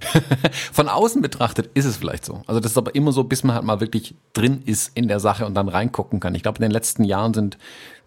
von 0.73 0.89
außen 0.89 1.23
betrachtet 1.23 1.71
ist 1.73 1.85
es 1.85 1.97
vielleicht 1.97 2.23
so. 2.23 2.43
Also 2.45 2.59
das 2.59 2.73
ist 2.73 2.77
aber 2.77 2.93
immer 2.93 3.11
so, 3.11 3.23
bis 3.23 3.43
man 3.43 3.55
halt 3.55 3.65
mal 3.65 3.79
wirklich 3.79 4.13
drin 4.33 4.61
ist 4.65 4.95
in 4.95 5.07
der 5.07 5.19
Sache 5.19 5.47
und 5.47 5.55
dann 5.55 5.69
reingucken 5.69 6.19
kann. 6.19 6.35
Ich 6.35 6.43
glaube, 6.43 6.57
in 6.57 6.61
den 6.61 6.71
letzten 6.71 7.03
Jahren 7.03 7.33
sind, 7.33 7.57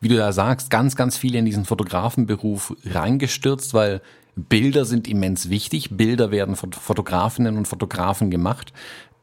wie 0.00 0.08
du 0.08 0.16
da 0.16 0.30
sagst, 0.30 0.70
ganz, 0.70 0.94
ganz 0.94 1.16
viele 1.16 1.38
in 1.38 1.44
diesen 1.44 1.64
Fotografenberuf 1.64 2.76
reingestürzt, 2.84 3.74
weil 3.74 4.00
Bilder 4.38 4.84
sind 4.84 5.08
immens 5.08 5.50
wichtig. 5.50 5.96
Bilder 5.96 6.30
werden 6.30 6.56
von 6.56 6.72
Fotografinnen 6.72 7.56
und 7.56 7.66
Fotografen 7.66 8.30
gemacht. 8.30 8.72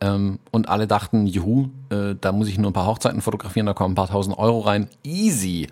Ähm, 0.01 0.39
und 0.51 0.67
alle 0.67 0.87
dachten, 0.87 1.25
juhu, 1.25 1.69
äh, 1.89 2.15
da 2.19 2.31
muss 2.31 2.49
ich 2.49 2.57
nur 2.57 2.71
ein 2.71 2.73
paar 2.73 2.87
Hochzeiten 2.87 3.21
fotografieren, 3.21 3.65
da 3.65 3.73
kommen 3.73 3.93
ein 3.93 3.95
paar 3.95 4.09
tausend 4.09 4.37
Euro 4.37 4.59
rein. 4.59 4.89
Easy. 5.03 5.67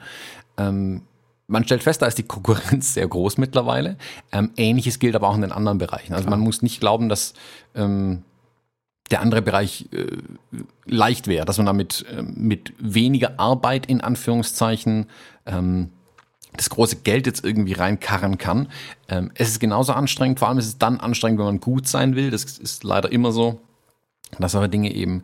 Ähm, 0.57 1.01
man 1.47 1.65
stellt 1.65 1.83
fest, 1.83 2.01
da 2.01 2.05
ist 2.05 2.17
die 2.17 2.23
Konkurrenz 2.23 2.93
sehr 2.93 3.07
groß 3.07 3.37
mittlerweile. 3.37 3.97
Ähm, 4.31 4.51
Ähnliches 4.55 4.99
gilt 4.99 5.15
aber 5.15 5.27
auch 5.27 5.35
in 5.35 5.41
den 5.41 5.51
anderen 5.51 5.77
Bereichen. 5.77 6.13
Also 6.13 6.29
man 6.29 6.39
muss 6.39 6.61
nicht 6.61 6.79
glauben, 6.79 7.09
dass 7.09 7.33
der 9.13 9.21
andere 9.21 9.41
Bereich 9.41 9.89
äh, 9.91 10.07
leicht 10.85 11.27
wäre, 11.27 11.45
dass 11.45 11.57
man 11.57 11.67
damit 11.67 12.05
äh, 12.09 12.21
mit 12.21 12.73
weniger 12.79 13.39
Arbeit 13.39 13.85
in 13.85 14.01
Anführungszeichen 14.01 15.05
ähm, 15.45 15.91
das 16.55 16.69
große 16.69 16.97
Geld 16.97 17.25
jetzt 17.25 17.43
irgendwie 17.43 17.73
reinkarren 17.73 18.37
kann. 18.37 18.67
Ähm, 19.09 19.31
es 19.35 19.49
ist 19.49 19.59
genauso 19.59 19.93
anstrengend, 19.93 20.39
vor 20.39 20.49
allem 20.49 20.59
ist 20.59 20.67
es 20.67 20.77
dann 20.77 20.99
anstrengend, 20.99 21.39
wenn 21.39 21.45
man 21.45 21.59
gut 21.59 21.87
sein 21.87 22.15
will. 22.15 22.31
Das 22.31 22.43
ist 22.43 22.83
leider 22.83 23.11
immer 23.11 23.31
so. 23.31 23.59
Das 24.39 24.55
aber 24.55 24.67
Dinge 24.67 24.93
eben, 24.93 25.23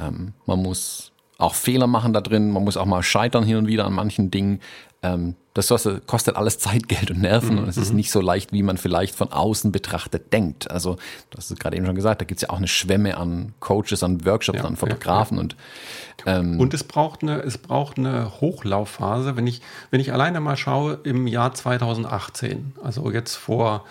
ähm, 0.00 0.32
man 0.46 0.62
muss 0.62 1.12
auch 1.44 1.54
Fehler 1.54 1.86
machen 1.86 2.12
da 2.12 2.20
drin, 2.20 2.50
man 2.50 2.64
muss 2.64 2.76
auch 2.76 2.86
mal 2.86 3.02
scheitern 3.02 3.44
hin 3.44 3.56
und 3.56 3.66
wieder 3.66 3.84
an 3.84 3.92
manchen 3.92 4.30
Dingen. 4.30 4.60
Ähm, 5.02 5.36
das 5.52 5.68
kostet 6.06 6.34
alles 6.34 6.58
Zeit, 6.58 6.88
Geld 6.88 7.12
und 7.12 7.20
Nerven 7.20 7.58
und 7.58 7.68
es 7.68 7.76
ist 7.76 7.90
mhm. 7.90 7.96
nicht 7.96 8.10
so 8.10 8.20
leicht, 8.20 8.52
wie 8.52 8.64
man 8.64 8.76
vielleicht 8.76 9.14
von 9.14 9.30
außen 9.30 9.70
betrachtet 9.70 10.32
denkt. 10.32 10.68
Also, 10.68 10.96
du 11.30 11.38
hast 11.38 11.48
es 11.50 11.58
gerade 11.58 11.76
eben 11.76 11.86
schon 11.86 11.94
gesagt, 11.94 12.20
da 12.20 12.24
gibt 12.24 12.38
es 12.38 12.42
ja 12.42 12.50
auch 12.50 12.56
eine 12.56 12.66
Schwemme 12.66 13.16
an 13.16 13.54
Coaches, 13.60 14.02
an 14.02 14.24
Workshops, 14.24 14.58
ja, 14.58 14.64
an 14.64 14.74
Fotografen 14.76 15.36
ja, 15.36 15.42
ja. 15.42 15.44
und 15.44 15.56
ähm, 16.26 16.60
und 16.60 16.74
es 16.74 16.82
braucht 16.84 17.22
eine, 17.22 17.42
es 17.42 17.58
braucht 17.58 17.98
eine 17.98 18.40
Hochlaufphase. 18.40 19.36
Wenn 19.36 19.46
ich, 19.46 19.60
wenn 19.90 20.00
ich 20.00 20.12
alleine 20.12 20.40
mal 20.40 20.56
schaue, 20.56 20.98
im 21.04 21.26
Jahr 21.26 21.54
2018, 21.54 22.72
also 22.82 23.10
jetzt 23.10 23.36
vor 23.36 23.84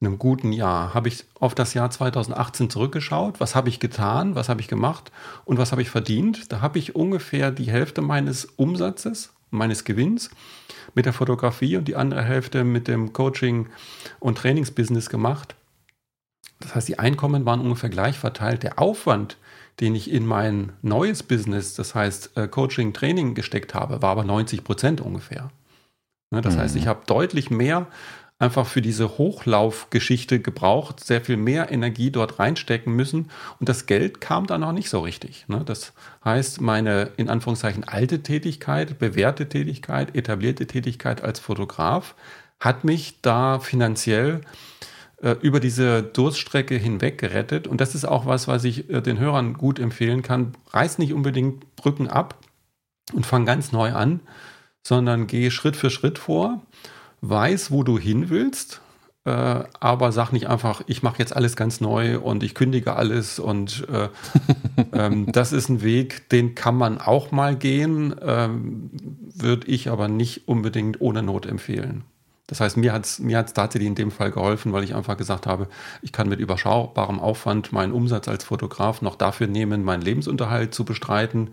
einem 0.00 0.18
guten 0.18 0.52
Jahr, 0.52 0.94
habe 0.94 1.08
ich 1.08 1.24
auf 1.38 1.54
das 1.54 1.74
Jahr 1.74 1.90
2018 1.90 2.70
zurückgeschaut. 2.70 3.38
Was 3.38 3.54
habe 3.54 3.68
ich 3.68 3.80
getan? 3.80 4.34
Was 4.34 4.48
habe 4.48 4.60
ich 4.60 4.68
gemacht? 4.68 5.12
Und 5.44 5.58
was 5.58 5.72
habe 5.72 5.82
ich 5.82 5.90
verdient? 5.90 6.50
Da 6.52 6.60
habe 6.60 6.78
ich 6.78 6.96
ungefähr 6.96 7.50
die 7.50 7.70
Hälfte 7.70 8.00
meines 8.00 8.46
Umsatzes, 8.46 9.32
meines 9.50 9.84
Gewinns 9.84 10.30
mit 10.94 11.06
der 11.06 11.12
Fotografie 11.12 11.76
und 11.76 11.86
die 11.86 11.96
andere 11.96 12.22
Hälfte 12.22 12.64
mit 12.64 12.88
dem 12.88 13.12
Coaching- 13.12 13.68
und 14.18 14.38
Trainingsbusiness 14.38 15.10
gemacht. 15.10 15.54
Das 16.60 16.74
heißt, 16.74 16.88
die 16.88 16.98
Einkommen 16.98 17.44
waren 17.44 17.60
ungefähr 17.60 17.90
gleich 17.90 18.18
verteilt. 18.18 18.62
Der 18.62 18.78
Aufwand, 18.78 19.36
den 19.80 19.94
ich 19.94 20.10
in 20.10 20.26
mein 20.26 20.72
neues 20.82 21.22
Business, 21.22 21.74
das 21.74 21.94
heißt 21.94 22.36
äh, 22.36 22.48
Coaching, 22.48 22.92
Training 22.92 23.34
gesteckt 23.34 23.74
habe, 23.74 24.02
war 24.02 24.10
aber 24.10 24.24
90 24.24 24.64
Prozent 24.64 25.00
ungefähr. 25.00 25.50
Ne, 26.32 26.42
das 26.42 26.54
mhm. 26.54 26.60
heißt, 26.60 26.76
ich 26.76 26.86
habe 26.86 27.00
deutlich 27.06 27.50
mehr 27.50 27.86
einfach 28.40 28.66
für 28.66 28.80
diese 28.80 29.18
Hochlaufgeschichte 29.18 30.40
gebraucht, 30.40 31.04
sehr 31.04 31.20
viel 31.20 31.36
mehr 31.36 31.70
Energie 31.70 32.10
dort 32.10 32.38
reinstecken 32.38 32.92
müssen 32.96 33.30
und 33.60 33.68
das 33.68 33.86
Geld 33.86 34.20
kam 34.20 34.46
dann 34.46 34.62
noch 34.62 34.72
nicht 34.72 34.88
so 34.88 35.00
richtig. 35.00 35.44
Ne? 35.46 35.62
Das 35.64 35.92
heißt, 36.24 36.60
meine 36.60 37.10
in 37.18 37.28
Anführungszeichen 37.28 37.84
alte 37.84 38.22
Tätigkeit, 38.22 38.98
bewährte 38.98 39.48
Tätigkeit, 39.48 40.16
etablierte 40.16 40.66
Tätigkeit 40.66 41.22
als 41.22 41.38
Fotograf 41.38 42.14
hat 42.58 42.82
mich 42.82 43.20
da 43.20 43.58
finanziell 43.58 44.40
äh, 45.22 45.36
über 45.42 45.60
diese 45.60 46.02
Durststrecke 46.02 46.76
hinweg 46.76 47.18
gerettet 47.18 47.66
und 47.66 47.78
das 47.80 47.94
ist 47.94 48.06
auch 48.06 48.24
was, 48.24 48.48
was 48.48 48.64
ich 48.64 48.88
äh, 48.88 49.02
den 49.02 49.18
Hörern 49.18 49.52
gut 49.52 49.78
empfehlen 49.78 50.22
kann. 50.22 50.54
Reiß 50.70 50.96
nicht 50.96 51.12
unbedingt 51.12 51.76
Brücken 51.76 52.08
ab 52.08 52.36
und 53.12 53.26
fang 53.26 53.44
ganz 53.44 53.70
neu 53.70 53.92
an, 53.92 54.20
sondern 54.82 55.26
geh 55.26 55.50
Schritt 55.50 55.76
für 55.76 55.90
Schritt 55.90 56.18
vor 56.18 56.62
weiß, 57.20 57.70
wo 57.70 57.82
du 57.82 57.98
hin 57.98 58.30
willst, 58.30 58.80
äh, 59.24 59.30
aber 59.80 60.12
sag 60.12 60.32
nicht 60.32 60.48
einfach, 60.48 60.82
ich 60.86 61.02
mache 61.02 61.18
jetzt 61.18 61.36
alles 61.36 61.54
ganz 61.54 61.80
neu 61.80 62.18
und 62.18 62.42
ich 62.42 62.54
kündige 62.54 62.96
alles 62.96 63.38
und 63.38 63.86
äh, 63.88 64.08
ähm, 64.92 65.30
das 65.30 65.52
ist 65.52 65.68
ein 65.68 65.82
Weg, 65.82 66.28
den 66.30 66.54
kann 66.54 66.76
man 66.76 66.98
auch 66.98 67.30
mal 67.30 67.54
gehen, 67.56 68.14
ähm, 68.22 68.90
würde 69.34 69.66
ich 69.66 69.90
aber 69.90 70.08
nicht 70.08 70.48
unbedingt 70.48 71.00
ohne 71.00 71.22
Not 71.22 71.46
empfehlen. 71.46 72.04
Das 72.50 72.60
heißt, 72.60 72.76
mir 72.76 72.92
hat 72.92 73.04
es 73.04 73.20
mir 73.20 73.38
hat's 73.38 73.52
tatsächlich 73.52 73.86
in 73.86 73.94
dem 73.94 74.10
Fall 74.10 74.32
geholfen, 74.32 74.72
weil 74.72 74.82
ich 74.82 74.96
einfach 74.96 75.16
gesagt 75.16 75.46
habe, 75.46 75.68
ich 76.02 76.10
kann 76.10 76.28
mit 76.28 76.40
überschaubarem 76.40 77.20
Aufwand 77.20 77.72
meinen 77.72 77.92
Umsatz 77.92 78.26
als 78.26 78.42
Fotograf 78.42 79.02
noch 79.02 79.14
dafür 79.14 79.46
nehmen, 79.46 79.84
meinen 79.84 80.02
Lebensunterhalt 80.02 80.74
zu 80.74 80.84
bestreiten. 80.84 81.50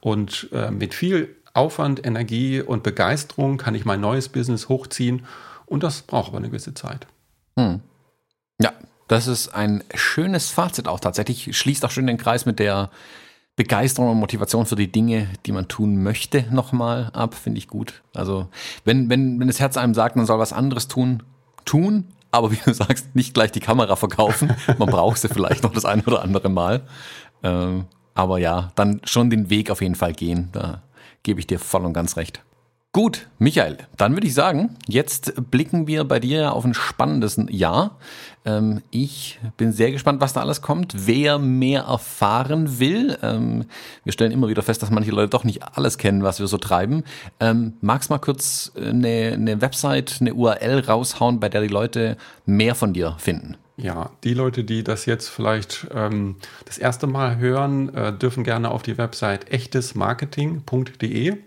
Und 0.00 0.48
äh, 0.52 0.72
mit 0.72 0.92
viel 0.92 1.36
Aufwand, 1.54 2.04
Energie 2.04 2.60
und 2.60 2.82
Begeisterung 2.82 3.56
kann 3.56 3.74
ich 3.74 3.84
mein 3.84 4.00
neues 4.00 4.28
Business 4.28 4.68
hochziehen 4.68 5.26
und 5.66 5.82
das 5.82 6.02
braucht 6.02 6.28
aber 6.28 6.38
eine 6.38 6.48
gewisse 6.48 6.74
Zeit. 6.74 7.06
Hm. 7.58 7.80
Ja, 8.60 8.72
das 9.08 9.26
ist 9.26 9.48
ein 9.48 9.82
schönes 9.94 10.50
Fazit 10.50 10.88
auch 10.88 11.00
tatsächlich. 11.00 11.56
Schließt 11.56 11.84
auch 11.84 11.90
schön 11.90 12.06
den 12.06 12.18
Kreis 12.18 12.46
mit 12.46 12.58
der 12.58 12.90
Begeisterung 13.56 14.10
und 14.10 14.18
Motivation 14.18 14.66
für 14.66 14.76
die 14.76 14.90
Dinge, 14.90 15.28
die 15.44 15.52
man 15.52 15.68
tun 15.68 16.02
möchte, 16.02 16.44
nochmal 16.50 17.10
ab. 17.12 17.34
Finde 17.34 17.58
ich 17.58 17.68
gut. 17.68 18.02
Also, 18.14 18.48
wenn, 18.84 19.10
wenn, 19.10 19.38
wenn 19.38 19.48
das 19.48 19.60
Herz 19.60 19.76
einem 19.76 19.94
sagt, 19.94 20.16
man 20.16 20.26
soll 20.26 20.38
was 20.38 20.52
anderes 20.52 20.88
tun, 20.88 21.22
tun, 21.64 22.04
aber 22.30 22.52
wie 22.52 22.58
du 22.64 22.72
sagst, 22.74 23.14
nicht 23.14 23.34
gleich 23.34 23.52
die 23.52 23.60
Kamera 23.60 23.96
verkaufen. 23.96 24.54
Man 24.78 24.88
braucht 24.88 25.18
sie 25.18 25.28
vielleicht 25.28 25.62
noch 25.62 25.72
das 25.72 25.84
ein 25.84 26.02
oder 26.02 26.22
andere 26.22 26.48
Mal. 26.48 26.82
Ähm, 27.42 27.86
aber 28.14 28.38
ja, 28.38 28.70
dann 28.76 29.00
schon 29.04 29.30
den 29.30 29.50
Weg 29.50 29.70
auf 29.70 29.82
jeden 29.82 29.94
Fall 29.94 30.12
gehen. 30.12 30.48
Da 30.52 30.82
gebe 31.22 31.40
ich 31.40 31.46
dir 31.46 31.58
voll 31.58 31.84
und 31.84 31.92
ganz 31.92 32.16
recht. 32.16 32.42
Gut, 32.92 33.28
Michael, 33.38 33.78
dann 33.96 34.14
würde 34.14 34.26
ich 34.26 34.34
sagen, 34.34 34.76
jetzt 34.88 35.48
blicken 35.48 35.86
wir 35.86 36.02
bei 36.02 36.18
dir 36.18 36.52
auf 36.52 36.64
ein 36.64 36.74
spannendes 36.74 37.40
Jahr. 37.48 37.98
Ähm, 38.44 38.82
ich 38.90 39.38
bin 39.56 39.70
sehr 39.70 39.92
gespannt, 39.92 40.20
was 40.20 40.32
da 40.32 40.40
alles 40.40 40.60
kommt. 40.60 41.06
Wer 41.06 41.38
mehr 41.38 41.82
erfahren 41.82 42.80
will, 42.80 43.16
ähm, 43.22 43.66
wir 44.02 44.12
stellen 44.12 44.32
immer 44.32 44.48
wieder 44.48 44.62
fest, 44.62 44.82
dass 44.82 44.90
manche 44.90 45.12
Leute 45.12 45.28
doch 45.28 45.44
nicht 45.44 45.62
alles 45.62 45.98
kennen, 45.98 46.24
was 46.24 46.40
wir 46.40 46.48
so 46.48 46.58
treiben. 46.58 47.04
Ähm, 47.38 47.74
magst 47.80 48.10
mal 48.10 48.18
kurz 48.18 48.72
eine, 48.74 49.34
eine 49.34 49.60
Website, 49.60 50.16
eine 50.20 50.34
URL 50.34 50.80
raushauen, 50.80 51.38
bei 51.38 51.48
der 51.48 51.60
die 51.60 51.68
Leute 51.68 52.16
mehr 52.44 52.74
von 52.74 52.92
dir 52.92 53.14
finden? 53.18 53.56
Ja, 53.82 54.10
die 54.24 54.34
Leute, 54.34 54.62
die 54.62 54.84
das 54.84 55.06
jetzt 55.06 55.28
vielleicht 55.28 55.86
ähm, 55.94 56.36
das 56.66 56.76
erste 56.76 57.06
Mal 57.06 57.38
hören, 57.38 57.94
äh, 57.94 58.12
dürfen 58.12 58.44
gerne 58.44 58.70
auf 58.70 58.82
die 58.82 58.98
Website 58.98 59.50
echtesmarketing.de 59.50 61.38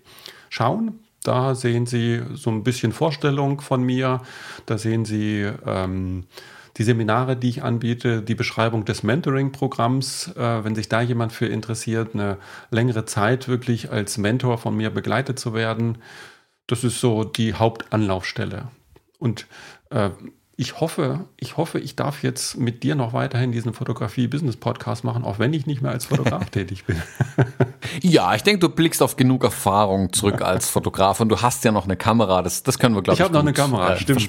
schauen. 0.49 0.99
Da 1.21 1.53
sehen 1.53 1.85
Sie 1.85 2.21
so 2.33 2.49
ein 2.49 2.63
bisschen 2.63 2.91
Vorstellung 2.91 3.61
von 3.61 3.83
mir. 3.83 4.21
Da 4.65 4.79
sehen 4.79 5.05
Sie 5.05 5.47
ähm, 5.65 6.25
die 6.77 6.83
Seminare, 6.83 7.35
die 7.35 7.49
ich 7.49 7.63
anbiete, 7.63 8.23
die 8.23 8.35
Beschreibung 8.35 8.83
des 8.83 9.03
Mentoring-Programms, 9.03 10.35
äh, 10.35 10.63
wenn 10.63 10.73
sich 10.73 10.89
da 10.89 11.01
jemand 11.01 11.33
für 11.33 11.45
interessiert, 11.45 12.15
eine 12.15 12.37
längere 12.71 13.05
Zeit 13.05 13.47
wirklich 13.47 13.91
als 13.91 14.17
Mentor 14.17 14.57
von 14.57 14.75
mir 14.75 14.89
begleitet 14.89 15.37
zu 15.37 15.53
werden. 15.53 15.99
Das 16.65 16.83
ist 16.83 16.99
so 16.99 17.23
die 17.23 17.53
Hauptanlaufstelle. 17.53 18.69
Und 19.19 19.45
äh, 19.91 20.09
ich 20.55 20.79
hoffe, 20.79 21.25
ich 21.37 21.57
hoffe, 21.57 21.79
ich 21.79 21.95
darf 21.95 22.21
jetzt 22.21 22.57
mit 22.57 22.83
dir 22.83 22.93
noch 22.93 23.13
weiterhin 23.13 23.51
diesen 23.51 23.73
Fotografie-Business-Podcast 23.73 25.03
machen, 25.03 25.23
auch 25.23 25.39
wenn 25.39 25.51
ich 25.51 25.65
nicht 25.65 25.81
mehr 25.81 25.91
als 25.91 26.05
Fotograf 26.05 26.49
tätig 26.51 26.85
bin. 26.85 27.01
ja, 28.01 28.35
ich 28.35 28.43
denke, 28.43 28.59
du 28.59 28.69
blickst 28.69 29.01
auf 29.01 29.15
genug 29.15 29.43
Erfahrung 29.43 30.13
zurück 30.13 30.41
als 30.43 30.69
Fotograf 30.69 31.19
und 31.19 31.29
du 31.29 31.41
hast 31.41 31.63
ja 31.63 31.71
noch 31.71 31.85
eine 31.85 31.97
Kamera. 31.97 32.43
Das, 32.43 32.61
das 32.61 32.77
können 32.77 32.93
wir, 32.93 33.01
glaube 33.01 33.15
ich, 33.15 33.19
Ich 33.19 33.23
habe 33.23 33.33
noch 33.33 33.41
eine 33.41 33.53
Kamera, 33.53 33.93
äh, 33.93 33.99
stimmt. 33.99 34.27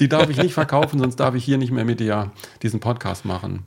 Die 0.00 0.08
darf 0.08 0.28
ich 0.28 0.38
nicht 0.38 0.54
verkaufen, 0.54 0.98
sonst 0.98 1.16
darf 1.16 1.36
ich 1.36 1.44
hier 1.44 1.58
nicht 1.58 1.70
mehr 1.70 1.84
mit 1.84 2.00
dir 2.00 2.32
diesen 2.62 2.80
Podcast 2.80 3.24
machen. 3.24 3.64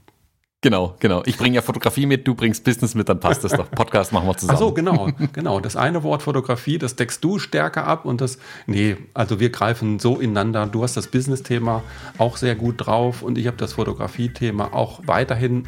Genau, 0.64 0.96
genau. 1.00 1.24
Ich 1.26 1.38
bringe 1.38 1.56
ja 1.56 1.62
Fotografie 1.62 2.06
mit, 2.06 2.26
du 2.26 2.36
bringst 2.36 2.64
Business 2.64 2.96
mit, 2.96 3.10
dann 3.10 3.20
passt 3.20 3.44
das 3.44 3.52
doch. 3.52 3.70
Podcast 3.70 4.14
machen 4.14 4.28
wir 4.28 4.38
zusammen. 4.38 4.56
Ach 4.56 4.60
so, 4.60 4.74
genau, 4.74 5.10
genau. 5.34 5.60
Das 5.60 5.76
eine 5.76 6.04
Wort 6.04 6.24
Fotografie, 6.24 6.78
das 6.78 6.96
deckst 6.96 7.22
du 7.22 7.38
stärker 7.38 7.86
ab 7.86 8.06
und 8.06 8.22
das, 8.22 8.38
nee, 8.66 8.96
also 9.14 9.42
wir 9.42 9.50
greifen 9.50 10.00
so 10.00 10.22
ineinander. 10.22 10.66
Du 10.66 10.82
hast 10.82 10.96
das 10.96 11.08
Business-Thema 11.08 11.84
auch 12.18 12.38
sehr 12.38 12.56
gut 12.56 12.76
drauf 12.78 13.24
und 13.24 13.38
ich 13.38 13.46
habe 13.48 13.58
das 13.58 13.74
Fotografie-Thema 13.74 14.74
auch 14.74 15.02
weiterhin 15.06 15.68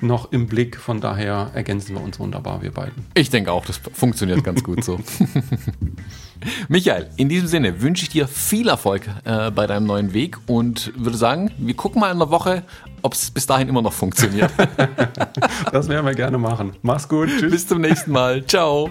noch 0.00 0.32
im 0.32 0.46
Blick. 0.46 0.76
Von 0.76 1.00
daher 1.00 1.50
ergänzen 1.54 1.94
wir 1.96 2.02
uns 2.02 2.18
wunderbar, 2.18 2.62
wir 2.62 2.70
beiden. 2.70 3.04
Ich 3.14 3.30
denke 3.30 3.52
auch, 3.52 3.64
das 3.64 3.80
funktioniert 3.92 4.44
ganz 4.44 4.62
gut 4.62 4.84
so. 4.84 5.00
Michael, 6.68 7.08
in 7.16 7.28
diesem 7.28 7.48
Sinne 7.48 7.80
wünsche 7.80 8.02
ich 8.02 8.10
dir 8.10 8.28
viel 8.28 8.68
Erfolg 8.68 9.08
äh, 9.24 9.50
bei 9.50 9.66
deinem 9.66 9.86
neuen 9.86 10.12
Weg 10.12 10.38
und 10.46 10.92
würde 10.96 11.16
sagen, 11.16 11.50
wir 11.58 11.74
gucken 11.74 12.00
mal 12.00 12.12
in 12.12 12.18
der 12.18 12.30
Woche, 12.30 12.62
ob 13.06 13.14
es 13.14 13.30
bis 13.30 13.46
dahin 13.46 13.68
immer 13.68 13.82
noch 13.82 13.92
funktioniert. 13.92 14.50
das 15.72 15.88
werden 15.88 16.04
wir 16.04 16.14
gerne 16.14 16.38
machen. 16.38 16.72
Mach's 16.82 17.08
gut. 17.08 17.28
Tschüss. 17.28 17.52
Bis 17.52 17.66
zum 17.68 17.80
nächsten 17.80 18.10
Mal. 18.10 18.44
Ciao. 18.46 18.90